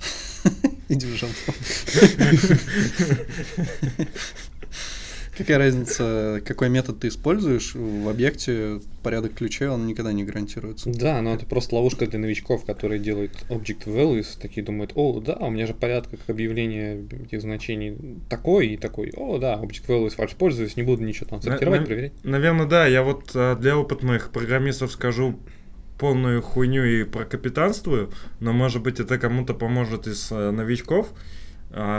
Иди 0.88 1.06
в 1.06 1.16
жопу. 1.16 1.32
Какая 5.40 5.56
разница, 5.56 6.42
какой 6.44 6.68
метод 6.68 7.00
ты 7.00 7.08
используешь 7.08 7.74
в 7.74 8.10
объекте, 8.10 8.80
порядок 9.02 9.32
ключей, 9.32 9.68
он 9.68 9.86
никогда 9.86 10.12
не 10.12 10.22
гарантируется. 10.22 10.90
Да, 10.90 11.22
но 11.22 11.32
это 11.34 11.46
просто 11.46 11.76
ловушка 11.76 12.06
для 12.06 12.18
новичков, 12.18 12.66
которые 12.66 12.98
делают 12.98 13.32
Object 13.48 13.86
Values, 13.86 14.26
такие 14.38 14.62
думают, 14.62 14.92
о, 14.96 15.18
да, 15.20 15.36
у 15.36 15.48
меня 15.48 15.66
же 15.66 15.72
порядок 15.72 16.20
объявления 16.26 17.06
этих 17.24 17.40
значений 17.40 17.96
такой 18.28 18.68
и 18.68 18.76
такой, 18.76 19.12
о, 19.16 19.38
да, 19.38 19.54
Object 19.54 19.86
Values 19.88 20.10
фальш 20.10 20.32
пользуюсь, 20.32 20.76
не 20.76 20.82
буду 20.82 21.04
ничего 21.04 21.26
там 21.30 21.40
сортировать, 21.40 21.80
на- 21.80 21.86
проверять. 21.86 22.12
Наверное, 22.22 22.66
да. 22.66 22.86
Я 22.86 23.02
вот 23.02 23.30
а, 23.34 23.56
для 23.56 23.78
опытных 23.78 24.32
программистов 24.32 24.92
скажу 24.92 25.40
полную 25.98 26.42
хуйню 26.42 26.84
и 26.84 27.04
прокапитанствую, 27.04 28.10
но 28.40 28.52
может 28.52 28.82
быть 28.82 29.00
это 29.00 29.16
кому-то 29.18 29.54
поможет 29.54 30.06
из 30.06 30.28
а, 30.30 30.50
новичков. 30.50 31.14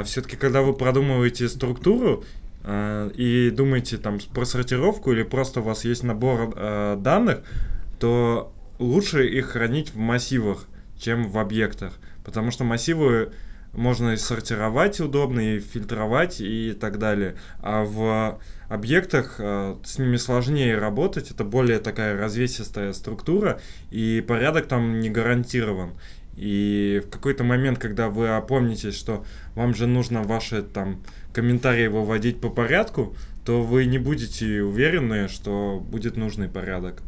Все-таки, 0.03 0.35
когда 0.35 0.61
вы 0.61 0.73
продумываете 0.73 1.47
структуру 1.47 2.25
а, 2.25 2.40
и 2.65 3.51
думаете 3.55 3.97
там 3.97 4.19
про 4.33 4.45
сортировку 4.45 5.11
или 5.11 5.23
просто 5.23 5.61
у 5.61 5.63
вас 5.63 5.83
есть 5.85 6.03
набор 6.03 6.53
а, 6.55 6.95
данных, 6.95 7.39
то 7.99 8.53
лучше 8.79 9.27
их 9.27 9.47
хранить 9.49 9.91
в 9.93 9.97
массивах, 9.97 10.67
чем 10.97 11.29
в 11.29 11.37
объектах. 11.37 11.93
Потому 12.23 12.51
что 12.51 12.63
массивы 12.63 13.31
можно 13.73 14.11
и 14.11 14.17
сортировать 14.17 14.99
удобно, 14.99 15.55
и 15.55 15.59
фильтровать, 15.59 16.41
и 16.41 16.73
так 16.73 16.99
далее. 16.99 17.35
А 17.61 17.83
в 17.83 18.39
объектах 18.67 19.35
э, 19.39 19.77
с 19.83 19.97
ними 19.97 20.17
сложнее 20.17 20.77
работать, 20.77 21.31
это 21.31 21.43
более 21.43 21.79
такая 21.79 22.17
развесистая 22.17 22.93
структура, 22.93 23.61
и 23.89 24.23
порядок 24.27 24.67
там 24.67 24.99
не 24.99 25.09
гарантирован. 25.09 25.93
И 26.35 27.01
в 27.05 27.09
какой-то 27.09 27.43
момент, 27.43 27.77
когда 27.77 28.09
вы 28.09 28.29
опомнитесь, 28.29 28.95
что 28.95 29.25
вам 29.55 29.75
же 29.75 29.87
нужно 29.87 30.23
ваши 30.23 30.63
там 30.63 31.01
комментарии 31.33 31.87
выводить 31.87 32.39
по 32.39 32.49
порядку, 32.49 33.15
то 33.45 33.63
вы 33.63 33.85
не 33.85 33.97
будете 33.97 34.61
уверены, 34.61 35.27
что 35.27 35.79
будет 35.79 36.17
нужный 36.17 36.47
порядок. 36.47 37.01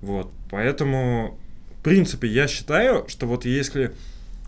Вот, 0.00 0.30
поэтому, 0.50 1.38
в 1.78 1.82
принципе, 1.82 2.28
я 2.28 2.48
считаю, 2.48 3.06
что 3.08 3.26
вот 3.26 3.44
если 3.44 3.92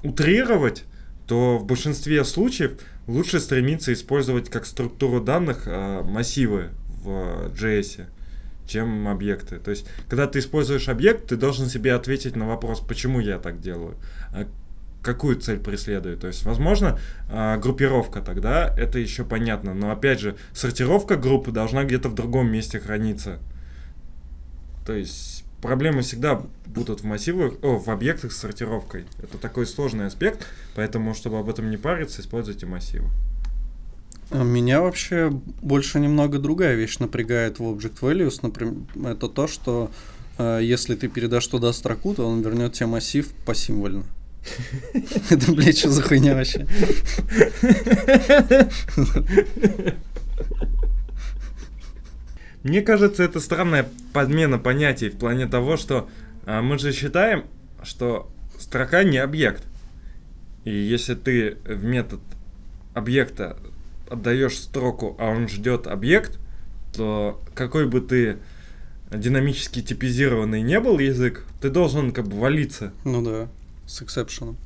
утрировать, 0.03 0.85
то 1.27 1.59
в 1.59 1.65
большинстве 1.65 2.25
случаев 2.25 2.73
лучше 3.07 3.41
стремиться 3.41 3.93
использовать 3.93 4.51
как 4.51 4.67
структуру 4.67 5.21
данных 5.21 5.63
э, 5.67 6.03
массивы 6.03 6.71
в 7.03 7.51
JS, 7.55 8.07
чем 8.67 9.09
объекты. 9.09 9.59
То 9.59 9.71
есть, 9.71 9.87
когда 10.09 10.27
ты 10.27 10.41
используешь 10.41 10.89
объект, 10.89 11.29
ты 11.29 11.37
должен 11.37 11.69
себе 11.69 11.95
ответить 11.95 12.37
на 12.37 12.47
вопрос, 12.47 12.81
почему 12.81 13.21
я 13.21 13.39
так 13.39 13.61
делаю, 13.61 13.95
а 14.31 14.47
какую 15.05 15.37
цель 15.37 15.61
преследую. 15.61 16.17
То 16.17 16.27
есть, 16.27 16.45
возможно, 16.45 16.99
э, 17.29 17.59
группировка 17.59 18.21
тогда, 18.21 18.75
это 18.77 18.99
еще 18.99 19.25
понятно. 19.25 19.75
Но 19.75 19.91
опять 19.93 20.19
же, 20.19 20.37
сортировка 20.53 21.17
группы 21.17 21.53
должна 21.53 21.85
где-то 21.85 22.09
в 22.09 22.15
другом 22.15 22.51
месте 22.51 22.81
храниться. 22.81 23.39
То 24.85 24.95
есть, 24.95 25.45
проблемы 25.63 26.03
всегда 26.03 26.43
будут 26.67 27.03
в 27.03 27.05
массивах, 27.05 27.55
о, 27.63 27.79
в 27.79 27.89
объектах 27.89 28.33
с 28.33 28.39
сортировкой. 28.39 29.05
Это 29.23 29.39
такой 29.39 29.67
сложный 29.67 30.07
аспект, 30.07 30.47
поэтому, 30.75 31.15
чтобы 31.15 31.39
об 31.39 31.49
этом 31.49 31.71
не 31.71 31.77
париться, 31.77 32.21
используйте 32.21 32.67
массивы. 32.67 33.09
А 34.31 34.43
Меня 34.43 34.81
вообще 34.81 35.31
больше 35.63 36.01
немного 36.01 36.39
другая 36.39 36.75
вещь 36.75 36.99
напрягает 36.99 37.59
в 37.59 37.63
Object 37.63 38.01
Values. 38.01 38.39
Например, 38.43 38.75
это 39.05 39.29
то, 39.29 39.47
что 39.47 39.91
э, 40.39 40.61
если 40.63 40.95
ты 40.95 41.09
передашь 41.09 41.47
туда 41.47 41.73
строку, 41.73 42.15
то 42.15 42.27
он 42.27 42.41
вернет 42.41 42.73
тебе 42.73 42.87
массив 42.87 43.31
посимвольно. 43.45 44.05
Это, 45.31 45.53
блядь, 45.53 45.79
что 45.79 45.91
за 45.91 46.03
хуйня 46.03 46.35
вообще? 46.35 46.67
Мне 52.63 52.81
кажется, 52.81 53.23
это 53.23 53.41
странная 53.41 53.87
подмена 54.13 54.59
понятий 54.59 55.11
в 55.11 55.19
плане 55.19 55.47
того, 55.47 55.77
что 55.77 56.09
а, 56.47 56.63
мы 56.63 56.79
же 56.79 56.93
считаем, 56.93 57.45
что 57.83 58.31
строка 58.59 59.05
не 59.05 59.19
объект. 59.19 59.63
И 60.65 60.75
если 60.75 61.15
ты 61.15 61.59
в 61.67 61.85
метод 61.85 62.21
объекта 62.95 63.59
отдаешь 64.09 64.57
строку, 64.57 65.15
а 65.19 65.29
он 65.29 65.49
ждет 65.49 65.87
объект, 65.87 66.39
то 66.95 67.43
какой 67.55 67.87
бы 67.87 68.01
ты 68.01 68.39
динамически 69.13 69.83
типизированный 69.83 70.63
не 70.63 70.81
был 70.81 70.99
язык, 70.99 71.45
ты 71.61 71.69
должен 71.69 72.13
как 72.13 72.29
бы 72.29 72.39
валиться. 72.39 72.93
Ну 73.05 73.23
да, 73.23 73.49
с 73.87 74.03
эксепшеном. 74.03 74.57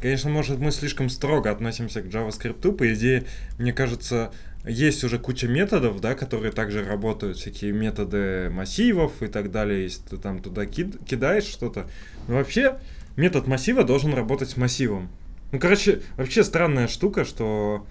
Конечно, 0.00 0.30
может, 0.30 0.58
мы 0.58 0.72
слишком 0.72 1.08
строго 1.08 1.50
относимся 1.50 2.02
к 2.02 2.06
JavaScript. 2.06 2.72
По 2.72 2.92
идее, 2.92 3.24
мне 3.58 3.72
кажется, 3.72 4.30
есть 4.64 5.02
уже 5.04 5.18
куча 5.18 5.48
методов, 5.48 6.00
да, 6.00 6.14
которые 6.14 6.52
также 6.52 6.84
работают, 6.84 7.38
всякие 7.38 7.72
методы 7.72 8.50
массивов 8.50 9.22
и 9.22 9.26
так 9.26 9.50
далее, 9.50 9.84
если 9.84 10.02
ты 10.02 10.16
там 10.18 10.42
туда 10.42 10.66
кид- 10.66 11.02
кидаешь 11.06 11.44
что-то. 11.44 11.88
Но 12.28 12.34
вообще, 12.34 12.78
метод 13.16 13.46
массива 13.46 13.84
должен 13.84 14.12
работать 14.12 14.50
с 14.50 14.56
массивом. 14.56 15.08
Ну, 15.52 15.58
короче, 15.60 16.02
вообще 16.16 16.44
странная 16.44 16.88
штука, 16.88 17.24
что 17.24 17.86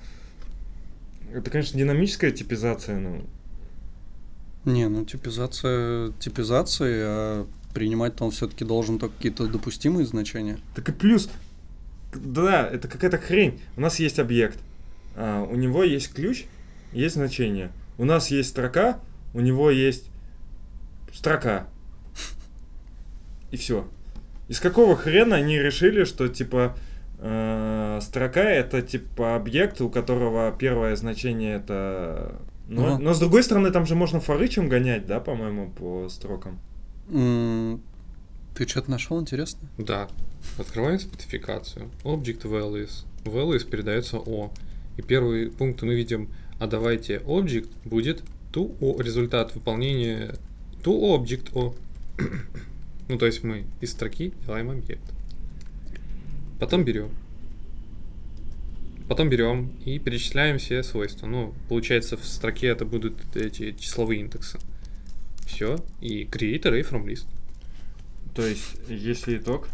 это, 1.34 1.50
конечно, 1.50 1.78
динамическая 1.78 2.32
типизация, 2.32 2.98
но 2.98 3.22
Не, 4.66 4.88
ну 4.88 5.06
типизация 5.06 6.12
типизации, 6.20 7.02
а 7.04 7.48
принимать-то 7.76 8.24
он 8.24 8.32
все-таки 8.32 8.66
должен 8.66 8.98
только 8.98 9.16
какие-то 9.18 9.46
допустимые 9.48 10.06
значения. 10.08 10.58
Так 10.74 10.90
и 10.90 10.92
плюс, 10.94 11.30
да, 12.16 12.68
это 12.68 12.88
какая-то 12.88 13.18
хрень. 13.20 13.60
У 13.78 13.82
нас 13.82 14.00
есть 14.00 14.18
объект, 14.18 14.58
а, 15.16 15.44
у 15.44 15.56
него 15.56 15.84
есть 15.84 16.14
ключ, 16.14 16.46
есть 16.94 17.16
значение. 17.16 17.72
У 17.98 18.06
нас 18.06 18.32
есть 18.32 18.50
строка, 18.50 19.00
у 19.34 19.42
него 19.42 19.70
есть 19.70 20.10
строка. 21.14 21.68
И 23.52 23.58
все. 23.58 23.88
Из 24.48 24.60
какого 24.60 24.96
хрена 24.96 25.36
они 25.36 25.58
решили, 25.60 26.04
что 26.04 26.28
типа 26.28 26.78
э, 27.20 28.00
строка 28.02 28.44
это 28.44 28.82
типа 28.82 29.36
объект, 29.36 29.82
у 29.82 29.90
которого 29.90 30.52
первое 30.58 30.96
значение 30.96 31.58
это. 31.58 32.36
Но, 32.68 32.86
Ага. 32.86 33.00
но 33.00 33.14
с 33.14 33.20
другой 33.20 33.44
стороны, 33.44 33.72
там 33.72 33.86
же 33.86 33.96
можно 33.96 34.20
форычем 34.20 34.70
гонять, 34.70 35.06
да, 35.06 35.20
по-моему, 35.20 35.70
по 35.72 36.10
строкам. 36.10 36.60
Ты 37.08 38.68
что-то 38.68 38.90
нашел 38.90 39.22
интересно? 39.22 39.68
Да. 39.78 40.08
Открываем 40.58 41.00
спецификацию. 41.00 41.90
Object 42.04 42.44
values. 42.44 43.06
Values 43.26 43.70
передается 43.70 44.18
O. 44.18 44.52
И 44.98 45.02
первый 45.02 45.50
пункт 45.50 45.82
мы 45.82 45.96
видим, 45.96 46.30
а 46.60 46.68
давайте 46.68 47.18
object 47.18 47.70
будет 47.84 48.24
to 48.54 48.78
O, 48.80 49.02
результат 49.02 49.54
выполнения 49.54 50.36
to 50.84 51.18
object 51.18 51.52
O. 51.54 51.76
ну, 53.10 53.18
то 53.18 53.26
есть 53.26 53.44
мы 53.44 53.66
из 53.82 53.92
строки 53.92 54.34
делаем 54.46 54.72
объект. 54.72 55.04
Потом 56.60 56.86
берем. 56.86 57.10
Потом 59.10 59.30
берем 59.30 59.72
и 59.86 60.00
перечисляем 60.00 60.58
все 60.58 60.82
свойства. 60.82 61.28
Ну, 61.28 61.54
получается, 61.68 62.18
в 62.18 62.26
строке 62.26 62.68
это 62.68 62.86
будут 62.86 63.36
эти 63.36 63.74
числовые 63.74 64.22
индексы. 64.22 64.58
Все. 65.46 65.78
И 66.02 66.24
create 66.26 66.64
array 66.64 66.88
from 66.90 67.06
list. 67.06 67.26
То 68.34 68.46
есть, 68.46 68.76
если 68.90 69.38
итог, 69.38 69.68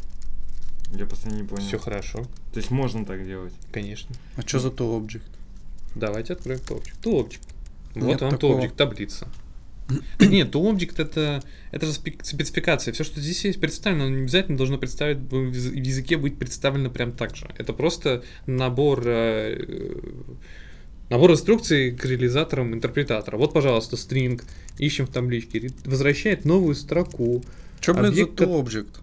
я 0.93 1.05
просто 1.05 1.29
не 1.29 1.43
понял. 1.43 1.65
Все 1.65 1.77
хорошо, 1.79 2.23
То 2.53 2.59
есть 2.59 2.69
можно 2.69 3.05
так 3.05 3.25
делать. 3.25 3.53
конечно. 3.71 4.13
А 4.35 4.41
что 4.41 4.59
за 4.59 4.69
то 4.71 4.95
объект? 4.95 5.25
Давайте 5.95 6.33
откроем 6.33 6.59
ToObject. 6.59 7.01
ToObject. 7.03 7.39
Вот 7.95 8.03
Нет 8.07 8.21
вам 8.21 8.31
такого. 8.31 8.59
ToObject, 8.61 8.75
таблица. 8.75 9.27
Нет, 10.19 10.53
ToObject 10.55 11.01
это, 11.01 11.43
это 11.71 11.85
же 11.85 11.91
спе- 11.91 12.23
спецификация. 12.23 12.93
Все, 12.93 13.03
что 13.03 13.19
здесь 13.19 13.43
есть 13.43 13.59
представлено, 13.59 14.05
оно 14.05 14.15
не 14.15 14.21
обязательно 14.23 14.57
должно 14.57 14.77
представить, 14.77 15.17
в 15.17 15.51
яз- 15.51 15.71
в 15.71 15.73
языке 15.75 16.17
быть 16.17 16.37
представлено 16.37 16.89
прям 16.89 17.11
так 17.11 17.35
же. 17.35 17.49
Это 17.57 17.73
просто 17.73 18.23
набор, 18.45 19.01
э, 19.05 19.65
набор 21.11 21.31
инструкций 21.31 21.91
к 21.91 22.05
реализаторам 22.05 22.73
интерпретатора. 22.73 23.37
Вот, 23.37 23.53
пожалуйста, 23.53 23.97
string, 23.97 24.41
ищем 24.77 25.05
в 25.05 25.09
табличке, 25.09 25.69
возвращает 25.85 26.45
новую 26.45 26.73
строку. 26.73 27.43
Что, 27.81 27.93
за 27.93 28.07
Объект, 28.07 28.39
объект? 28.41 28.85
Где 28.85 29.00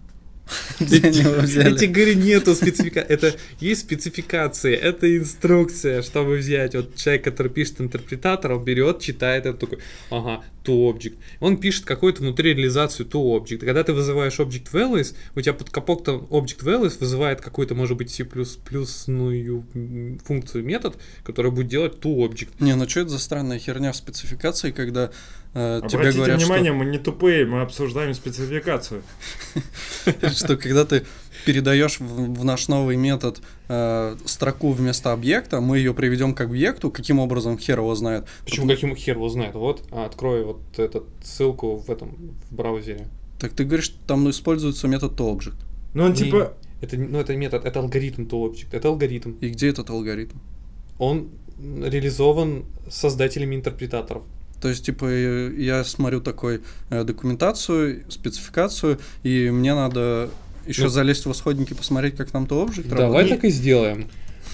Я 0.80 1.00
тебе 1.00 1.86
говорю, 1.86 2.14
нету 2.14 2.54
спецификации. 2.54 3.12
Это 3.12 3.34
есть 3.60 3.82
спецификация, 3.82 4.74
это 4.74 5.16
инструкция, 5.16 6.02
чтобы 6.02 6.36
взять. 6.36 6.74
Вот 6.74 6.94
человек, 6.96 7.24
который 7.24 7.50
пишет 7.52 7.80
интерпретатор, 7.80 8.52
он 8.52 8.64
берет, 8.64 9.00
читает, 9.00 9.46
это 9.46 9.58
такой, 9.58 9.78
ага, 10.10 10.42
to 10.64 10.92
object. 10.92 11.16
Он 11.40 11.56
пишет 11.56 11.84
какую-то 11.84 12.22
внутри 12.22 12.54
реализацию 12.54 13.06
to 13.06 13.38
object. 13.38 13.58
Когда 13.58 13.82
ты 13.82 13.92
вызываешь 13.92 14.38
object 14.38 14.70
values, 14.72 15.14
у 15.34 15.40
тебя 15.40 15.54
под 15.54 15.70
капотом 15.70 16.26
object 16.30 16.62
values 16.62 16.98
вызывает 17.00 17.40
какую-то, 17.40 17.74
может 17.74 17.96
быть, 17.96 18.10
C++ 18.10 18.24
функцию 20.24 20.64
метод, 20.64 20.96
которая 21.24 21.52
будет 21.52 21.68
делать 21.68 21.94
to 22.00 22.16
object. 22.18 22.50
Не, 22.60 22.74
ну 22.74 22.88
что 22.88 23.00
это 23.00 23.10
за 23.10 23.18
странная 23.18 23.58
херня 23.58 23.92
в 23.92 23.96
спецификации, 23.96 24.70
когда 24.70 25.10
э, 25.54 25.80
тебе 25.88 25.98
Обратите 25.98 26.18
говорят, 26.18 26.40
внимание, 26.40 26.72
мы 26.72 26.84
не 26.84 26.98
тупые, 26.98 27.46
мы 27.46 27.62
обсуждаем 27.62 28.14
спецификацию. 28.14 29.02
что, 30.04 30.30
что 30.34 30.56
когда 30.56 30.84
ты 30.84 31.04
передаешь 31.44 32.00
в, 32.00 32.44
наш 32.44 32.68
новый 32.68 32.96
метод 32.96 33.40
э, 33.68 34.16
строку 34.24 34.72
вместо 34.72 35.12
объекта, 35.12 35.60
мы 35.60 35.78
ее 35.78 35.94
приведем 35.94 36.34
к 36.34 36.40
объекту, 36.40 36.90
каким 36.90 37.18
образом 37.18 37.58
хер 37.58 37.78
его 37.78 37.94
знает. 37.94 38.26
Почему 38.44 38.68
каким 38.68 38.94
хер 38.94 39.16
его 39.16 39.28
знает? 39.28 39.54
Вот, 39.54 39.82
а, 39.90 40.04
открой 40.04 40.44
вот 40.44 40.60
эту 40.76 41.06
ссылку 41.22 41.76
в 41.76 41.90
этом, 41.90 42.34
в 42.50 42.54
браузере. 42.54 43.06
Так 43.38 43.52
ты 43.52 43.64
говоришь, 43.64 43.86
что 43.86 43.98
там 44.06 44.28
используется 44.28 44.88
метод 44.88 45.12
toObject. 45.18 45.56
Ну, 45.94 46.04
он 46.04 46.14
типа... 46.14 46.54
Это, 46.80 46.96
ну, 46.96 47.18
это 47.18 47.34
метод, 47.36 47.64
это 47.64 47.80
алгоритм 47.80 48.22
toObject, 48.22 48.68
это 48.70 48.88
алгоритм. 48.88 49.32
И 49.40 49.48
где 49.48 49.68
этот 49.68 49.90
алгоритм? 49.90 50.38
Он 50.98 51.28
реализован 51.58 52.66
создателями 52.88 53.56
интерпретаторов. 53.56 54.22
То 54.60 54.68
есть, 54.68 54.84
типа, 54.84 55.06
я 55.06 55.84
смотрю 55.84 56.20
такой 56.20 56.60
э, 56.90 57.04
документацию, 57.04 58.04
спецификацию, 58.08 58.98
и 59.22 59.50
мне 59.50 59.74
надо 59.74 60.30
еще 60.66 60.84
Ну. 60.84 60.88
залезть 60.88 61.26
в 61.26 61.32
исходники, 61.32 61.74
посмотреть, 61.74 62.16
как 62.16 62.30
там 62.30 62.46
то 62.46 62.62
объект 62.62 62.88
Давай 62.88 63.04
работает. 63.04 63.28
так 63.30 63.44
и 63.44 63.50
сделаем. 63.50 64.08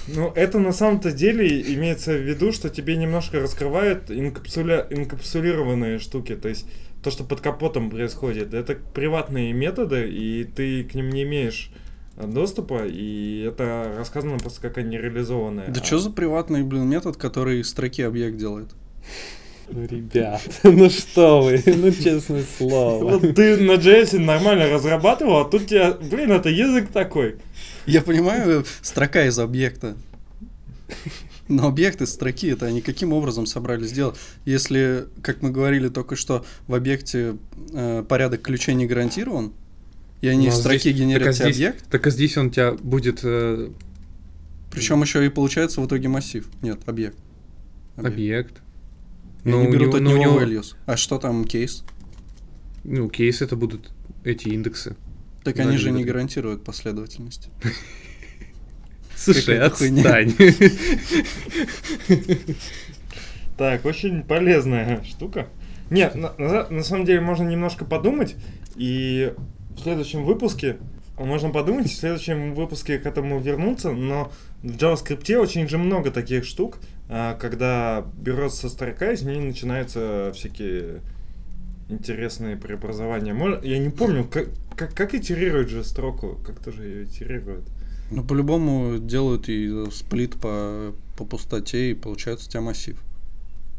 Ну, 0.06 0.30
это 0.34 0.58
на 0.58 0.72
самом-то 0.72 1.12
деле 1.12 1.62
имеется 1.74 2.12
в 2.12 2.20
виду, 2.20 2.52
что 2.52 2.68
тебе 2.68 2.96
немножко 2.96 3.40
раскрывают 3.40 4.10
инкапсуля... 4.10 4.86
инкапсулированные 4.90 5.98
штуки. 5.98 6.36
То 6.36 6.48
есть 6.50 6.66
то, 7.02 7.10
что 7.10 7.24
под 7.24 7.40
капотом 7.40 7.88
происходит, 7.90 8.52
это 8.52 8.76
приватные 8.92 9.52
методы, 9.54 10.08
и 10.10 10.44
ты 10.44 10.84
к 10.84 10.94
ним 10.94 11.08
не 11.10 11.22
имеешь 11.22 11.70
э, 12.18 12.26
доступа, 12.26 12.82
и 12.86 13.40
это 13.48 13.94
рассказано 13.96 14.38
просто 14.38 14.60
как 14.60 14.76
они 14.78 14.98
реализованные. 14.98 15.68
Да 15.68 15.80
А- 15.80 15.84
что 15.84 15.98
за 15.98 16.10
приватный, 16.10 16.62
блин, 16.62 16.86
метод, 16.88 17.16
который 17.16 17.64
строки 17.64 18.02
объект 18.02 18.36
делает? 18.36 18.68
Ну, 19.68 19.84
ребят, 19.86 20.42
ну 20.62 20.90
что 20.90 21.42
вы, 21.42 21.62
ну 21.66 21.90
честное 21.90 22.44
слово. 22.58 23.02
Вот 23.18 23.34
ты 23.34 23.56
на 23.56 23.72
JS 23.72 24.18
нормально 24.18 24.68
разрабатывал, 24.68 25.38
а 25.40 25.44
тут 25.44 25.66
тебя, 25.66 25.92
блин, 25.92 26.32
это 26.32 26.48
язык 26.50 26.90
такой. 26.92 27.36
Я 27.86 28.02
понимаю, 28.02 28.64
строка 28.82 29.24
из 29.26 29.38
объекта. 29.38 29.96
Но 31.48 31.66
объект 31.68 32.00
из 32.00 32.10
строки 32.10 32.48
это 32.50 32.66
они 32.66 32.80
каким 32.80 33.12
образом 33.12 33.44
собрались 33.46 33.90
сделать? 33.90 34.16
Если, 34.46 35.06
как 35.22 35.42
мы 35.42 35.50
говорили 35.50 35.88
только 35.88 36.16
что, 36.16 36.44
в 36.66 36.74
объекте 36.74 37.36
э, 37.72 38.02
порядок 38.08 38.40
ключей 38.42 38.74
не 38.74 38.86
гарантирован, 38.86 39.52
и 40.22 40.28
они 40.28 40.46
Ну, 40.46 40.52
из 40.52 40.56
а 40.56 40.60
строки 40.60 40.78
здесь- 40.80 40.96
генерят 40.96 41.22
так, 41.24 41.28
а 41.30 41.32
здесь- 41.32 41.56
объект, 41.56 41.84
Так 41.90 42.06
а 42.06 42.10
здесь 42.10 42.36
он 42.38 42.46
у 42.46 42.50
тебя 42.50 42.72
будет 42.72 43.20
э, 43.24 43.70
причем 44.70 45.02
еще 45.02 45.24
и 45.24 45.28
получается 45.28 45.80
в 45.82 45.86
итоге 45.86 46.08
массив. 46.08 46.46
Нет, 46.62 46.80
объект. 46.86 47.16
объект. 47.96 48.54
И 49.44 49.48
Но 49.50 49.58
они 49.60 49.68
у 49.68 49.72
берут 49.72 49.86
него- 49.88 49.96
от 49.96 50.02
но 50.02 50.10
у 50.10 50.16
него 50.16 50.40
него- 50.40 50.42
values. 50.60 50.74
А 50.86 50.96
что 50.96 51.18
там 51.18 51.44
кейс? 51.44 51.84
Ну, 52.82 53.08
кейс 53.08 53.42
это 53.42 53.56
будут 53.56 53.92
эти 54.24 54.48
индексы. 54.48 54.96
Так 55.42 55.58
они 55.58 55.76
же 55.76 55.90
не 55.90 56.04
гарантируют 56.04 56.64
последовательность. 56.64 57.48
Слушай, 59.16 59.58
отстань. 59.60 60.34
Так, 63.56 63.84
очень 63.84 64.22
полезная 64.24 65.04
штука. 65.04 65.46
Нет, 65.90 66.14
на, 66.16 66.34
на- 66.38 66.68
на 66.68 66.82
самом 66.82 67.04
деле 67.04 67.20
можно 67.20 67.48
немножко 67.48 67.84
подумать, 67.84 68.34
и 68.74 69.32
в 69.76 69.80
следующем 69.80 70.24
выпуске 70.24 70.78
можно 71.18 71.50
подумать, 71.50 71.90
в 71.90 71.96
следующем 71.96 72.54
выпуске 72.54 72.98
к 72.98 73.06
этому 73.06 73.38
вернуться, 73.38 73.92
но 73.92 74.32
в 74.62 74.66
JavaScript 74.66 75.36
очень 75.36 75.68
же 75.68 75.78
много 75.78 76.10
таких 76.10 76.44
штук, 76.44 76.78
а, 77.08 77.34
когда 77.34 78.04
берется 78.18 78.68
строка, 78.68 79.12
из 79.12 79.22
ней 79.22 79.38
начинаются 79.38 80.32
всякие 80.34 81.00
интересные 81.88 82.56
преобразования. 82.56 83.60
Я 83.62 83.78
не 83.78 83.90
помню, 83.90 84.24
как, 84.24 84.48
как, 84.76 84.94
как 84.94 85.14
итерируют 85.14 85.68
же 85.68 85.84
строку, 85.84 86.38
как 86.44 86.58
тоже 86.58 86.84
ее 86.84 87.04
итерируют. 87.04 87.64
Ну, 88.10 88.24
по-любому 88.24 88.98
делают 88.98 89.48
и 89.48 89.90
сплит 89.90 90.34
по, 90.34 90.94
по 91.16 91.24
пустоте, 91.24 91.90
и 91.90 91.94
получается 91.94 92.48
у 92.48 92.50
тебя 92.50 92.60
массив. 92.60 92.96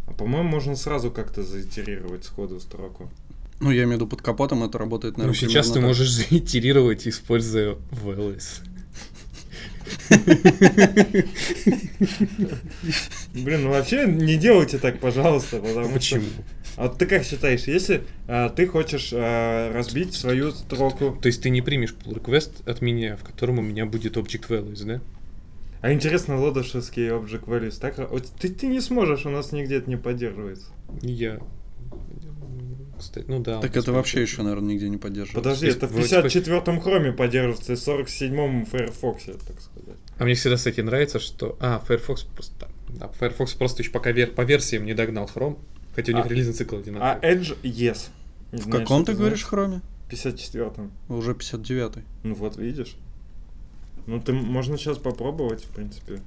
А 0.07 0.13
по-моему, 0.13 0.49
можно 0.49 0.75
сразу 0.75 1.11
как-то 1.11 1.43
заитерировать 1.43 2.23
сходу 2.23 2.59
строку. 2.59 3.09
Ну, 3.59 3.71
я 3.71 3.83
имею 3.83 3.91
в 3.91 3.95
виду 3.95 4.07
под 4.07 4.21
капотом 4.21 4.63
это 4.63 4.77
работает, 4.77 5.17
Ну, 5.17 5.23
наверное, 5.23 5.49
сейчас 5.49 5.67
ты 5.67 5.75
так. 5.75 5.83
можешь 5.83 6.09
заитерировать, 6.29 7.07
используя 7.07 7.77
VLS. 7.91 8.61
Блин, 13.33 13.63
ну 13.63 13.69
вообще 13.69 14.05
не 14.07 14.35
делайте 14.37 14.77
так, 14.77 14.99
пожалуйста, 14.99 15.57
потому 15.59 15.85
что... 15.85 15.93
Почему? 15.93 16.25
А 16.75 16.87
вот 16.87 16.97
ты 16.97 17.05
как 17.05 17.23
считаешь, 17.23 17.63
если 17.63 18.03
а, 18.27 18.49
ты 18.49 18.67
хочешь 18.67 19.11
а, 19.13 19.71
разбить 19.73 20.13
свою 20.13 20.51
строку, 20.51 21.17
То 21.21 21.27
есть 21.27 21.41
ты 21.41 21.49
не 21.49 21.61
примешь 21.61 21.95
pull 21.95 22.21
request 22.21 22.69
от 22.69 22.81
меня, 22.81 23.15
в 23.15 23.23
котором 23.23 23.59
у 23.59 23.61
меня 23.61 23.85
будет 23.85 24.17
object 24.17 24.49
values, 24.49 24.83
да? 24.83 25.01
а 25.81 25.93
интересно, 25.93 26.39
лодошевские 26.39 27.11
object 27.11 27.45
values 27.45 27.79
так... 27.79 28.09
Вот 28.09 28.25
ты, 28.39 28.49
ты 28.49 28.65
не 28.65 28.81
сможешь, 28.81 29.25
у 29.25 29.29
нас 29.29 29.51
нигде 29.51 29.77
это 29.77 29.89
не 29.89 29.97
поддерживается. 29.97 30.65
Я... 31.01 31.39
Кстати, 32.97 33.25
ну 33.27 33.39
да. 33.39 33.59
Так 33.59 33.75
это 33.75 33.91
вообще 33.91 34.21
еще, 34.21 34.41
наверное, 34.43 34.73
нигде 34.73 34.89
не 34.89 34.97
поддерживается. 34.97 35.35
Подожди, 35.35 35.67
это 35.67 35.87
в 35.87 35.91
вроде 35.91 36.15
54-м 36.15 36.81
хроме 36.81 37.11
поддерживается 37.11 37.73
и 37.73 37.75
47-м 37.75 38.65
Firefox, 38.65 39.23
так 39.25 39.61
сказать. 39.61 39.99
А 40.17 40.23
мне 40.23 40.33
всегда, 40.35 40.55
кстати, 40.55 40.81
нравится, 40.81 41.19
что... 41.19 41.57
А, 41.59 41.79
Firefox 41.79 42.23
просто... 42.23 42.69
Да, 42.89 43.09
Firefox 43.19 43.53
просто 43.53 43.81
еще 43.83 43.91
пока 43.91 44.11
вер... 44.11 44.31
по 44.31 44.41
версиям 44.41 44.85
не 44.85 44.93
догнал 44.93 45.29
Chrome, 45.33 45.57
хотя 45.95 46.13
у 46.13 46.15
них 46.15 46.25
А- 46.25 46.29
релизный 46.29 46.53
цикл 46.53 46.75
А 46.75 46.79
одинаковый. 46.79 47.35
Edge, 47.35 47.57
yes. 47.63 48.09
Не 48.51 48.59
В 48.59 48.63
знаю, 48.63 48.81
каком 48.81 49.03
что 49.03 49.11
ты 49.11 49.17
говоришь 49.17 49.43
хроме? 49.43 49.81
В 50.07 50.13
54-м. 50.13 50.91
Уже 51.09 51.31
59-й. 51.33 52.03
Ну 52.23 52.35
вот, 52.35 52.57
видишь. 52.57 52.95
Ну 54.05 54.21
ты 54.21 54.33
можно 54.33 54.77
сейчас 54.77 54.97
попробовать, 54.97 55.63
в 55.63 55.69
принципе. 55.69 56.21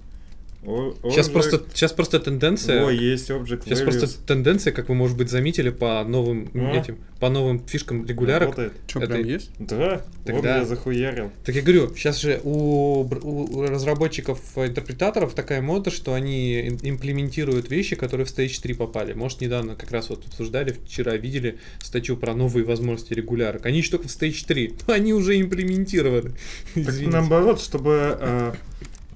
О- 0.66 0.92
Сейчас 1.04 1.28
Object- 1.28 1.32
просто, 1.32 1.62
сейчас 1.72 1.92
просто 1.92 2.18
тенденция... 2.18 2.84
О, 2.84 2.90
есть 2.90 3.30
Object 3.30 3.62
Сейчас 3.64 3.80
values. 3.80 3.84
просто 3.84 4.26
тенденция, 4.26 4.72
как 4.72 4.88
вы, 4.88 4.96
может 4.96 5.16
быть, 5.16 5.30
заметили 5.30 5.70
по 5.70 6.02
новым 6.04 6.50
А? 6.52 6.76
этим, 6.76 6.98
по 7.20 7.28
новым 7.30 7.60
фишкам 7.64 8.04
регулярок. 8.04 8.48
Работает. 8.50 8.72
Что, 8.88 8.98
Это- 9.00 9.14
прям 9.14 9.24
есть? 9.24 9.50
Да, 9.60 10.02
Тогда- 10.24 10.32
вот 10.34 10.44
я 10.44 10.64
захуярил. 10.64 11.30
Так 11.44 11.54
я 11.54 11.62
говорю, 11.62 11.94
сейчас 11.94 12.20
же 12.20 12.40
у, 12.42 13.02
у 13.04 13.62
разработчиков, 13.66 14.40
э, 14.56 14.66
интерпретаторов 14.66 15.32
такая 15.34 15.62
мода, 15.62 15.90
что 15.92 16.12
они 16.14 16.68
имплементируют 16.82 17.70
вещи, 17.70 17.94
которые 17.94 18.26
в 18.26 18.30
Stage 18.36 18.60
3 18.60 18.74
попали. 18.74 19.12
Может, 19.12 19.40
недавно 19.40 19.76
как 19.76 19.92
раз 19.92 20.10
вот 20.10 20.26
обсуждали, 20.26 20.72
вчера 20.86 21.16
видели 21.16 21.58
статью 21.80 22.16
про 22.16 22.34
новые 22.34 22.64
возможности 22.64 23.14
регулярок. 23.14 23.64
Они 23.64 23.78
еще 23.78 23.92
только 23.92 24.08
в 24.08 24.10
Stage 24.10 24.44
3, 24.46 24.74
но 24.88 24.94
они 24.94 25.14
уже 25.14 25.40
имплементированы. 25.40 26.30
Так 26.74 26.88
Извините. 26.88 27.16
наоборот, 27.16 27.60
чтобы 27.60 28.18
э, 28.20 28.52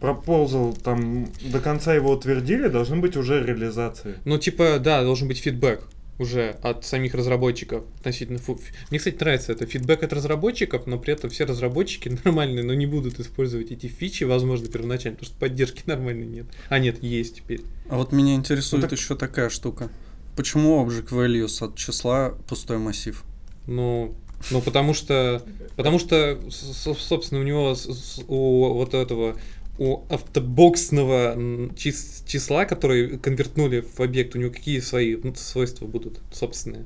пропозал 0.03 0.75
там 0.75 1.29
до 1.41 1.61
конца 1.61 1.95
его 1.95 2.11
утвердили, 2.11 2.67
должны 2.69 2.97
быть 2.97 3.17
уже 3.17 3.43
реализации. 3.43 4.17
Ну, 4.25 4.37
типа, 4.37 4.79
да, 4.81 5.03
должен 5.05 5.29
быть 5.29 5.39
фидбэк 5.39 5.81
уже 6.19 6.57
от 6.63 6.85
самих 6.85 7.15
разработчиков 7.15 7.85
относительно... 8.01 8.39
фу- 8.39 8.61
Мне, 8.91 8.99
кстати, 8.99 9.17
нравится 9.19 9.53
это 9.53 9.65
фидбэк 9.65 10.03
от 10.03 10.13
разработчиков, 10.13 10.87
но 10.87 10.99
при 10.99 11.13
этом 11.15 11.31
все 11.31 11.45
разработчики 11.45 12.09
нормальные, 12.25 12.65
но 12.65 12.75
не 12.75 12.87
будут 12.87 13.21
использовать 13.21 13.71
эти 13.71 13.87
фичи, 13.87 14.25
возможно, 14.25 14.67
первоначально, 14.69 15.17
потому 15.19 15.31
что 15.33 15.39
поддержки 15.41 15.83
нормальной 15.87 16.27
нет. 16.27 16.47
А 16.69 16.79
нет, 16.81 17.01
есть 17.03 17.37
теперь. 17.37 17.63
А 17.89 17.97
вот 17.97 18.11
меня 18.13 18.35
интересует 18.35 18.83
Ну 18.83 18.89
так- 18.89 18.99
еще 18.99 19.15
такая 19.17 19.49
штука. 19.51 19.89
Почему 20.37 20.85
Object 20.85 21.11
Values 21.11 21.65
от 21.65 21.77
числа 21.77 22.35
пустой 22.49 22.79
массив? 22.79 23.23
Ну, 23.69 24.15
ну 24.51 24.61
потому 24.61 24.95
что, 24.95 25.43
потому 25.77 26.01
что, 26.01 26.41
собственно, 26.51 27.41
у 27.41 27.45
него 27.45 27.77
у 28.27 28.75
вот 28.75 28.95
этого 28.95 29.37
у 29.79 30.03
автобоксного 30.11 31.35
чис- 31.75 32.23
числа, 32.27 32.65
который 32.65 33.19
конвертнули 33.19 33.81
в 33.81 34.01
объект, 34.01 34.35
у 34.37 34.39
него 34.39 34.51
какие 34.53 34.81
свои 34.81 35.17
ну, 35.23 35.35
свойства 35.35 35.87
будут 35.87 36.21
собственные? 36.33 36.85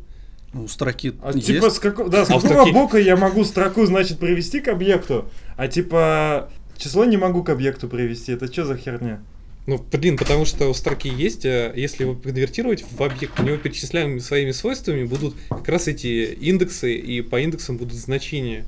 Ну, 0.52 0.64
У 0.64 0.68
строки 0.68 1.12
А 1.22 1.32
есть? 1.32 1.46
типа 1.46 1.70
с, 1.70 1.78
како- 1.78 2.08
да, 2.08 2.24
с 2.24 2.30
А 2.30 2.34
какого 2.34 2.52
строке- 2.52 2.72
бока 2.72 2.98
я 2.98 3.16
могу 3.16 3.44
строку, 3.44 3.84
значит, 3.86 4.18
привести 4.18 4.60
к 4.60 4.68
объекту, 4.68 5.28
а 5.56 5.68
типа 5.68 6.50
число 6.78 7.04
не 7.04 7.16
могу 7.16 7.42
к 7.42 7.50
объекту 7.50 7.88
привести. 7.88 8.32
Это 8.32 8.50
что 8.52 8.64
за 8.64 8.76
херня? 8.76 9.20
Ну, 9.66 9.84
блин, 9.92 10.16
потому 10.16 10.44
что 10.44 10.68
у 10.70 10.74
строки 10.74 11.08
есть, 11.08 11.44
а 11.44 11.72
если 11.74 12.04
его 12.04 12.14
конвертировать 12.14 12.84
в 12.88 13.02
объект, 13.02 13.38
у 13.40 13.42
него 13.42 13.56
перечисляемыми 13.56 14.20
своими 14.20 14.52
свойствами 14.52 15.02
будут 15.04 15.34
как 15.48 15.68
раз 15.68 15.88
эти 15.88 16.32
индексы, 16.34 16.94
и 16.94 17.20
по 17.20 17.40
индексам 17.40 17.76
будут 17.76 17.94
значения. 17.94 18.64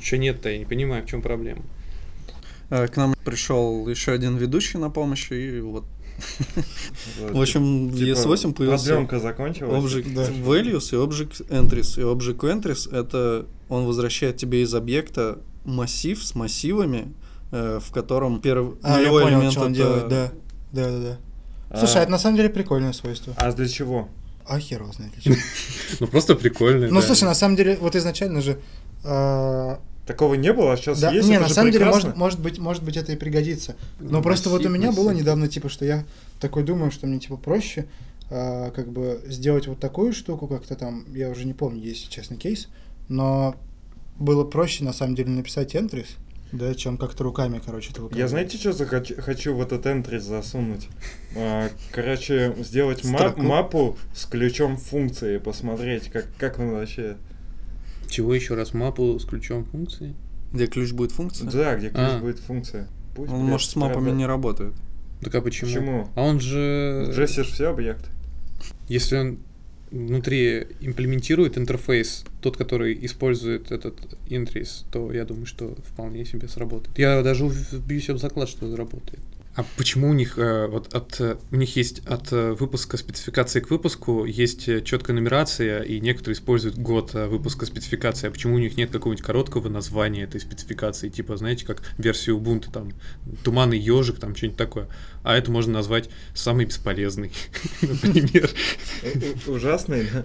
Что 0.00 0.16
нет-то, 0.16 0.48
я 0.48 0.58
не 0.58 0.64
понимаю, 0.64 1.02
в 1.04 1.06
чем 1.10 1.20
проблема. 1.20 1.62
Э, 2.70 2.86
К 2.88 2.96
нам 2.96 3.14
пришел 3.24 3.88
еще 3.88 4.12
один 4.12 4.36
ведущий 4.36 4.78
на 4.78 4.90
помощь, 4.90 5.30
и 5.32 5.60
вот. 5.60 5.84
В 7.30 7.40
общем, 7.40 7.88
в 7.90 7.96
типа, 7.96 8.18
ES8 8.18 8.52
появился 8.54 8.86
Продленка 8.86 9.20
закончилась. 9.20 9.84
Object 9.84 10.14
Да. 10.14 10.24
Values 10.24 10.88
и 10.92 10.96
Object 10.96 11.48
Entries. 11.48 12.00
И 12.00 12.02
Object 12.02 12.40
Entries 12.40 12.92
это 12.94 13.46
он 13.68 13.84
возвращает 13.86 14.36
тебе 14.36 14.62
из 14.62 14.74
объекта 14.74 15.38
массив 15.64 16.22
с 16.22 16.34
массивами, 16.34 17.14
э, 17.52 17.78
в 17.80 17.92
котором 17.92 18.40
первый 18.40 18.74
А, 18.82 19.00
я 19.00 19.10
понял, 19.10 19.28
элемент 19.28 19.52
что 19.52 19.60
он 19.62 19.72
это- 19.72 19.76
делает, 19.76 20.08
да. 20.08 20.32
Да, 20.72 20.90
да, 20.90 20.98
да. 20.98 21.18
А, 21.70 21.78
Слушай, 21.78 22.02
это 22.02 22.10
на 22.10 22.18
самом 22.18 22.36
деле 22.36 22.48
прикольное 22.48 22.92
свойство. 22.92 23.32
а 23.36 23.52
для 23.52 23.68
чего? 23.68 24.08
А 24.46 24.58
хер 24.58 24.82
его 24.82 24.92
знает. 24.92 25.12
для 25.12 25.22
чего. 25.22 25.34
Ну, 26.00 26.06
просто 26.08 26.34
прикольно. 26.34 26.88
Ну, 26.90 27.00
слушай, 27.02 27.24
на 27.24 27.34
самом 27.34 27.54
деле, 27.56 27.76
вот 27.80 27.94
изначально 27.96 28.40
же... 28.40 28.58
Такого 30.08 30.34
не 30.34 30.52
было, 30.54 30.72
а 30.72 30.76
сейчас 30.78 31.00
Да, 31.00 31.12
есть. 31.12 31.28
не, 31.28 31.34
это 31.34 31.42
на 31.42 31.48
же 31.48 31.54
самом 31.54 31.70
деле, 31.70 31.84
прекрасно. 31.84 32.08
может, 32.08 32.18
может 32.18 32.40
быть, 32.40 32.58
может 32.58 32.82
быть, 32.82 32.96
это 32.96 33.12
и 33.12 33.16
пригодится. 33.16 33.76
Но 34.00 34.10
Ну, 34.18 34.22
просто 34.22 34.48
вот 34.48 34.64
у 34.64 34.68
меня 34.70 34.90
было 34.90 35.10
недавно, 35.10 35.48
типа, 35.48 35.68
что 35.68 35.84
я 35.84 36.04
такой 36.40 36.62
думаю, 36.64 36.90
что 36.90 37.06
мне, 37.06 37.18
типа, 37.20 37.36
проще 37.36 37.84
а, 38.30 38.70
как 38.70 38.88
бы 38.90 39.20
сделать 39.26 39.66
вот 39.66 39.78
такую 39.80 40.12
штуку, 40.14 40.46
как-то 40.48 40.74
там, 40.76 41.04
я 41.14 41.28
уже 41.28 41.44
не 41.44 41.52
помню, 41.54 41.80
есть 41.82 42.08
честный 42.08 42.38
кейс, 42.38 42.68
но 43.08 43.54
было 44.18 44.44
проще, 44.44 44.82
на 44.82 44.92
самом 44.94 45.14
деле, 45.14 45.28
написать 45.30 45.74
entries, 45.74 46.08
да, 46.52 46.74
чем 46.74 46.96
как-то 46.96 47.24
руками, 47.24 47.60
короче, 47.64 47.90
это 47.92 48.08
Я 48.16 48.26
знаете, 48.28 48.56
что 48.56 48.72
захочу, 48.72 49.14
хочу 49.18 49.54
в 49.54 49.60
этот 49.60 49.86
энтрис 49.86 50.22
засунуть? 50.24 50.88
А, 51.36 51.68
Короче, 51.92 52.54
сделать 52.60 53.04
ма- 53.04 53.34
мапу 53.36 53.98
с 54.14 54.24
ключом 54.24 54.78
функции, 54.78 55.36
посмотреть, 55.36 56.10
как, 56.10 56.26
как 56.38 56.58
он 56.58 56.70
вообще... 56.70 57.16
Чего 58.08 58.34
еще 58.34 58.54
раз? 58.54 58.74
Мапу 58.74 59.18
с 59.18 59.24
ключом 59.24 59.64
функции? 59.64 60.14
где 60.52 60.66
ключ 60.66 60.92
будет 60.92 61.12
функция. 61.12 61.50
Да, 61.50 61.76
где 61.76 61.88
ключ 61.88 62.00
А. 62.00 62.18
будет 62.18 62.38
функция. 62.38 62.88
Пусть, 63.14 63.30
Он 63.32 63.40
блядь, 63.40 63.50
может 63.50 63.70
с 63.70 63.76
мапами 63.76 64.10
не 64.10 64.26
работает. 64.26 64.72
Так 65.20 65.34
а 65.34 65.40
почему? 65.40 65.70
Почему? 65.70 66.08
А 66.14 66.22
он 66.22 66.40
же... 66.40 67.10
Джессишь 67.12 67.50
все 67.50 67.70
объекты. 67.70 68.08
Если 68.88 69.16
он 69.16 69.38
внутри 69.90 70.66
имплементирует 70.80 71.58
интерфейс, 71.58 72.24
тот, 72.40 72.56
который 72.56 72.96
использует 73.04 73.72
этот 73.72 73.96
интерфейс, 74.28 74.84
то 74.92 75.12
я 75.12 75.24
думаю, 75.24 75.46
что 75.46 75.76
вполне 75.84 76.24
себе 76.24 76.46
сработает. 76.48 76.96
Я 76.98 77.22
даже 77.22 77.50
бьюсь 77.86 78.08
об 78.10 78.18
заклад, 78.18 78.48
что 78.48 78.68
заработает. 78.68 79.20
А 79.58 79.64
почему 79.76 80.10
у 80.10 80.12
них 80.12 80.38
э, 80.38 80.68
вот 80.68 80.94
от 80.94 81.20
э, 81.20 81.36
у 81.50 81.56
них 81.56 81.74
есть 81.74 82.06
от 82.06 82.32
э, 82.32 82.52
выпуска 82.52 82.96
спецификации 82.96 83.58
к 83.58 83.70
выпуску 83.70 84.24
есть 84.24 84.84
четкая 84.84 85.16
нумерация, 85.16 85.82
и 85.82 85.98
некоторые 85.98 86.36
используют 86.36 86.78
год 86.78 87.12
выпуска 87.14 87.66
спецификации. 87.66 88.28
А 88.28 88.30
почему 88.30 88.54
у 88.54 88.58
них 88.58 88.76
нет 88.76 88.92
какого-нибудь 88.92 89.26
короткого 89.26 89.68
названия 89.68 90.22
этой 90.22 90.40
спецификации, 90.40 91.08
типа, 91.08 91.36
знаете, 91.36 91.66
как 91.66 91.82
версию 91.98 92.36
Ubuntu, 92.36 92.70
там, 92.72 92.92
туманный 93.42 93.80
ежик, 93.80 94.20
там, 94.20 94.36
что-нибудь 94.36 94.58
такое. 94.58 94.88
А 95.24 95.36
это 95.36 95.50
можно 95.50 95.72
назвать 95.72 96.08
самый 96.34 96.66
бесполезный, 96.66 97.32
например. 97.82 98.50
Ужасный, 99.48 100.06
да? 100.12 100.24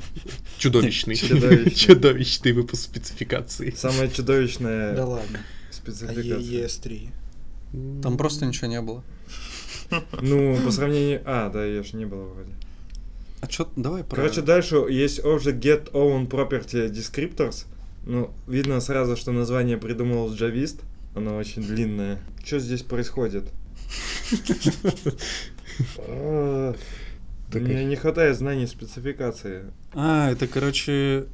Чудовищный. 0.60 1.16
Чудовищный. 1.16 2.52
Выпуск 2.52 2.84
спецификации. 2.84 3.74
Самая 3.76 4.10
чудовищная 4.10 4.96
Да 4.96 5.08
ладно. 5.08 5.40
А 5.72 5.74
спецификация. 5.74 6.38
ES3. 6.38 7.10
Там 8.04 8.18
просто 8.18 8.46
ничего 8.46 8.68
не 8.68 8.80
было. 8.80 9.04
Ну, 10.22 10.58
по 10.64 10.72
сравнению... 10.72 11.22
А, 11.26 11.50
да, 11.50 11.64
ее 11.66 11.84
ж 11.84 11.94
не 11.94 12.06
было 12.06 12.24
вроде. 12.26 12.52
А 13.42 13.50
что, 13.50 13.70
давай 13.76 14.04
про... 14.04 14.16
Короче, 14.16 14.42
дальше 14.42 14.78
есть 14.90 15.20
object 15.20 15.60
get 15.60 15.92
own 15.92 16.30
property 16.30 16.90
descriptors. 16.90 17.66
Ну, 18.06 18.32
видно 18.48 18.80
сразу, 18.80 19.16
что 19.18 19.32
название 19.32 19.78
придумал 19.78 20.34
джавист. 20.34 20.82
Оно 21.16 21.36
очень 21.38 21.62
длинное. 21.62 22.20
Что 22.44 22.60
здесь 22.60 22.82
происходит? 22.82 23.46
Мне 27.54 27.86
не 27.86 27.96
хватает 27.96 28.38
знаний 28.38 28.68
спецификации. 28.68 29.66
А, 29.94 30.32
это, 30.32 30.48
короче, 30.48 31.26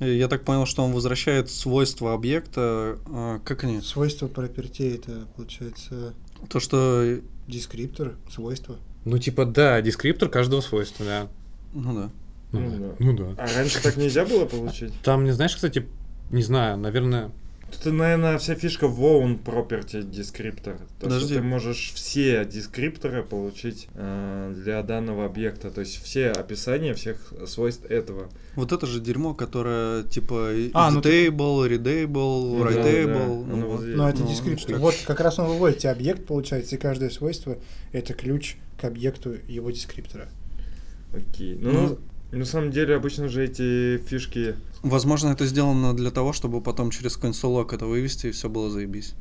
я 0.00 0.28
так 0.28 0.44
понял, 0.44 0.64
что 0.66 0.82
он 0.84 0.92
возвращает 0.92 1.50
свойства 1.50 2.14
объекта. 2.14 2.98
а, 3.06 3.40
Как 3.44 3.64
они? 3.64 3.80
Свойство 3.80 4.28
пропертей 4.28 4.94
это 4.94 5.26
получается 5.36 6.14
То, 6.48 6.60
что... 6.60 7.18
дескриптор, 7.48 8.16
свойство. 8.30 8.76
Ну, 9.04 9.18
типа, 9.18 9.44
да, 9.44 9.80
дескриптор 9.80 10.28
каждого 10.28 10.60
свойства, 10.60 11.04
да. 11.04 11.28
Ну 11.74 11.94
да. 11.94 12.10
Ну, 12.52 12.60
Ну 12.60 12.70
да. 12.70 12.78
да. 12.78 12.94
Ну 12.98 13.16
да. 13.16 13.42
А 13.42 13.46
раньше 13.56 13.82
так 13.82 13.96
нельзя 13.96 14.24
было 14.24 14.44
получить? 14.44 14.92
Там, 15.02 15.24
не 15.24 15.32
знаешь, 15.32 15.54
кстати, 15.54 15.86
не 16.30 16.42
знаю, 16.42 16.76
наверное... 16.76 17.30
Это, 17.70 17.92
наверное, 17.92 18.38
вся 18.38 18.54
фишка 18.54 18.88
в 18.88 18.98
own 19.04 19.38
property 19.42 20.02
descriptor. 20.02 20.78
То, 20.78 21.06
Подожди. 21.06 21.26
что 21.26 21.34
ты 21.36 21.42
можешь 21.42 21.92
все 21.94 22.44
дескрипторы 22.44 23.22
получить 23.22 23.88
э, 23.94 24.54
для 24.56 24.82
данного 24.82 25.26
объекта. 25.26 25.70
То 25.70 25.82
есть 25.82 26.02
все 26.02 26.30
описания 26.30 26.94
всех 26.94 27.32
свойств 27.46 27.84
этого. 27.84 28.30
Вот 28.56 28.72
это 28.72 28.86
же 28.86 29.00
дерьмо, 29.00 29.34
которое 29.34 30.02
типа 30.04 30.50
А, 30.72 30.90
ну 30.90 31.00
editable, 31.00 31.68
readable, 31.68 32.56
Ну 32.58 32.64
да, 32.64 32.70
writeable. 32.70 33.06
да, 33.06 33.26
ну 33.26 33.52
оно 33.54 33.66
вот. 33.68 33.84
Но 33.84 34.08
это 34.08 34.22
Ну, 34.22 34.28
дескриптор. 34.28 34.72
так. 34.72 34.80
Вот 34.80 34.94
как 35.06 35.20
раз 35.20 35.38
он 35.38 35.46
выводит 35.48 35.78
тебе 35.78 35.90
объект, 35.90 36.26
получается, 36.26 36.74
и 36.74 36.78
каждое 36.78 37.10
свойство 37.10 37.58
это 37.92 38.14
ключ 38.14 38.56
к 38.80 38.84
объекту 38.84 39.34
его 39.46 39.70
дескриптора. 39.70 40.28
Окей. 41.14 41.56
Ну, 41.60 41.72
Ну, 41.72 41.98
на 42.36 42.44
самом 42.44 42.70
деле, 42.70 42.94
обычно 42.94 43.28
же 43.28 43.44
эти 43.44 43.98
фишки... 43.98 44.54
Возможно, 44.82 45.30
это 45.30 45.46
сделано 45.46 45.96
для 45.96 46.10
того, 46.10 46.32
чтобы 46.32 46.60
потом 46.60 46.90
через 46.90 47.16
консолок 47.16 47.72
это 47.72 47.86
вывести 47.86 48.28
и 48.28 48.30
все 48.32 48.48
было 48.48 48.70
заебись. 48.70 49.14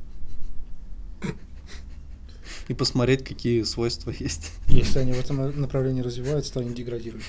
И 2.68 2.74
посмотреть, 2.74 3.24
какие 3.24 3.64
свойства 3.64 4.12
есть. 4.12 4.52
Если 4.68 5.00
они 5.00 5.14
в 5.14 5.20
этом 5.20 5.58
направлении 5.60 6.02
развиваются, 6.02 6.54
то 6.54 6.60
они 6.60 6.74
деградируют. 6.74 7.24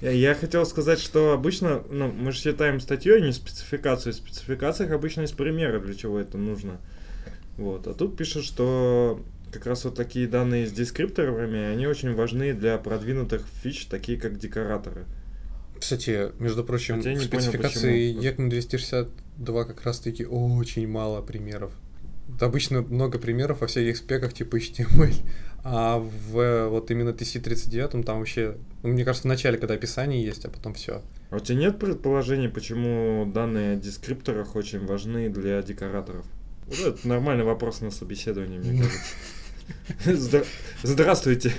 Я, 0.00 0.10
я 0.10 0.34
хотел 0.34 0.64
сказать, 0.64 0.98
что 0.98 1.32
обычно, 1.32 1.82
ну, 1.90 2.10
мы 2.10 2.32
же 2.32 2.38
считаем 2.38 2.80
статью, 2.80 3.16
а 3.16 3.20
не 3.20 3.32
спецификацию. 3.32 4.14
В 4.14 4.16
спецификациях 4.16 4.92
обычно 4.92 5.20
есть 5.20 5.36
примеры, 5.36 5.80
для 5.80 5.94
чего 5.94 6.18
это 6.18 6.38
нужно. 6.38 6.78
Вот. 7.58 7.86
А 7.88 7.92
тут 7.92 8.16
пишут, 8.16 8.46
что 8.46 9.20
как 9.52 9.66
раз 9.66 9.84
вот 9.84 9.94
такие 9.94 10.26
данные 10.26 10.66
с 10.66 10.72
дескрипторами, 10.72 11.60
они 11.60 11.86
очень 11.86 12.14
важны 12.14 12.52
для 12.54 12.78
продвинутых 12.78 13.44
фич, 13.62 13.86
такие 13.86 14.18
как 14.18 14.38
декораторы. 14.38 15.04
Кстати, 15.78 16.30
между 16.38 16.62
прочим, 16.62 16.96
Хотя 16.96 17.14
в 17.14 17.22
спецификации. 17.22 18.14
ECMA 18.14 18.48
262 18.48 19.64
как 19.64 19.82
раз-таки 19.82 20.26
очень 20.26 20.86
мало 20.86 21.22
примеров. 21.22 21.72
Обычно 22.38 22.82
много 22.82 23.18
примеров 23.18 23.62
во 23.62 23.66
всяких 23.66 23.96
спеках 23.96 24.32
типа 24.32 24.56
HTML, 24.56 25.14
а 25.64 25.98
в 25.98 26.68
вот 26.68 26.90
именно 26.90 27.10
TC39 27.10 28.04
там 28.04 28.18
вообще, 28.18 28.56
ну, 28.82 28.90
мне 28.90 29.04
кажется, 29.04 29.26
в 29.26 29.30
начале, 29.30 29.58
когда 29.58 29.74
описание 29.74 30.22
есть, 30.22 30.44
а 30.44 30.50
потом 30.50 30.74
все. 30.74 31.02
А 31.30 31.36
у 31.36 31.40
тебя 31.40 31.58
нет 31.58 31.78
предположений, 31.78 32.48
почему 32.48 33.30
данные 33.32 33.72
о 33.72 33.76
дескрипторах 33.76 34.56
очень 34.56 34.84
важны 34.86 35.28
для 35.28 35.62
декораторов? 35.62 36.24
Вот 36.66 36.78
это 36.78 37.08
нормальный 37.08 37.44
вопрос 37.44 37.80
на 37.80 37.90
собеседовании, 37.90 38.58
мне 38.58 38.82
кажется. 38.82 39.00
Здра- 40.04 40.46
Здравствуйте. 40.82 41.52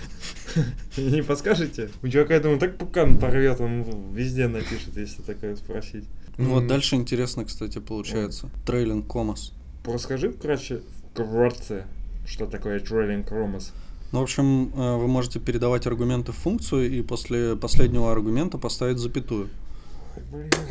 Не 0.98 1.22
подскажете? 1.24 1.90
У 2.02 2.08
чувака, 2.08 2.34
я 2.36 2.40
думаю, 2.40 2.60
так 2.60 2.78
пукан 2.78 3.18
порвет, 3.18 3.62
он 3.62 4.14
везде 4.14 4.48
напишет, 4.48 4.98
если 4.98 5.22
такое 5.22 5.56
спросить. 5.56 6.06
Ну 6.38 6.56
вот 6.56 6.68
дальше 6.68 6.96
интересно, 6.96 7.46
кстати, 7.46 7.80
получается. 7.80 8.50
Трейлинг 8.66 9.08
комас. 9.08 9.54
Расскажи 9.86 10.30
вкратце, 10.32 10.82
вкратце, 11.14 11.86
что 12.26 12.46
такое 12.46 12.80
trailing 12.80 13.28
chromas. 13.28 13.72
Ну, 14.12 14.20
в 14.20 14.24
общем, 14.24 14.72
э, 14.76 14.98
вы 14.98 15.08
можете 15.08 15.40
передавать 15.40 15.88
аргументы 15.88 16.32
в 16.34 16.36
функцию 16.36 16.92
и 16.92 17.02
после 17.02 17.56
последнего 17.56 18.12
аргумента 18.12 18.58
поставить 18.58 18.98
запятую. 18.98 19.50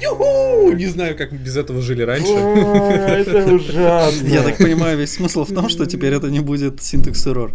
Юху! 0.00 0.72
Не 0.72 0.86
знаю, 0.86 1.16
как 1.16 1.32
мы 1.32 1.38
без 1.38 1.56
этого 1.56 1.80
жили 1.82 2.02
раньше. 2.02 2.32
О, 2.32 2.90
Это 2.90 3.46
ужасно. 3.54 4.26
Я 4.26 4.42
так 4.42 4.58
понимаю, 4.58 4.98
весь 4.98 5.12
смысл 5.12 5.44
в 5.44 5.52
том, 5.52 5.68
что 5.68 5.86
теперь 5.86 6.12
это 6.14 6.28
не 6.30 6.40
будет 6.40 6.82
синтекс 6.82 7.26
error. 7.26 7.52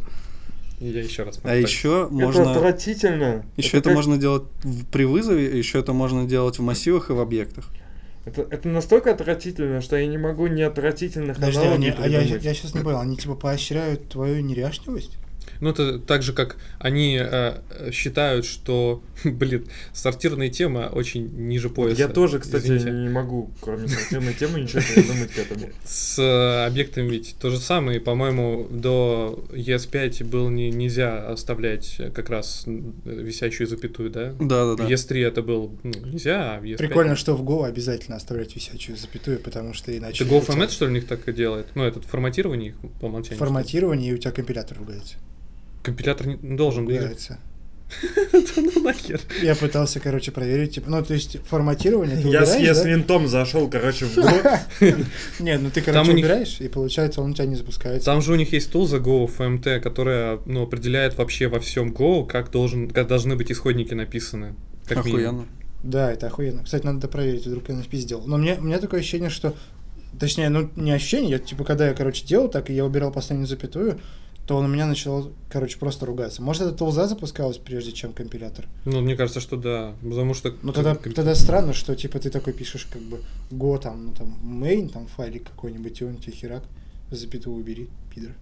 Я 0.79 1.01
еще 1.01 1.23
раз 1.23 1.38
А 1.38 1.41
повторю. 1.41 1.61
еще 1.61 2.03
Это 2.05 2.13
можно... 2.13 2.51
отвратительно. 2.51 3.45
Еще 3.57 3.77
это 3.77 3.89
как- 3.89 3.95
можно 3.95 4.17
делать 4.17 4.43
в- 4.63 4.86
при 4.86 5.05
вызове, 5.05 5.57
еще 5.57 5.79
это 5.79 5.93
можно 5.93 6.25
делать 6.25 6.59
в 6.59 6.61
массивах 6.61 7.09
и 7.09 7.13
в 7.13 7.19
объектах. 7.19 7.69
Это, 8.25 8.41
это 8.49 8.67
настолько 8.67 9.11
отвратительно, 9.11 9.81
что 9.81 9.95
я 9.97 10.05
не 10.07 10.17
могу 10.17 10.47
ни 10.47 10.61
отвратительных 10.63 11.36
Подожди, 11.38 11.59
аналогий 11.59 11.91
они- 11.91 11.97
а 12.03 12.07
я, 12.07 12.19
придумать. 12.21 12.57
сейчас 12.57 12.73
не 12.73 12.81
понял, 12.81 12.99
они 12.99 13.15
типа 13.17 13.36
поощряют 13.36 14.09
твою 14.09 14.41
неряшливость? 14.41 15.17
Ну, 15.59 15.69
это 15.69 15.99
так 15.99 16.23
же, 16.23 16.33
как 16.33 16.57
они 16.79 17.17
э, 17.19 17.59
э, 17.69 17.91
считают, 17.91 18.45
что, 18.45 19.03
блин, 19.23 19.65
сортирная 19.93 20.49
тема 20.49 20.89
очень 20.91 21.27
ниже 21.47 21.69
пояса. 21.69 21.99
Я 21.99 22.07
тоже, 22.07 22.39
кстати, 22.39 22.65
Извините. 22.65 22.91
не 22.91 23.09
могу, 23.09 23.51
кроме 23.61 23.87
сортирной 23.87 24.33
темы, 24.33 24.61
ничего 24.61 24.81
придумать 24.93 25.31
к 25.31 25.37
этому. 25.37 25.69
С 25.85 26.19
э, 26.19 26.65
объектом 26.65 27.07
ведь 27.07 27.35
то 27.39 27.49
же 27.49 27.59
самое. 27.59 27.99
И, 27.99 28.01
По-моему, 28.01 28.67
до 28.69 29.45
ES5 29.51 30.25
было 30.25 30.49
не, 30.49 30.69
нельзя 30.71 31.27
оставлять 31.27 31.99
как 32.13 32.29
раз 32.29 32.65
висящую 33.05 33.67
запятую, 33.67 34.09
да? 34.09 34.33
Да-да-да. 34.39 34.85
В 34.85 34.89
ES3 34.89 35.25
это 35.25 35.41
было 35.41 35.71
ну, 35.83 35.91
нельзя, 36.05 36.55
а 36.55 36.59
в 36.59 36.63
ES5... 36.63 36.77
Прикольно, 36.77 37.15
что 37.15 37.35
в 37.35 37.43
Go 37.43 37.65
обязательно 37.65 38.17
оставлять 38.17 38.55
висячую 38.55 38.97
запятую, 38.97 39.39
потому 39.39 39.73
что 39.73 39.95
иначе... 39.95 40.23
Это 40.23 40.33
GoFMS, 40.33 40.71
что 40.71 40.85
ли, 40.85 40.91
у 40.91 40.93
них 40.93 41.07
так 41.07 41.27
и 41.27 41.33
делает? 41.33 41.67
Ну, 41.75 41.83
этот 41.83 42.05
форматирование 42.05 42.69
их 42.69 42.75
по 42.99 43.05
умолчанию. 43.05 43.39
Форматирование, 43.39 44.11
и 44.11 44.13
у 44.13 44.17
тебя 44.17 44.31
компилятор 44.31 44.77
ругается. 44.77 45.15
Компилятор 45.86 46.27
не 46.27 46.57
должен 46.57 46.86
быть. 46.86 46.97
Ругается. 46.97 47.39
Ну 48.57 48.81
нахер. 48.81 49.21
Я 49.43 49.55
пытался, 49.55 49.99
короче, 49.99 50.31
проверить, 50.31 50.75
типа, 50.75 50.89
ну, 50.89 51.03
то 51.03 51.13
есть 51.13 51.38
форматирование 51.45 52.17
ты 52.17 52.27
Я 52.29 52.45
с 52.45 52.55
убираешь, 52.55 52.77
да? 52.77 52.81
с 52.81 52.86
винтом 52.86 53.27
зашел, 53.27 53.69
короче, 53.69 54.05
в 54.05 54.17
Go. 54.17 54.59
Нет, 55.39 55.61
ну 55.61 55.69
ты, 55.69 55.81
короче, 55.81 56.11
убираешь, 56.11 56.59
и 56.59 56.67
получается, 56.67 57.21
он 57.21 57.31
у 57.31 57.33
тебя 57.33 57.45
не 57.45 57.55
запускается. 57.55 58.05
Там 58.05 58.21
же 58.21 58.33
у 58.33 58.36
них 58.36 58.53
есть 58.53 58.71
тул 58.71 58.88
за 58.88 58.97
GoFMT, 58.97 59.79
которая 59.79 60.39
ну, 60.45 60.63
определяет 60.63 61.17
вообще 61.17 61.47
во 61.47 61.59
всем 61.59 61.91
Go, 61.91 62.25
как, 62.25 62.49
должен, 62.49 62.89
как 62.89 63.07
должны 63.07 63.36
быть 63.36 63.51
исходники 63.51 63.93
написаны. 63.93 64.55
Охуенно. 64.89 65.45
Да, 65.83 66.11
это 66.11 66.27
охуенно. 66.27 66.63
Кстати, 66.63 66.86
надо 66.86 67.07
проверить, 67.07 67.45
вдруг 67.45 67.69
я 67.69 67.75
напиздел. 67.75 68.23
Но 68.25 68.38
мне, 68.38 68.55
у 68.55 68.61
меня 68.61 68.79
такое 68.79 69.01
ощущение, 69.01 69.29
что... 69.29 69.53
Точнее, 70.19 70.47
ну, 70.49 70.69
не 70.77 70.91
ощущение, 70.91 71.31
я, 71.31 71.39
типа, 71.39 71.65
когда 71.65 71.88
я, 71.88 71.93
короче, 71.93 72.25
делал 72.25 72.47
так, 72.47 72.69
и 72.69 72.73
я 72.73 72.86
убирал 72.86 73.11
последнюю 73.11 73.47
запятую, 73.47 73.99
то 74.47 74.55
он 74.57 74.65
у 74.65 74.67
меня 74.67 74.85
начал, 74.85 75.33
короче, 75.49 75.79
просто 75.79 76.05
ругаться. 76.05 76.41
Может, 76.41 76.63
это 76.63 76.71
тулза 76.73 77.07
запускалась, 77.07 77.57
прежде 77.57 77.91
чем 77.91 78.13
компилятор? 78.13 78.65
Ну, 78.85 79.01
мне 79.01 79.15
кажется, 79.15 79.39
что 79.39 79.57
да. 79.57 79.95
Потому 80.03 80.33
что... 80.33 80.53
Ну, 80.61 80.71
тогда, 80.71 80.95
как- 80.95 81.13
тогда 81.13 81.33
странно, 81.33 81.73
что, 81.73 81.95
типа, 81.95 82.19
ты 82.19 82.29
такой 82.29 82.53
пишешь, 82.53 82.85
как 82.91 83.01
бы, 83.01 83.19
го, 83.49 83.77
там, 83.77 84.05
ну, 84.05 84.13
там, 84.13 84.37
main, 84.43 84.89
там, 84.89 85.07
файлик 85.07 85.45
какой-нибудь, 85.49 85.99
и 86.01 86.05
он 86.05 86.17
тебе 86.17 86.33
херак, 86.33 86.63
запятую 87.09 87.57
убери, 87.57 87.89
пидор. 88.13 88.33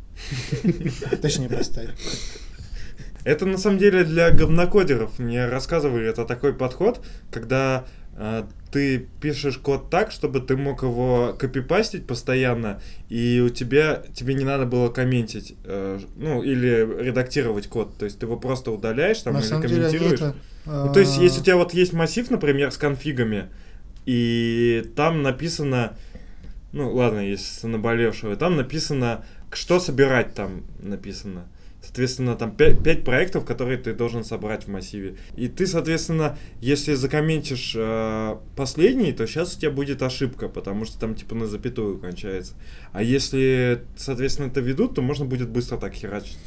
Точнее, 1.22 1.50
поставь. 1.50 1.90
Это 3.24 3.46
на 3.46 3.58
самом 3.58 3.78
деле 3.78 4.04
для 4.04 4.32
говнокодеров. 4.32 5.18
Мне 5.20 5.46
рассказывали, 5.48 6.10
это 6.10 6.26
такой 6.26 6.54
подход, 6.54 7.00
когда 7.32 7.86
ты 8.72 9.08
пишешь 9.22 9.58
код 9.58 9.90
так, 9.90 10.12
чтобы 10.12 10.40
ты 10.40 10.56
мог 10.58 10.84
его 10.84 11.36
копипастить 11.38 12.06
постоянно, 12.08 12.82
и 13.10 13.40
у 13.40 13.50
тебя 13.50 14.04
тебе 14.14 14.34
не 14.34 14.44
надо 14.44 14.66
было 14.66 14.90
комментить, 14.90 15.56
э, 15.64 16.00
ну 16.16 16.44
или 16.44 17.04
редактировать 17.04 17.68
код. 17.68 17.98
То 17.98 18.06
есть 18.06 18.20
ты 18.20 18.26
его 18.26 18.38
просто 18.38 18.72
удаляешь 18.72 19.20
там 19.20 19.34
На 19.34 19.40
или 19.40 19.46
самом 19.46 19.68
деле, 19.68 19.76
комментируешь. 19.88 20.14
это... 20.14 20.36
Ну, 20.66 20.94
то 20.94 21.00
есть, 21.00 21.18
а, 21.18 21.22
если 21.22 21.42
у 21.42 21.44
тебя 21.44 21.58
вот 21.58 21.74
есть 21.74 21.94
массив, 21.94 22.30
например, 22.30 22.72
с 22.72 22.78
конфигами, 22.78 23.50
и 24.06 24.90
там 24.96 25.22
написано, 25.22 25.98
ну, 26.72 26.94
ладно, 26.94 27.20
если 27.20 27.68
наболевшего, 27.68 28.36
там 28.36 28.56
написано, 28.56 29.26
что 29.52 29.80
собирать 29.80 30.34
там 30.34 30.64
написано. 30.80 31.48
Соответственно, 31.94 32.36
там 32.36 32.56
5, 32.56 33.04
проектов, 33.04 33.46
которые 33.46 33.78
ты 33.78 33.94
должен 33.94 34.24
собрать 34.24 34.64
в 34.64 34.68
массиве. 34.68 35.16
И 35.36 35.48
ты, 35.48 35.68
соответственно, 35.68 36.40
если 36.60 36.96
закомментишь 36.96 37.76
э, 37.78 38.36
последний, 38.56 39.14
то 39.14 39.28
сейчас 39.28 39.56
у 39.56 39.60
тебя 39.60 39.70
будет 39.70 40.02
ошибка, 40.02 40.50
потому 40.50 40.86
что 40.86 41.00
там 41.00 41.14
типа 41.14 41.36
на 41.36 41.46
запятую 41.46 42.00
кончается. 42.00 42.54
А 42.94 43.04
если, 43.04 43.84
соответственно, 43.96 44.48
это 44.48 44.60
ведут, 44.60 44.96
то 44.96 45.04
можно 45.04 45.26
будет 45.26 45.50
быстро 45.50 45.78
так 45.78 45.94
херачить. 45.94 46.40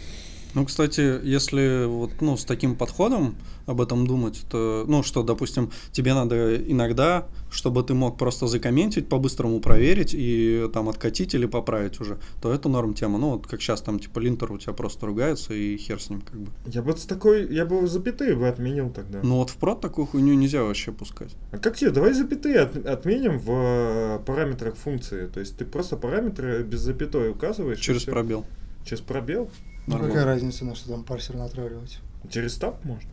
Ну, 0.57 0.65
кстати, 0.65 1.21
если 1.23 1.85
вот, 1.85 2.23
ну, 2.23 2.39
с 2.39 2.47
таким 2.47 2.77
подходом 2.77 3.35
об 3.67 3.79
этом 3.83 4.07
думать, 4.07 4.41
то, 4.51 4.87
ну, 4.89 5.03
что, 5.03 5.23
допустим, 5.23 5.71
тебе 5.93 6.15
надо 6.15 6.57
иногда, 6.57 7.27
чтобы 7.51 7.83
ты 7.83 7.93
мог 7.93 8.17
просто 8.17 8.47
закомментить, 8.47 9.07
по-быстрому 9.07 9.61
проверить 9.61 10.15
и 10.15 10.67
там 10.73 10.89
откатить 10.89 11.35
или 11.35 11.45
поправить 11.45 12.01
уже, 12.01 12.19
то 12.41 12.51
это 12.51 12.71
норм 12.71 12.95
тема. 12.95 13.19
Ну, 13.19 13.33
вот 13.33 13.47
как 13.47 13.61
сейчас 13.61 13.83
там, 13.83 13.99
типа, 13.99 14.19
линтер 14.19 14.51
у 14.51 14.57
тебя 14.57 14.73
просто 14.73 15.05
ругается 15.05 15.53
и 15.53 15.77
хер 15.77 16.01
с 16.01 16.09
ним 16.09 16.23
как 16.23 16.41
бы. 16.41 16.51
Я 16.65 16.81
бы 16.81 16.97
с 16.97 17.05
такой, 17.05 17.55
я 17.55 17.67
бы 17.67 17.87
запятые 17.87 18.35
бы 18.35 18.49
отменил 18.49 18.89
тогда. 18.89 19.21
Ну, 19.23 19.37
вот 19.37 19.51
в 19.51 19.57
прод 19.57 19.83
такую 19.83 20.07
хуйню 20.07 20.33
нельзя 20.33 20.63
вообще 20.63 20.91
пускать. 20.91 21.37
А 21.53 21.59
как 21.59 21.77
тебе? 21.77 21.91
Давай 21.91 22.15
запятые 22.15 22.61
от- 22.61 22.87
отменим 22.87 23.39
в 23.41 23.51
э, 23.51 24.21
параметрах 24.25 24.77
функции. 24.77 25.27
То 25.27 25.39
есть 25.41 25.59
ты 25.59 25.67
просто 25.67 25.99
параметры 25.99 26.63
без 26.63 26.81
запятой 26.81 27.29
указываешь. 27.29 27.79
Через 27.79 28.05
пробел. 28.05 28.47
Через 28.87 29.03
пробел? 29.03 29.51
Ну, 29.87 29.99
какая 29.99 30.25
разница, 30.25 30.65
на 30.65 30.75
что 30.75 30.91
там 30.91 31.05
парсер 31.05 31.37
натравливать? 31.37 32.01
Через 32.31 32.57
таб 32.57 32.85
можно? 32.85 33.11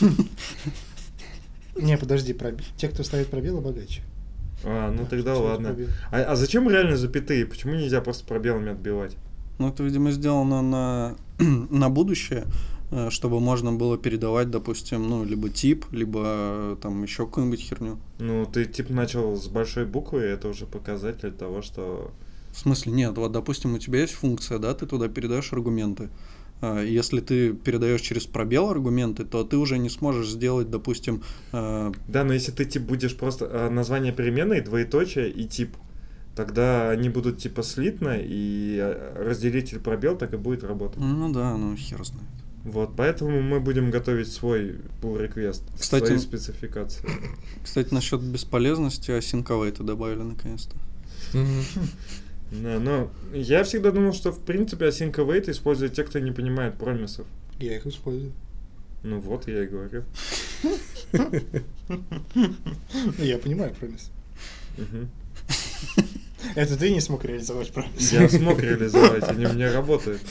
Не, 1.76 1.98
подожди, 1.98 2.36
те, 2.76 2.88
кто 2.88 3.02
ставит 3.02 3.28
пробелы, 3.28 3.60
богаче. 3.60 4.02
А, 4.64 4.90
ну 4.90 5.06
тогда 5.06 5.36
ладно. 5.36 5.76
А, 6.10 6.22
а 6.22 6.36
зачем 6.36 6.70
реально 6.70 6.96
запятые? 6.96 7.46
Почему 7.46 7.74
нельзя 7.74 8.00
просто 8.00 8.24
пробелами 8.24 8.72
отбивать? 8.72 9.16
Ну, 9.58 9.68
это, 9.68 9.82
видимо, 9.82 10.10
сделано 10.10 10.62
на, 10.62 11.16
на 11.70 11.88
будущее, 11.90 12.46
э, 12.90 13.10
чтобы 13.10 13.40
можно 13.40 13.72
было 13.72 13.98
передавать, 13.98 14.50
допустим, 14.50 15.08
ну, 15.08 15.24
либо 15.24 15.48
тип, 15.48 15.84
либо 15.92 16.22
э, 16.24 16.76
там 16.80 17.02
еще 17.02 17.26
какую-нибудь 17.26 17.60
херню. 17.60 17.98
Ну, 18.18 18.46
ты 18.46 18.64
типа 18.64 18.92
начал 18.92 19.36
с 19.36 19.46
большой 19.46 19.84
буквы, 19.84 20.22
и 20.22 20.28
это 20.28 20.48
уже 20.48 20.66
показатель 20.66 21.32
того, 21.32 21.62
что... 21.62 22.10
В 22.54 22.58
смысле, 22.58 22.92
нет, 22.92 23.18
вот, 23.18 23.32
допустим, 23.32 23.74
у 23.74 23.78
тебя 23.78 24.00
есть 24.00 24.12
функция, 24.12 24.58
да, 24.58 24.74
ты 24.74 24.86
туда 24.86 25.08
передаешь 25.08 25.52
аргументы. 25.52 26.08
А, 26.60 26.80
Если 26.80 27.18
ты 27.18 27.52
передаешь 27.52 28.00
через 28.00 28.26
пробел 28.26 28.70
аргументы, 28.70 29.24
то 29.24 29.42
ты 29.42 29.56
уже 29.56 29.76
не 29.76 29.90
сможешь 29.90 30.30
сделать, 30.30 30.70
допустим, 30.70 31.24
э, 31.52 31.92
Да, 32.06 32.22
но 32.22 32.32
если 32.32 32.52
ты 32.52 32.64
тип 32.64 32.82
будешь 32.82 33.16
просто 33.16 33.48
а, 33.50 33.70
название 33.70 34.12
переменной, 34.12 34.60
двоеточие 34.60 35.30
и 35.30 35.48
тип, 35.48 35.76
тогда 36.36 36.90
они 36.90 37.08
будут 37.08 37.38
типа 37.38 37.64
слитно, 37.64 38.16
и 38.16 38.96
разделитель 39.16 39.80
пробел 39.80 40.16
так 40.16 40.32
и 40.32 40.36
будет 40.36 40.62
работать. 40.62 40.98
ну 40.98 41.32
да, 41.32 41.56
ну 41.56 41.74
хер 41.74 42.04
знает. 42.04 42.28
Вот, 42.62 42.92
поэтому 42.96 43.42
мы 43.42 43.58
будем 43.58 43.90
готовить 43.90 44.32
свой 44.32 44.76
pull 45.02 45.20
request, 45.20 45.62
Кстати, 45.78 46.06
свои 46.06 46.18
спецификации. 46.18 47.06
Кстати, 47.62 47.92
насчет 47.92 48.22
бесполезности 48.22 49.10
асинковейта 49.10 49.82
добавили 49.82 50.22
наконец-то. 50.22 50.76
Да, 52.50 52.78
но 52.78 53.10
я 53.32 53.64
всегда 53.64 53.90
думал, 53.90 54.12
что 54.12 54.30
в 54.30 54.40
принципе 54.40 54.86
async 54.86 55.12
await 55.14 55.50
используют 55.50 55.94
те, 55.94 56.04
кто 56.04 56.18
не 56.18 56.30
понимает 56.30 56.74
промисов. 56.76 57.26
Я 57.58 57.76
их 57.76 57.86
использую. 57.86 58.32
Ну 59.02 59.20
вот, 59.20 59.48
я 59.48 59.64
и 59.64 59.66
говорю. 59.66 60.04
Ну, 61.12 61.30
Я 63.18 63.38
понимаю 63.38 63.74
промис. 63.74 64.10
Это 66.54 66.76
ты 66.78 66.90
не 66.90 67.00
смог 67.00 67.24
реализовать 67.24 67.72
промис. 67.72 68.12
Я 68.12 68.28
смог 68.28 68.60
реализовать, 68.60 69.24
они 69.28 69.46
у 69.46 69.52
меня 69.52 69.72
работают. 69.72 70.22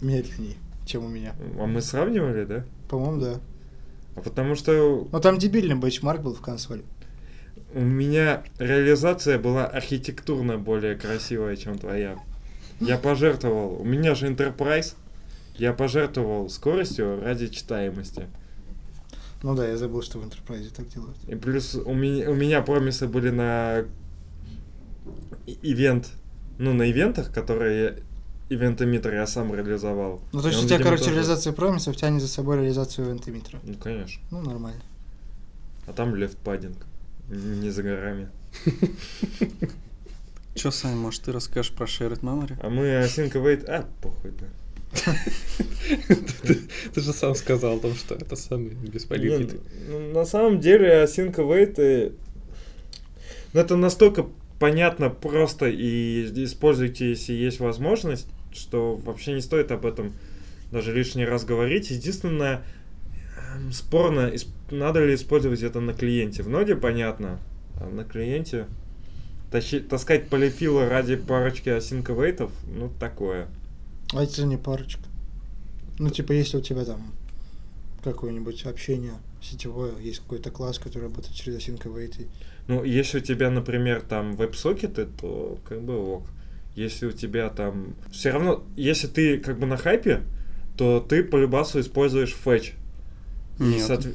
Медленнее, 0.00 0.56
чем 0.86 1.04
у 1.04 1.08
меня. 1.08 1.34
А 1.58 1.66
мы 1.66 1.82
сравнивали, 1.82 2.44
да? 2.44 2.64
По-моему, 2.88 3.20
да. 3.20 3.40
А 4.14 4.20
потому 4.20 4.54
что 4.54 5.08
Но 5.12 5.20
там 5.20 5.38
дебильный 5.38 5.74
бэчмарк 5.76 6.22
был 6.22 6.34
в 6.34 6.40
консоли. 6.40 6.82
У 7.74 7.80
меня 7.80 8.42
реализация 8.58 9.38
была 9.38 9.66
архитектурно 9.66 10.58
более 10.58 10.94
красивая, 10.96 11.56
чем 11.56 11.78
твоя. 11.78 12.18
Я 12.80 12.96
пожертвовал, 12.98 13.80
у 13.80 13.84
меня 13.84 14.14
же 14.14 14.28
Enterprise, 14.28 14.94
я 15.56 15.72
пожертвовал 15.72 16.48
скоростью 16.48 17.20
ради 17.22 17.48
читаемости. 17.48 18.26
Ну 19.42 19.54
да, 19.54 19.66
я 19.68 19.76
забыл, 19.76 20.02
что 20.02 20.18
в 20.18 20.26
Enterprise 20.26 20.70
так 20.74 20.88
делают. 20.88 21.16
И 21.26 21.34
плюс 21.34 21.74
у 21.74 21.94
меня, 21.94 22.30
у 22.30 22.34
меня 22.34 22.62
промисы 22.62 23.06
были 23.06 23.30
на 23.30 23.84
ивент, 25.62 26.08
ну, 26.58 26.72
на 26.72 26.90
ивентах, 26.90 27.32
которые 27.32 28.02
ивент 28.48 28.80
эмиттер 28.80 29.14
я 29.14 29.26
сам 29.26 29.54
реализовал. 29.54 30.20
Ну, 30.32 30.40
то 30.42 30.48
есть 30.48 30.62
у 30.64 30.66
тебя, 30.66 30.78
короче, 30.78 31.04
тоже- 31.04 31.14
реализация 31.16 31.52
промисов 31.52 31.96
тянет 31.96 32.22
за 32.22 32.28
собой 32.28 32.56
реализацию 32.56 33.08
вентиметра. 33.10 33.58
Ну, 33.62 33.74
конечно. 33.74 34.22
Ну, 34.30 34.40
нормально. 34.40 34.80
А 35.86 35.92
там 35.92 36.14
лефт 36.14 36.36
паддинг. 36.38 36.86
Не 37.28 37.70
за 37.70 37.82
горами. 37.82 38.28
Че, 40.54 40.70
Сань, 40.70 40.96
может, 40.96 41.22
ты 41.22 41.32
расскажешь 41.32 41.72
про 41.72 41.86
shared 41.86 42.20
memory? 42.20 42.56
А 42.60 42.68
мы 42.70 42.86
async 42.86 43.32
await... 43.32 43.64
А, 43.66 43.86
похуй, 44.02 44.32
да. 44.40 45.14
Ты 46.94 47.00
же 47.00 47.12
сам 47.12 47.34
сказал 47.34 47.76
о 47.76 47.80
том, 47.80 47.94
что 47.94 48.14
это 48.14 48.34
самый 48.34 48.70
бесполезный. 48.70 49.46
Не, 49.46 49.60
ну, 49.88 50.12
на 50.12 50.24
самом 50.24 50.58
деле 50.60 51.04
async 51.04 51.34
await... 51.34 51.74
э, 51.76 52.10
Ну, 53.52 53.60
это 53.60 53.76
настолько 53.76 54.26
понятно, 54.58 55.10
просто 55.10 55.66
и 55.68 56.24
используйте, 56.44 57.10
если 57.10 57.34
есть 57.34 57.60
возможность, 57.60 58.26
что 58.52 58.96
вообще 58.96 59.34
не 59.34 59.40
стоит 59.40 59.70
об 59.70 59.86
этом 59.86 60.12
даже 60.72 60.92
лишний 60.92 61.24
раз 61.24 61.44
говорить. 61.44 61.90
Единственное, 61.90 62.64
спорно, 63.72 64.32
надо 64.70 65.04
ли 65.04 65.14
использовать 65.14 65.62
это 65.62 65.80
на 65.80 65.94
клиенте. 65.94 66.42
В 66.42 66.48
ноде 66.48 66.76
понятно, 66.76 67.38
а 67.80 67.88
на 67.88 68.04
клиенте 68.04 68.66
тащи- 69.50 69.80
таскать 69.80 70.28
полифилы 70.28 70.88
ради 70.88 71.16
парочки 71.16 71.68
await, 71.68 72.50
ну, 72.66 72.90
такое. 72.98 73.48
А 74.12 74.22
это 74.22 74.44
не 74.44 74.56
парочка. 74.56 75.02
Ну, 75.98 76.10
типа, 76.10 76.32
если 76.32 76.58
у 76.58 76.60
тебя 76.60 76.84
там 76.84 77.12
какое-нибудь 78.04 78.64
общение 78.64 79.14
сетевое, 79.42 79.92
есть 80.00 80.20
какой-то 80.20 80.50
класс, 80.50 80.78
который 80.78 81.04
работает 81.04 81.34
через 81.34 81.68
и 81.68 82.26
Ну, 82.68 82.84
если 82.84 83.18
у 83.18 83.20
тебя, 83.20 83.50
например, 83.50 84.02
там 84.02 84.36
веб-сокеты, 84.36 85.06
то 85.06 85.58
как 85.68 85.82
бы 85.82 85.96
ок. 85.96 86.26
Если 86.74 87.06
у 87.06 87.12
тебя 87.12 87.48
там... 87.48 87.94
Все 88.12 88.30
равно, 88.30 88.62
если 88.76 89.08
ты 89.08 89.38
как 89.38 89.58
бы 89.58 89.66
на 89.66 89.76
хайпе, 89.76 90.22
то 90.76 91.00
ты 91.00 91.24
по 91.24 91.36
любасу 91.36 91.80
используешь 91.80 92.34
фетч. 92.34 92.74
Нет. 93.58 93.88
соотве- 93.88 94.14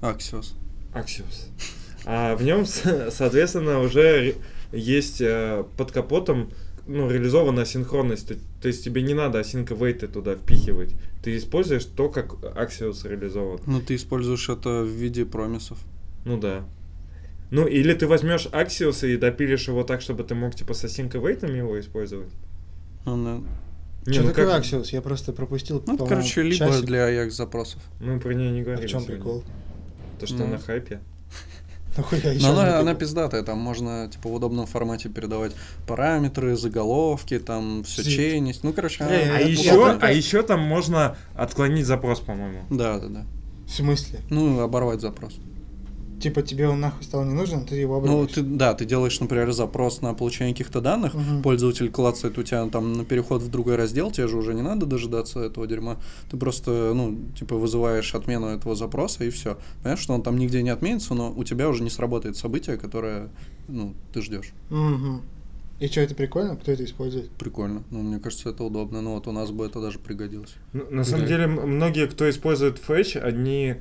Axios. 0.00 0.54
Axios. 0.94 1.48
А 2.04 2.34
в 2.36 2.42
нем, 2.42 2.64
соответственно, 2.66 3.80
уже 3.80 4.36
есть 4.72 5.20
э, 5.20 5.64
под 5.76 5.92
капотом 5.92 6.50
ну, 6.86 7.08
реализована 7.10 7.64
синхронность. 7.64 8.28
То, 8.28 8.34
то 8.62 8.68
есть 8.68 8.84
тебе 8.84 9.02
не 9.02 9.14
надо 9.14 9.40
async 9.40 9.66
await 9.66 10.06
туда 10.08 10.34
впихивать. 10.34 10.94
Ты 11.22 11.36
используешь 11.36 11.84
то, 11.84 12.08
как 12.08 12.32
Axios 12.32 13.06
реализован. 13.08 13.60
Ну, 13.66 13.80
ты 13.80 13.94
используешь 13.94 14.48
это 14.48 14.82
в 14.82 14.88
виде 14.88 15.24
промисов. 15.24 15.78
Ну 16.24 16.38
да. 16.38 16.64
Ну, 17.50 17.66
или 17.66 17.94
ты 17.94 18.06
возьмешь 18.06 18.46
Axios 18.46 19.08
и 19.08 19.16
допилишь 19.16 19.68
его 19.68 19.84
так, 19.84 20.00
чтобы 20.00 20.24
ты 20.24 20.34
мог 20.34 20.54
типа 20.54 20.74
с 20.74 20.84
async 20.84 21.10
await 21.12 21.44
его 21.56 21.78
использовать. 21.78 22.32
Ну, 23.04 23.24
да. 23.24 23.40
Не, 24.06 24.14
Что 24.14 24.22
ну 24.22 24.28
такое 24.30 24.46
как- 24.46 24.62
Axios? 24.64 24.88
Я 24.92 25.02
просто 25.02 25.32
пропустил, 25.32 25.82
Ну, 25.86 25.98
короче, 25.98 26.42
либо 26.42 26.56
часик. 26.70 26.84
для 26.86 27.10
Ajax 27.10 27.30
запросов. 27.30 27.82
Мы 28.00 28.18
про 28.18 28.32
нее 28.32 28.50
не 28.50 28.60
А 28.60 28.64
говорили. 28.64 28.86
в 28.86 28.90
чем 28.90 29.00
сегодня. 29.00 29.16
прикол? 29.16 29.44
То, 30.18 30.26
что 30.26 30.36
Ну. 30.36 30.46
на 30.48 30.58
хайпе. 30.58 31.00
Но 31.96 32.04
она, 32.50 32.62
один 32.62 32.74
она 32.74 32.82
прикол? 32.82 32.94
пиздатая, 33.00 33.42
там 33.42 33.58
можно 33.58 34.08
типа 34.10 34.28
в 34.28 34.34
удобном 34.34 34.66
формате 34.66 35.08
передавать 35.08 35.52
параметры, 35.86 36.56
заголовки, 36.56 37.38
там 37.38 37.82
все 37.84 38.04
чейнить. 38.04 38.60
Ну, 38.62 38.72
короче, 38.72 39.04
она- 39.04 39.12
А 39.36 39.40
еще, 39.40 39.98
а 40.00 40.10
еще 40.12 40.42
там 40.42 40.60
можно 40.60 41.16
отклонить 41.34 41.86
запрос, 41.86 42.20
по-моему. 42.20 42.60
Да, 42.70 42.98
да, 42.98 43.08
да. 43.08 43.26
В 43.66 43.70
смысле? 43.70 44.20
Ну, 44.30 44.60
оборвать 44.60 45.00
запрос. 45.00 45.36
Типа, 46.20 46.42
тебе 46.42 46.68
он 46.68 46.80
нахуй 46.80 47.02
стал 47.02 47.24
не 47.24 47.32
нужен, 47.32 47.64
ты 47.64 47.76
его 47.76 47.94
Ну, 47.94 47.98
обрываешь. 48.00 48.32
ты, 48.32 48.42
да, 48.42 48.74
ты 48.74 48.84
делаешь, 48.84 49.18
например, 49.20 49.50
запрос 49.52 50.02
на 50.02 50.12
получение 50.14 50.52
каких-то 50.54 50.80
данных, 50.80 51.14
Мгм. 51.14 51.42
пользователь 51.42 51.90
клацает 51.90 52.36
у 52.38 52.42
тебя 52.42 52.66
там 52.66 52.92
на 52.92 53.04
переход 53.04 53.42
в 53.42 53.50
другой 53.50 53.76
раздел, 53.76 54.10
тебе 54.10 54.28
же 54.28 54.36
уже 54.36 54.54
не 54.54 54.62
надо 54.62 54.84
дожидаться 54.86 55.40
этого 55.40 55.66
дерьма. 55.66 55.96
Ты 56.30 56.36
просто, 56.36 56.92
ну, 56.94 57.16
типа, 57.38 57.56
вызываешь 57.56 58.14
отмену 58.14 58.48
этого 58.48 58.74
запроса 58.76 59.24
и 59.24 59.30
все. 59.30 59.56
Понимаешь, 59.82 60.00
что 60.00 60.12
он 60.14 60.22
там 60.22 60.36
нигде 60.38 60.62
не 60.62 60.70
отменится, 60.70 61.14
но 61.14 61.32
у 61.34 61.42
тебя 61.44 61.68
уже 61.68 61.82
не 61.82 61.90
сработает 61.90 62.36
событие, 62.36 62.76
которое, 62.76 63.28
ну, 63.68 63.94
ты 64.12 64.20
ждешь. 64.22 64.50
Мгм. 64.68 65.22
И 65.78 65.86
что, 65.86 66.02
это 66.02 66.14
прикольно? 66.14 66.56
Кто 66.56 66.72
это 66.72 66.84
использует? 66.84 67.30
Прикольно. 67.30 67.82
Ну, 67.90 68.02
мне 68.02 68.18
кажется, 68.18 68.50
это 68.50 68.62
удобно. 68.64 69.00
Ну, 69.00 69.14
вот 69.14 69.26
у 69.26 69.32
нас 69.32 69.50
бы 69.50 69.64
это 69.64 69.80
даже 69.80 69.98
пригодилось. 69.98 70.54
Ну, 70.74 70.84
на 70.90 71.04
самом 71.04 71.22
Да. 71.22 71.28
деле, 71.28 71.46
многие, 71.46 72.06
кто 72.06 72.28
использует 72.28 72.76
фетч, 72.76 73.16
они 73.16 73.76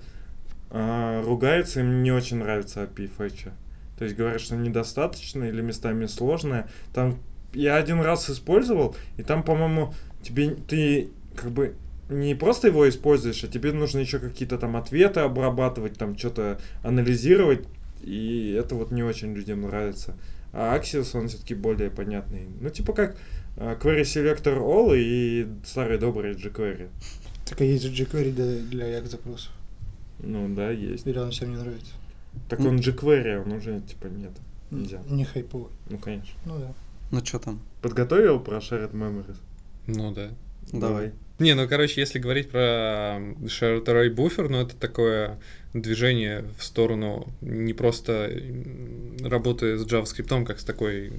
а, 0.72 1.24
ругаются, 1.24 1.80
им 1.82 2.04
не 2.04 2.12
очень 2.12 2.38
нравится 2.38 2.84
API 2.84 3.10
фетча. 3.18 3.54
То 3.98 4.06
есть 4.06 4.16
говорят, 4.16 4.42
что 4.42 4.56
недостаточно 4.56 5.44
или 5.44 5.62
местами 5.62 6.06
сложное. 6.06 6.70
Там 6.94 7.18
я 7.54 7.76
один 7.76 8.02
раз 8.02 8.30
использовал, 8.30 8.96
и 9.18 9.24
там, 9.24 9.44
по-моему, 9.44 9.94
тебе 10.22 10.52
ты 10.52 11.10
как 11.36 11.52
бы 11.52 11.76
не 12.10 12.36
просто 12.36 12.68
его 12.68 12.88
используешь, 12.88 13.44
а 13.44 13.48
тебе 13.48 13.72
нужно 13.72 14.00
еще 14.00 14.20
какие-то 14.20 14.58
там 14.58 14.76
ответы 14.76 15.20
обрабатывать, 15.22 15.98
там 15.98 16.18
что-то 16.18 16.60
анализировать, 16.84 17.66
и 18.02 18.56
это 18.58 18.76
вот 18.76 18.92
не 18.92 19.04
очень 19.04 19.34
людям 19.34 19.62
нравится. 19.62 20.16
А 20.52 20.76
Axios, 20.78 21.18
он 21.18 21.28
все-таки 21.28 21.54
более 21.54 21.92
понятный. 21.92 22.48
Ну, 22.60 22.70
типа 22.70 22.94
как 22.94 23.18
а, 23.58 23.76
Query 23.76 24.02
Selector 24.02 24.58
All 24.58 24.98
и 24.98 25.48
старый 25.66 26.00
добрый 26.00 26.34
jQuery. 26.34 26.90
Так 27.46 27.62
а 27.62 27.64
есть 27.64 27.84
же 27.84 27.92
jQuery 27.92 28.32
для, 28.32 28.46
для 28.86 29.00
Ajax 29.00 29.10
запросов. 29.10 29.52
Ну 30.20 30.54
да, 30.56 30.72
есть. 30.72 31.08
Или 31.08 31.18
он 31.18 31.32
всем 31.32 31.52
не 31.52 31.58
нравится? 31.58 31.94
Так 32.48 32.60
Ну. 32.60 32.70
он 32.70 32.78
jQuery, 32.78 33.44
он 33.44 33.52
уже 33.54 33.82
типа 33.82 34.08
нет. 34.08 34.32
Нельзя. 34.72 35.02
Не 35.10 35.26
хайповый. 35.26 35.72
Ну 35.90 35.98
конечно. 35.98 36.40
Ну 36.46 36.60
да. 36.60 36.74
Ну, 37.12 37.26
что 37.26 37.40
там? 37.40 37.60
Подготовил 37.82 38.40
про 38.40 38.58
Shared 38.58 38.92
Memories? 38.92 39.38
Ну 39.88 40.12
да. 40.14 40.30
Давай. 40.72 41.12
Не, 41.40 41.56
ну 41.56 41.68
короче, 41.68 42.02
если 42.02 42.20
говорить 42.20 42.50
про 42.52 43.18
Shared 43.46 43.86
Array 43.86 44.14
Buffer, 44.14 44.50
ну 44.50 44.62
это 44.62 44.76
такое 44.76 45.40
движение 45.74 46.44
в 46.58 46.64
сторону 46.64 47.28
не 47.42 47.74
просто 47.74 48.30
работы 49.24 49.78
с 49.78 49.86
JavaScript 49.86 50.46
как 50.46 50.60
с 50.60 50.66
такой 50.66 51.14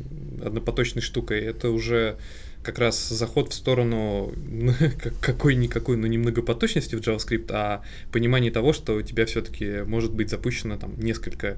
однопоточной 0.45 1.03
штукой, 1.03 1.41
это 1.41 1.71
уже 1.71 2.19
как 2.63 2.79
раз 2.79 3.09
заход 3.09 3.53
в 3.53 3.55
сторону 3.55 4.33
ну, 4.37 4.73
как- 5.03 5.19
какой-никакой, 5.21 5.97
но 5.97 6.07
не 6.07 6.19
многопоточности 6.19 6.95
в 6.95 7.01
JavaScript, 7.01 7.51
а 7.53 7.83
понимание 8.13 8.51
того, 8.51 8.73
что 8.73 8.97
у 8.97 9.03
тебя 9.03 9.25
все-таки 9.27 9.83
может 9.87 10.13
быть 10.13 10.31
запущено 10.31 10.77
там 10.77 10.99
несколько, 10.99 11.57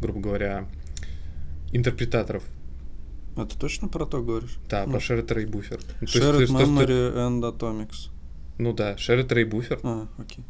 грубо 0.00 0.20
говоря, 0.20 0.66
интерпретаторов. 1.72 2.44
Это 3.36 3.58
точно 3.58 3.88
про 3.88 4.04
то 4.06 4.22
говоришь? 4.22 4.58
Да, 4.68 4.84
Ну, 4.86 4.92
про 4.92 4.98
shared 5.00 5.26
array. 5.28 5.46
Ну, 5.46 5.60
есть, 5.60 6.16
Shared 6.16 6.32
то 6.32 6.40
есть, 6.40 6.52
то, 6.52 6.58
что- 6.58 6.66
memory 6.66 7.14
and 7.14 7.40
atomics. 7.58 8.10
Ну 8.58 8.72
да, 8.72 8.94
shared 8.94 9.28
array 9.28 9.44
буфер. 9.44 9.78
А, 9.82 10.08
окей. 10.18 10.44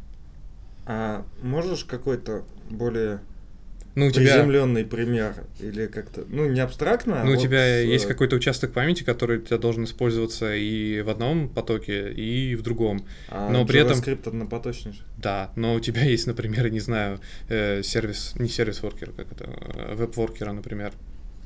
А 0.85 1.23
можешь 1.43 1.83
какой-то 1.85 2.45
более 2.71 3.19
Ну, 3.99 4.07
у 4.07 4.11
тебя... 4.11 4.35
приземленный 4.35 4.85
пример? 4.85 5.33
Или 5.59 5.87
как-то, 5.87 6.23
ну, 6.27 6.49
не 6.49 6.59
абстрактно, 6.59 7.21
а 7.21 7.23
Ну, 7.23 7.31
у 7.31 7.35
вот, 7.35 7.41
тебя 7.41 7.81
э, 7.81 7.85
есть 7.85 8.05
какой-то 8.05 8.35
участок 8.35 8.71
памяти, 8.71 9.03
который 9.03 9.39
у 9.39 9.41
тебя 9.41 9.57
должен 9.57 9.83
использоваться 9.83 10.55
и 10.55 11.01
в 11.01 11.09
одном 11.09 11.49
потоке, 11.49 12.11
и 12.11 12.55
в 12.55 12.61
другом. 12.61 13.05
а 13.27 13.49
но 13.49 13.65
при 13.65 13.81
этом- 13.81 13.99
JavaScript 13.99 14.27
однопоточный 14.27 14.93
же. 14.93 14.99
Да, 15.17 15.51
но 15.55 15.75
у 15.75 15.79
тебя 15.79 16.03
есть, 16.05 16.27
например, 16.27 16.69
не 16.69 16.79
знаю, 16.79 17.19
э, 17.49 17.83
сервис, 17.83 18.33
не 18.39 18.47
сервис-воркер, 18.47 19.11
как 19.11 19.31
это, 19.31 19.49
э, 19.75 19.95
веб-воркера, 19.95 20.51
например, 20.51 20.93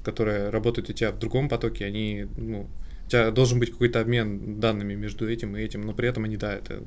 которые 0.04 0.50
работают 0.50 0.90
у 0.90 0.94
тебя 0.94 1.12
в 1.12 1.20
другом 1.20 1.50
потоке, 1.50 1.86
они, 1.86 2.28
ну, 2.38 2.70
у 3.06 3.10
тебя 3.10 3.32
должен 3.32 3.60
быть 3.60 3.72
какой-то 3.72 4.00
обмен 4.00 4.60
данными 4.60 4.96
между 4.96 5.30
этим 5.30 5.58
и 5.58 5.62
этим, 5.62 5.82
но 5.82 5.94
при 5.94 6.08
этом 6.08 6.24
они, 6.24 6.38
да, 6.38 6.54
это 6.54 6.84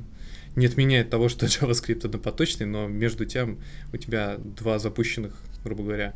не 0.54 0.66
отменяет 0.66 1.10
того, 1.10 1.28
что 1.28 1.46
JavaScript 1.46 2.06
однопоточный, 2.06 2.66
но 2.66 2.86
между 2.88 3.24
тем 3.24 3.58
у 3.92 3.96
тебя 3.96 4.36
два 4.38 4.78
запущенных, 4.78 5.34
грубо 5.66 5.82
говоря, 5.82 6.14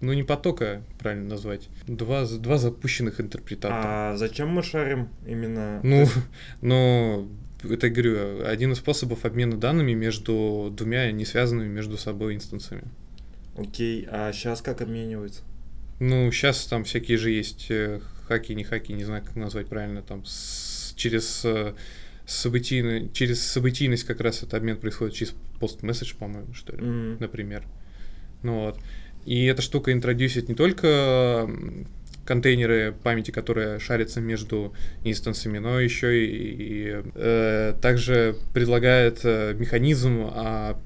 ну 0.00 0.12
не 0.12 0.22
потока, 0.22 0.82
правильно 0.98 1.28
назвать, 1.30 1.68
два, 1.86 2.26
два 2.26 2.58
запущенных 2.58 3.20
интерпретатора. 3.20 4.12
А 4.12 4.16
зачем 4.16 4.48
мы 4.48 4.62
шарим 4.62 5.08
именно... 5.26 5.80
Ну, 5.82 6.06
но 6.60 7.26
это, 7.64 7.86
я 7.86 7.92
говорю, 7.92 8.44
один 8.46 8.72
из 8.72 8.78
способов 8.78 9.24
обмена 9.24 9.56
данными 9.56 9.92
между 9.94 10.72
двумя 10.76 11.10
не 11.12 11.24
связанными 11.24 11.68
между 11.68 11.96
собой 11.96 12.34
инстансами. 12.34 12.82
Окей, 13.56 14.06
а 14.10 14.32
сейчас 14.32 14.60
как 14.62 14.80
обмениваются? 14.82 15.42
Ну, 16.00 16.30
сейчас 16.32 16.66
там 16.66 16.84
всякие 16.84 17.16
же 17.18 17.30
есть 17.30 17.70
э, 17.70 18.00
хаки, 18.26 18.54
не 18.54 18.64
хаки, 18.64 18.92
не 18.92 19.04
знаю, 19.04 19.22
как 19.24 19.36
назвать 19.36 19.68
правильно, 19.68 20.02
там 20.02 20.24
с- 20.24 20.94
через 20.96 21.44
э, 21.44 21.74
событийно- 22.26 23.08
через 23.12 23.40
событийность 23.42 24.04
как 24.04 24.20
раз 24.20 24.38
этот 24.38 24.54
обмен 24.54 24.76
происходит 24.78 25.14
через 25.14 25.34
пост-месседж, 25.60 26.14
по-моему, 26.18 26.52
что 26.54 26.72
ли, 26.74 26.82
М. 26.82 27.16
например. 27.20 27.62
Ну 28.42 28.66
вот. 28.66 28.78
И 29.24 29.44
эта 29.44 29.62
штука 29.62 29.92
интродюсит 29.92 30.48
не 30.48 30.54
только 30.54 31.48
контейнеры 32.24 32.94
памяти, 33.02 33.30
которые 33.30 33.78
шарятся 33.78 34.20
между 34.20 34.72
инстансами, 35.04 35.58
но 35.58 35.80
еще 35.80 36.24
и, 36.24 36.28
и, 36.28 37.02
э, 37.14 37.74
также 37.80 38.36
предлагает 38.54 39.20
э, 39.24 39.54
механизм 39.58 40.28
а, 40.30 40.78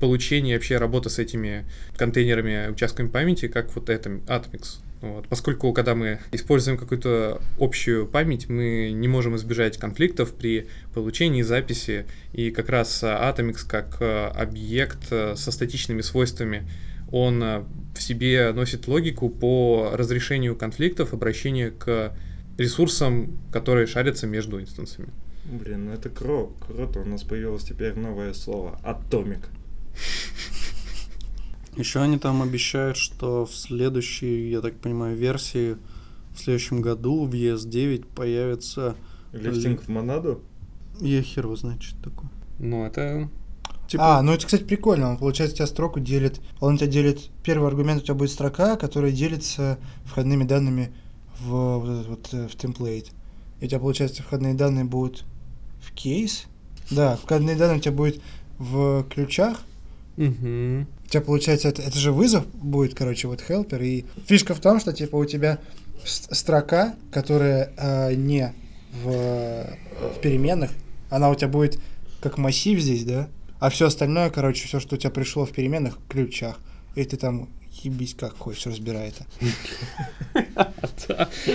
получения 0.00 0.54
вообще 0.54 0.78
работы 0.78 1.10
с 1.10 1.18
этими 1.18 1.64
контейнерами, 1.96 2.70
участками 2.70 3.08
памяти, 3.08 3.48
как 3.48 3.74
вот 3.74 3.88
это 3.88 4.10
Atomics. 4.26 4.78
Вот. 5.00 5.28
Поскольку, 5.28 5.72
когда 5.72 5.94
мы 5.94 6.20
используем 6.32 6.78
какую-то 6.78 7.40
общую 7.58 8.06
память, 8.06 8.48
мы 8.48 8.90
не 8.92 9.08
можем 9.08 9.36
избежать 9.36 9.76
конфликтов 9.76 10.32
при 10.32 10.68
получении 10.94 11.42
записи, 11.42 12.06
и 12.32 12.50
как 12.50 12.68
раз 12.70 13.02
а, 13.02 13.32
Atomics 13.32 13.66
как 13.68 13.98
а, 14.00 14.30
объект 14.30 15.08
а, 15.10 15.34
со 15.36 15.52
статичными 15.52 16.00
свойствами, 16.00 16.66
он 17.10 17.42
а, 17.42 17.66
в 17.94 18.02
себе 18.02 18.52
носит 18.52 18.88
логику 18.88 19.28
по 19.28 19.90
разрешению 19.94 20.56
конфликтов, 20.56 21.12
обращению 21.12 21.72
к 21.72 22.16
ресурсам, 22.58 23.38
которые 23.52 23.86
шарятся 23.86 24.26
между 24.26 24.60
инстансами. 24.60 25.08
Блин, 25.44 25.86
ну 25.86 25.92
это 25.92 26.08
кро- 26.08 26.52
круто, 26.66 27.00
у 27.00 27.04
нас 27.04 27.22
появилось 27.22 27.64
теперь 27.64 27.94
новое 27.94 28.32
слово. 28.32 28.80
Атомик. 28.82 29.48
Еще 31.76 32.00
они 32.00 32.18
там 32.18 32.42
обещают, 32.42 32.96
что 32.96 33.44
в 33.44 33.54
следующей, 33.54 34.50
я 34.50 34.60
так 34.60 34.74
понимаю, 34.76 35.16
версии 35.16 35.76
в 36.34 36.38
следующем 36.38 36.80
году 36.80 37.26
в 37.26 37.32
ES9 37.32 38.06
появится... 38.14 38.96
Лифтинг 39.32 39.82
в 39.82 39.88
монаду? 39.88 40.40
Я 41.00 41.20
хер 41.22 41.44
его 41.44 41.56
знает, 41.56 41.82
что 41.82 41.96
это 41.98 42.10
такое. 42.10 42.30
Ну, 42.58 42.86
это... 42.86 43.28
Типа, 43.88 44.18
А, 44.18 44.22
ну 44.22 44.32
это, 44.32 44.46
кстати, 44.46 44.64
прикольно. 44.64 45.10
Он, 45.10 45.16
получается, 45.16 45.54
у 45.54 45.56
тебя 45.58 45.66
строку 45.66 46.00
делит. 46.00 46.40
Он 46.60 46.74
у 46.74 46.76
тебя 46.76 46.88
делит. 46.88 47.30
Первый 47.42 47.68
аргумент 47.68 48.02
у 48.02 48.04
тебя 48.04 48.14
будет 48.14 48.30
строка, 48.30 48.76
которая 48.76 49.12
делится 49.12 49.78
входными 50.04 50.44
данными 50.44 50.92
в, 51.40 51.78
вот 51.78 51.90
этот 51.90 52.06
вот, 52.08 52.28
э, 52.32 52.48
в 52.48 52.56
темплейт. 52.56 53.10
И 53.60 53.66
у 53.66 53.68
тебя, 53.68 53.78
получается, 53.78 54.22
входные 54.22 54.54
данные 54.54 54.84
будут 54.84 55.24
в 55.80 55.92
кейс. 55.92 56.46
Да, 56.90 57.16
входные 57.16 57.56
данные 57.56 57.78
у 57.78 57.80
тебя 57.80 57.92
будет 57.92 58.20
в 58.58 59.04
ключах. 59.04 59.60
Мгм. 60.16 60.86
У 61.04 61.08
тебя, 61.08 61.20
получается, 61.20 61.68
это, 61.68 61.82
это 61.82 61.98
же 61.98 62.12
вызов 62.12 62.46
будет, 62.54 62.94
короче, 62.94 63.28
вот 63.28 63.42
helper. 63.46 63.84
И 63.84 64.04
фишка 64.26 64.54
в 64.54 64.60
том, 64.60 64.80
что, 64.80 64.92
типа, 64.92 65.16
у 65.16 65.24
тебя 65.24 65.58
строка, 66.04 66.94
которая 67.10 67.72
э, 67.76 68.14
не 68.14 68.52
в, 69.04 69.10
в 69.10 70.20
переменных, 70.20 70.70
она 71.10 71.30
у 71.30 71.34
тебя 71.34 71.48
будет 71.48 71.78
как 72.20 72.38
массив 72.38 72.80
здесь, 72.80 73.04
да? 73.04 73.28
А 73.58 73.70
все 73.70 73.86
остальное, 73.86 74.30
короче, 74.30 74.66
все, 74.66 74.80
что 74.80 74.96
у 74.96 74.98
тебя 74.98 75.10
пришло 75.10 75.46
в 75.46 75.52
переменных, 75.52 75.98
ключах. 76.08 76.58
И 76.94 77.04
ты 77.04 77.16
там 77.16 77.48
ебись 77.84 78.14
как 78.18 78.36
хочешь, 78.36 78.66
разбирай 78.66 79.08
это. 79.08 79.26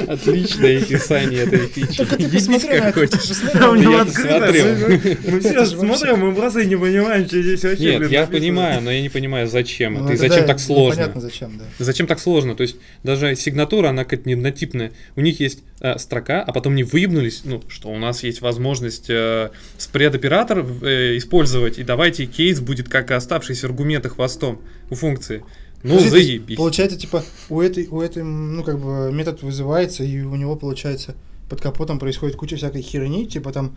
Отличное 0.07 0.82
описание 0.82 1.43
этой 1.43 1.67
фичи. 1.67 1.97
Только 1.97 2.17
ты 2.17 2.24
Ебись 2.24 2.47
посмотри 2.47 2.80
как 2.80 2.93
хочешь. 2.95 3.32
у 3.69 3.76
него 3.76 3.97
открыто. 3.97 5.30
Мы 5.32 5.39
все 5.39 5.65
смотрим, 5.65 6.19
мы 6.19 6.36
просто 6.36 6.65
не 6.65 6.76
понимаем, 6.76 7.26
что 7.28 7.41
здесь 7.41 7.63
вообще, 7.63 7.99
Нет, 7.99 8.11
я 8.11 8.28
понимаю, 8.28 8.82
но 8.82 8.91
я 8.91 9.01
не 9.01 9.09
понимаю, 9.09 9.47
зачем 9.47 9.93
Ну, 9.93 10.05
это 10.05 10.13
и 10.13 10.15
это 10.15 10.30
зачем 10.30 10.47
так 10.47 10.59
сложно. 10.59 11.01
Непонятно 11.01 11.22
зачем, 11.22 11.57
да. 11.57 11.65
Зачем 11.80 12.07
так 12.07 12.19
сложно? 12.19 12.55
То 12.55 12.63
есть 12.63 12.78
даже 13.03 13.36
сигнатура, 13.36 13.89
она 13.89 14.03
как-то 14.05 14.28
не 14.28 14.34
однотипная. 14.34 14.91
У 15.15 15.22
них 15.22 15.39
есть 15.39 15.63
э, 15.80 15.97
строка, 15.97 16.41
а 16.41 16.51
потом 16.53 16.76
не 16.76 16.84
выебнулись, 16.84 17.41
ну, 17.43 17.61
что 17.67 17.89
у 17.89 17.97
нас 17.97 18.24
есть 18.24 18.41
возможность 18.41 19.09
э, 19.09 19.49
спред-оператор 19.78 20.65
э, 20.82 21.17
использовать, 21.17 21.80
и 21.80 21.84
давайте 21.84 22.26
кейс 22.26 22.59
будет 22.59 22.89
как 22.89 23.11
оставшиеся 23.11 23.67
аргументы 23.67 24.09
хвостом 24.09 24.61
у 24.89 24.95
функции. 24.95 25.43
Ну, 25.84 25.95
есть 25.95 26.09
заебись. 26.09 26.57
Получается, 26.57 26.97
типа, 26.97 27.23
у 27.49 27.61
этой, 27.61 27.88
у 27.88 28.01
этой, 28.01 28.23
ну, 28.23 28.63
как 28.63 28.79
бы, 28.79 29.11
метод 29.11 29.41
вызывается, 29.41 30.03
и 30.03 30.21
у 30.21 30.36
него, 30.36 30.55
получается, 30.55 31.15
под 31.49 31.61
капотом 31.61 31.99
происходит 31.99 32.36
куча 32.36 32.55
всякой 32.55 32.82
херни, 32.82 33.25
типа, 33.25 33.51
там, 33.51 33.75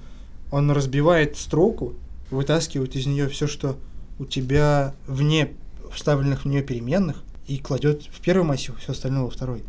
он 0.51 0.71
разбивает 0.71 1.37
строку, 1.37 1.95
вытаскивает 2.31 2.95
из 2.97 3.07
нее 3.07 3.29
все, 3.29 3.47
что 3.47 3.77
у 4.19 4.27
тебя 4.27 4.95
вне 5.07 5.51
вставленных 5.93 6.45
в 6.45 6.49
нее 6.49 6.63
переменных, 6.63 7.23
и 7.47 7.59
кладет 7.59 8.03
в 8.03 8.21
первый 8.21 8.45
массив, 8.45 8.75
все 8.79 8.93
остальное 8.93 9.23
во 9.23 9.31
второй. 9.31 9.63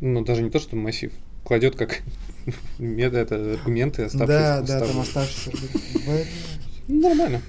Ну, 0.00 0.24
даже 0.24 0.42
не 0.42 0.50
то, 0.50 0.58
что 0.58 0.76
массив. 0.76 1.12
Кладет 1.44 1.76
как 1.76 2.02
это 2.78 3.52
аргументы 3.54 4.02
оставшиеся. 4.04 4.62
да, 4.66 4.80
да, 4.80 4.86
там 4.86 5.00
оставшиеся. 5.00 5.52
Нормально. 6.88 7.42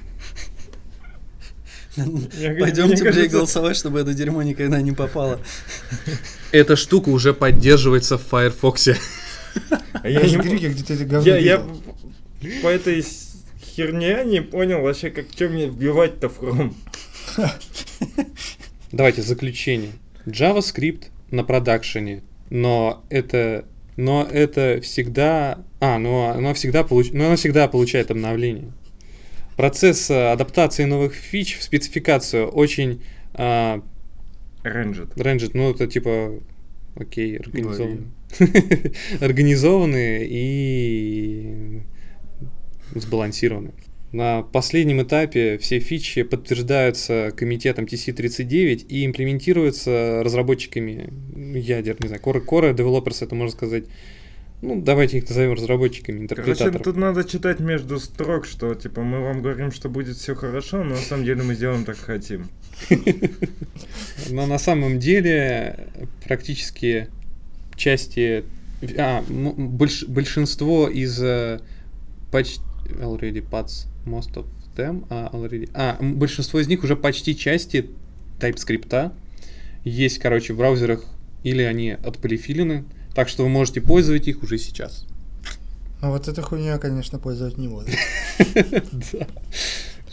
Пойдемте, 2.59 3.03
блядь, 3.11 3.31
голосовать, 3.31 3.77
чтобы 3.77 3.99
это 3.99 4.13
дерьмо 4.13 4.43
никогда 4.43 4.81
не 4.81 4.91
попало. 4.91 5.39
Эта 6.51 6.75
штука 6.75 7.09
уже 7.09 7.33
поддерживается 7.33 8.17
в 8.17 8.23
Firefox. 8.31 8.89
а 9.93 10.07
Я, 10.09 10.21
не- 10.21 10.35
грифик, 10.37 10.71
где 10.71 10.83
ты 10.83 10.93
это 10.95 11.05
говно 11.05 11.35
я, 11.35 11.63
по 12.61 12.67
этой 12.67 13.05
херне 13.75 14.23
не 14.25 14.41
понял 14.41 14.81
вообще, 14.81 15.09
как 15.09 15.25
что 15.31 15.49
мне 15.49 15.67
вбивать-то 15.67 16.29
в 16.29 16.39
Chrome. 16.41 16.73
Давайте 18.91 19.21
заключение. 19.21 19.91
JavaScript 20.25 21.05
на 21.31 21.43
продакшене, 21.43 22.23
но 22.49 23.03
это, 23.09 23.65
но 23.97 24.27
это 24.29 24.79
всегда, 24.81 25.63
а, 25.79 25.97
но 25.99 26.29
оно 26.29 26.53
всегда 26.53 26.83
получ, 26.83 27.11
но 27.11 27.27
оно 27.27 27.35
всегда 27.35 27.67
получает 27.67 28.11
обновление. 28.11 28.71
Процесс 29.59 30.09
э, 30.09 30.31
адаптации 30.31 30.85
новых 30.85 31.13
фич 31.13 31.57
в 31.57 31.63
спецификацию 31.63 32.47
очень 32.47 33.03
а, 33.33 33.83
arranged. 34.63 35.17
arranged, 35.17 35.53
ну 35.53 35.71
это 35.71 35.85
типа, 35.85 36.39
окей, 36.95 37.35
организованный, 37.35 38.07
организованный 39.19 40.27
и 40.29 41.81
сбалансированный. 42.95 43.73
На 44.13 44.43
последнем 44.43 45.01
этапе 45.01 45.57
все 45.57 45.79
фичи 45.79 46.23
подтверждаются 46.23 47.33
комитетом 47.35 47.83
TC39 47.83 48.87
и 48.87 49.05
имплементируются 49.05 50.21
разработчиками 50.23 51.11
ядер, 51.35 51.97
не 51.99 52.07
знаю, 52.07 52.21
Core, 52.23 52.45
Core 52.45 52.73
Developers, 52.73 53.25
это 53.25 53.35
можно 53.35 53.51
сказать, 53.51 53.83
ну, 54.61 54.81
давайте 54.81 55.17
их 55.19 55.29
назовем 55.29 55.53
разработчиками, 55.53 56.27
Короче, 56.27 56.41
интерпретаторов. 56.51 56.83
тут 56.83 56.97
надо 56.97 57.23
читать 57.23 57.59
между 57.59 57.99
строк, 57.99 58.45
что 58.45 58.73
типа 58.75 59.01
мы 59.01 59.21
вам 59.21 59.41
говорим, 59.41 59.71
что 59.71 59.89
будет 59.89 60.17
все 60.17 60.35
хорошо, 60.35 60.83
но 60.83 60.95
на 60.95 61.01
самом 61.01 61.23
деле 61.25 61.43
мы 61.43 61.55
сделаем 61.55 61.85
так 61.85 61.97
хотим. 61.97 62.49
Но 64.29 64.45
на 64.45 64.57
самом 64.57 64.99
деле 64.99 65.87
практически 66.25 67.07
части 67.75 68.43
А, 68.97 69.21
больш- 69.27 70.07
большинство 70.07 70.87
из 70.87 71.21
э, 71.21 71.59
почти... 72.31 72.61
Already 73.01 73.41
parts, 73.47 73.87
most 74.05 74.33
of 74.35 74.45
them 74.75 75.07
are 75.09 75.31
already... 75.33 75.69
А, 75.73 75.97
большинство 76.01 76.59
из 76.59 76.67
них 76.67 76.83
уже 76.83 76.95
почти 76.95 77.35
части 77.35 77.89
TypeScript. 78.39 79.11
Есть, 79.83 80.19
короче, 80.19 80.53
в 80.53 80.57
браузерах, 80.57 81.03
или 81.43 81.61
они 81.61 81.91
отполифилены, 81.91 82.85
так 83.15 83.29
что 83.29 83.43
вы 83.43 83.49
можете 83.49 83.81
пользовать 83.81 84.27
их 84.27 84.43
уже 84.43 84.57
сейчас. 84.57 85.05
Ну 86.01 86.11
вот 86.11 86.27
эта 86.27 86.41
хуйня, 86.41 86.77
конечно, 86.77 87.19
пользовать 87.19 87.57
не 87.57 87.67
буду. 87.67 87.87
Да. 89.11 89.27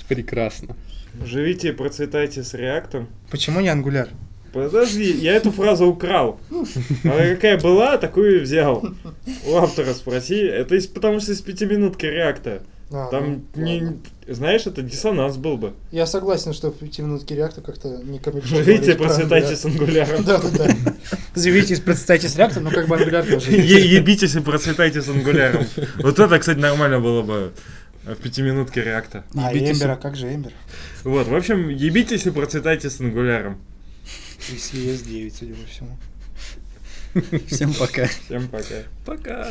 Прекрасно. 0.08 0.76
Живите 1.24 1.68
и 1.68 1.72
процветайте 1.72 2.42
с 2.44 2.54
реактом. 2.54 3.08
Почему 3.30 3.60
не 3.60 3.68
ангуляр? 3.68 4.08
Подожди, 4.52 5.10
я 5.10 5.34
эту 5.34 5.50
фразу 5.50 5.86
украл. 5.86 6.40
Она 7.04 7.26
какая 7.34 7.60
была, 7.60 7.98
такую 7.98 8.36
и 8.38 8.42
взял. 8.42 8.86
У 9.46 9.54
автора 9.56 9.92
спроси. 9.94 10.36
Это 10.36 10.76
из- 10.76 10.86
потому 10.86 11.20
что 11.20 11.32
из 11.32 11.40
пятиминутки 11.40 12.06
реакта. 12.06 12.62
А, 12.90 13.08
Там, 13.10 13.44
ну, 13.54 13.64
не, 13.64 13.80
ладно. 13.80 13.98
знаешь, 14.28 14.66
это 14.66 14.80
диссонанс 14.80 15.36
был 15.36 15.56
бы. 15.56 15.74
Я 15.90 16.06
согласен, 16.06 16.52
что 16.52 16.70
в 16.70 16.78
пятиминутке 16.78 17.34
реактор 17.34 17.64
как-то 17.64 18.00
не 18.04 18.20
Живите 18.44 18.92
и 18.92 18.94
процветайте 18.94 19.56
с 19.56 19.64
ангуляром. 19.64 20.24
Да, 20.24 20.38
да, 20.38 20.50
да. 20.50 20.94
Живите 21.34 21.74
и 21.74 21.80
процветайте 21.80 22.28
с 22.28 22.36
реактором, 22.36 22.64
но 22.64 22.70
как 22.70 22.86
бы 22.86 22.96
ангуляр 22.96 23.26
тоже 23.26 23.50
Ебитесь 23.50 24.36
и 24.36 24.40
процветайте 24.40 25.02
с 25.02 25.08
ангуляром. 25.08 25.66
Вот 25.96 26.18
это, 26.18 26.38
кстати, 26.38 26.58
нормально 26.58 27.00
было 27.00 27.22
бы 27.22 27.52
в 28.04 28.14
пятиминутке 28.16 28.84
реакта. 28.84 29.24
А 29.34 29.52
Ебитесь. 29.52 29.78
Эмбер, 29.78 29.90
а 29.90 29.96
как 29.96 30.14
же 30.14 30.32
Эмбер? 30.32 30.52
Вот, 31.02 31.26
в 31.26 31.34
общем, 31.34 31.68
ебитесь 31.68 32.26
и 32.26 32.30
процветайте 32.30 32.88
с 32.88 33.00
ангуляром. 33.00 33.58
И 34.48 34.54
CS9, 34.54 35.34
судя 35.36 35.54
по 35.54 35.66
всему. 35.68 35.98
Всем 37.48 37.74
пока. 37.74 38.06
Всем 38.06 38.46
пока. 38.48 38.82
Пока. 39.04 39.48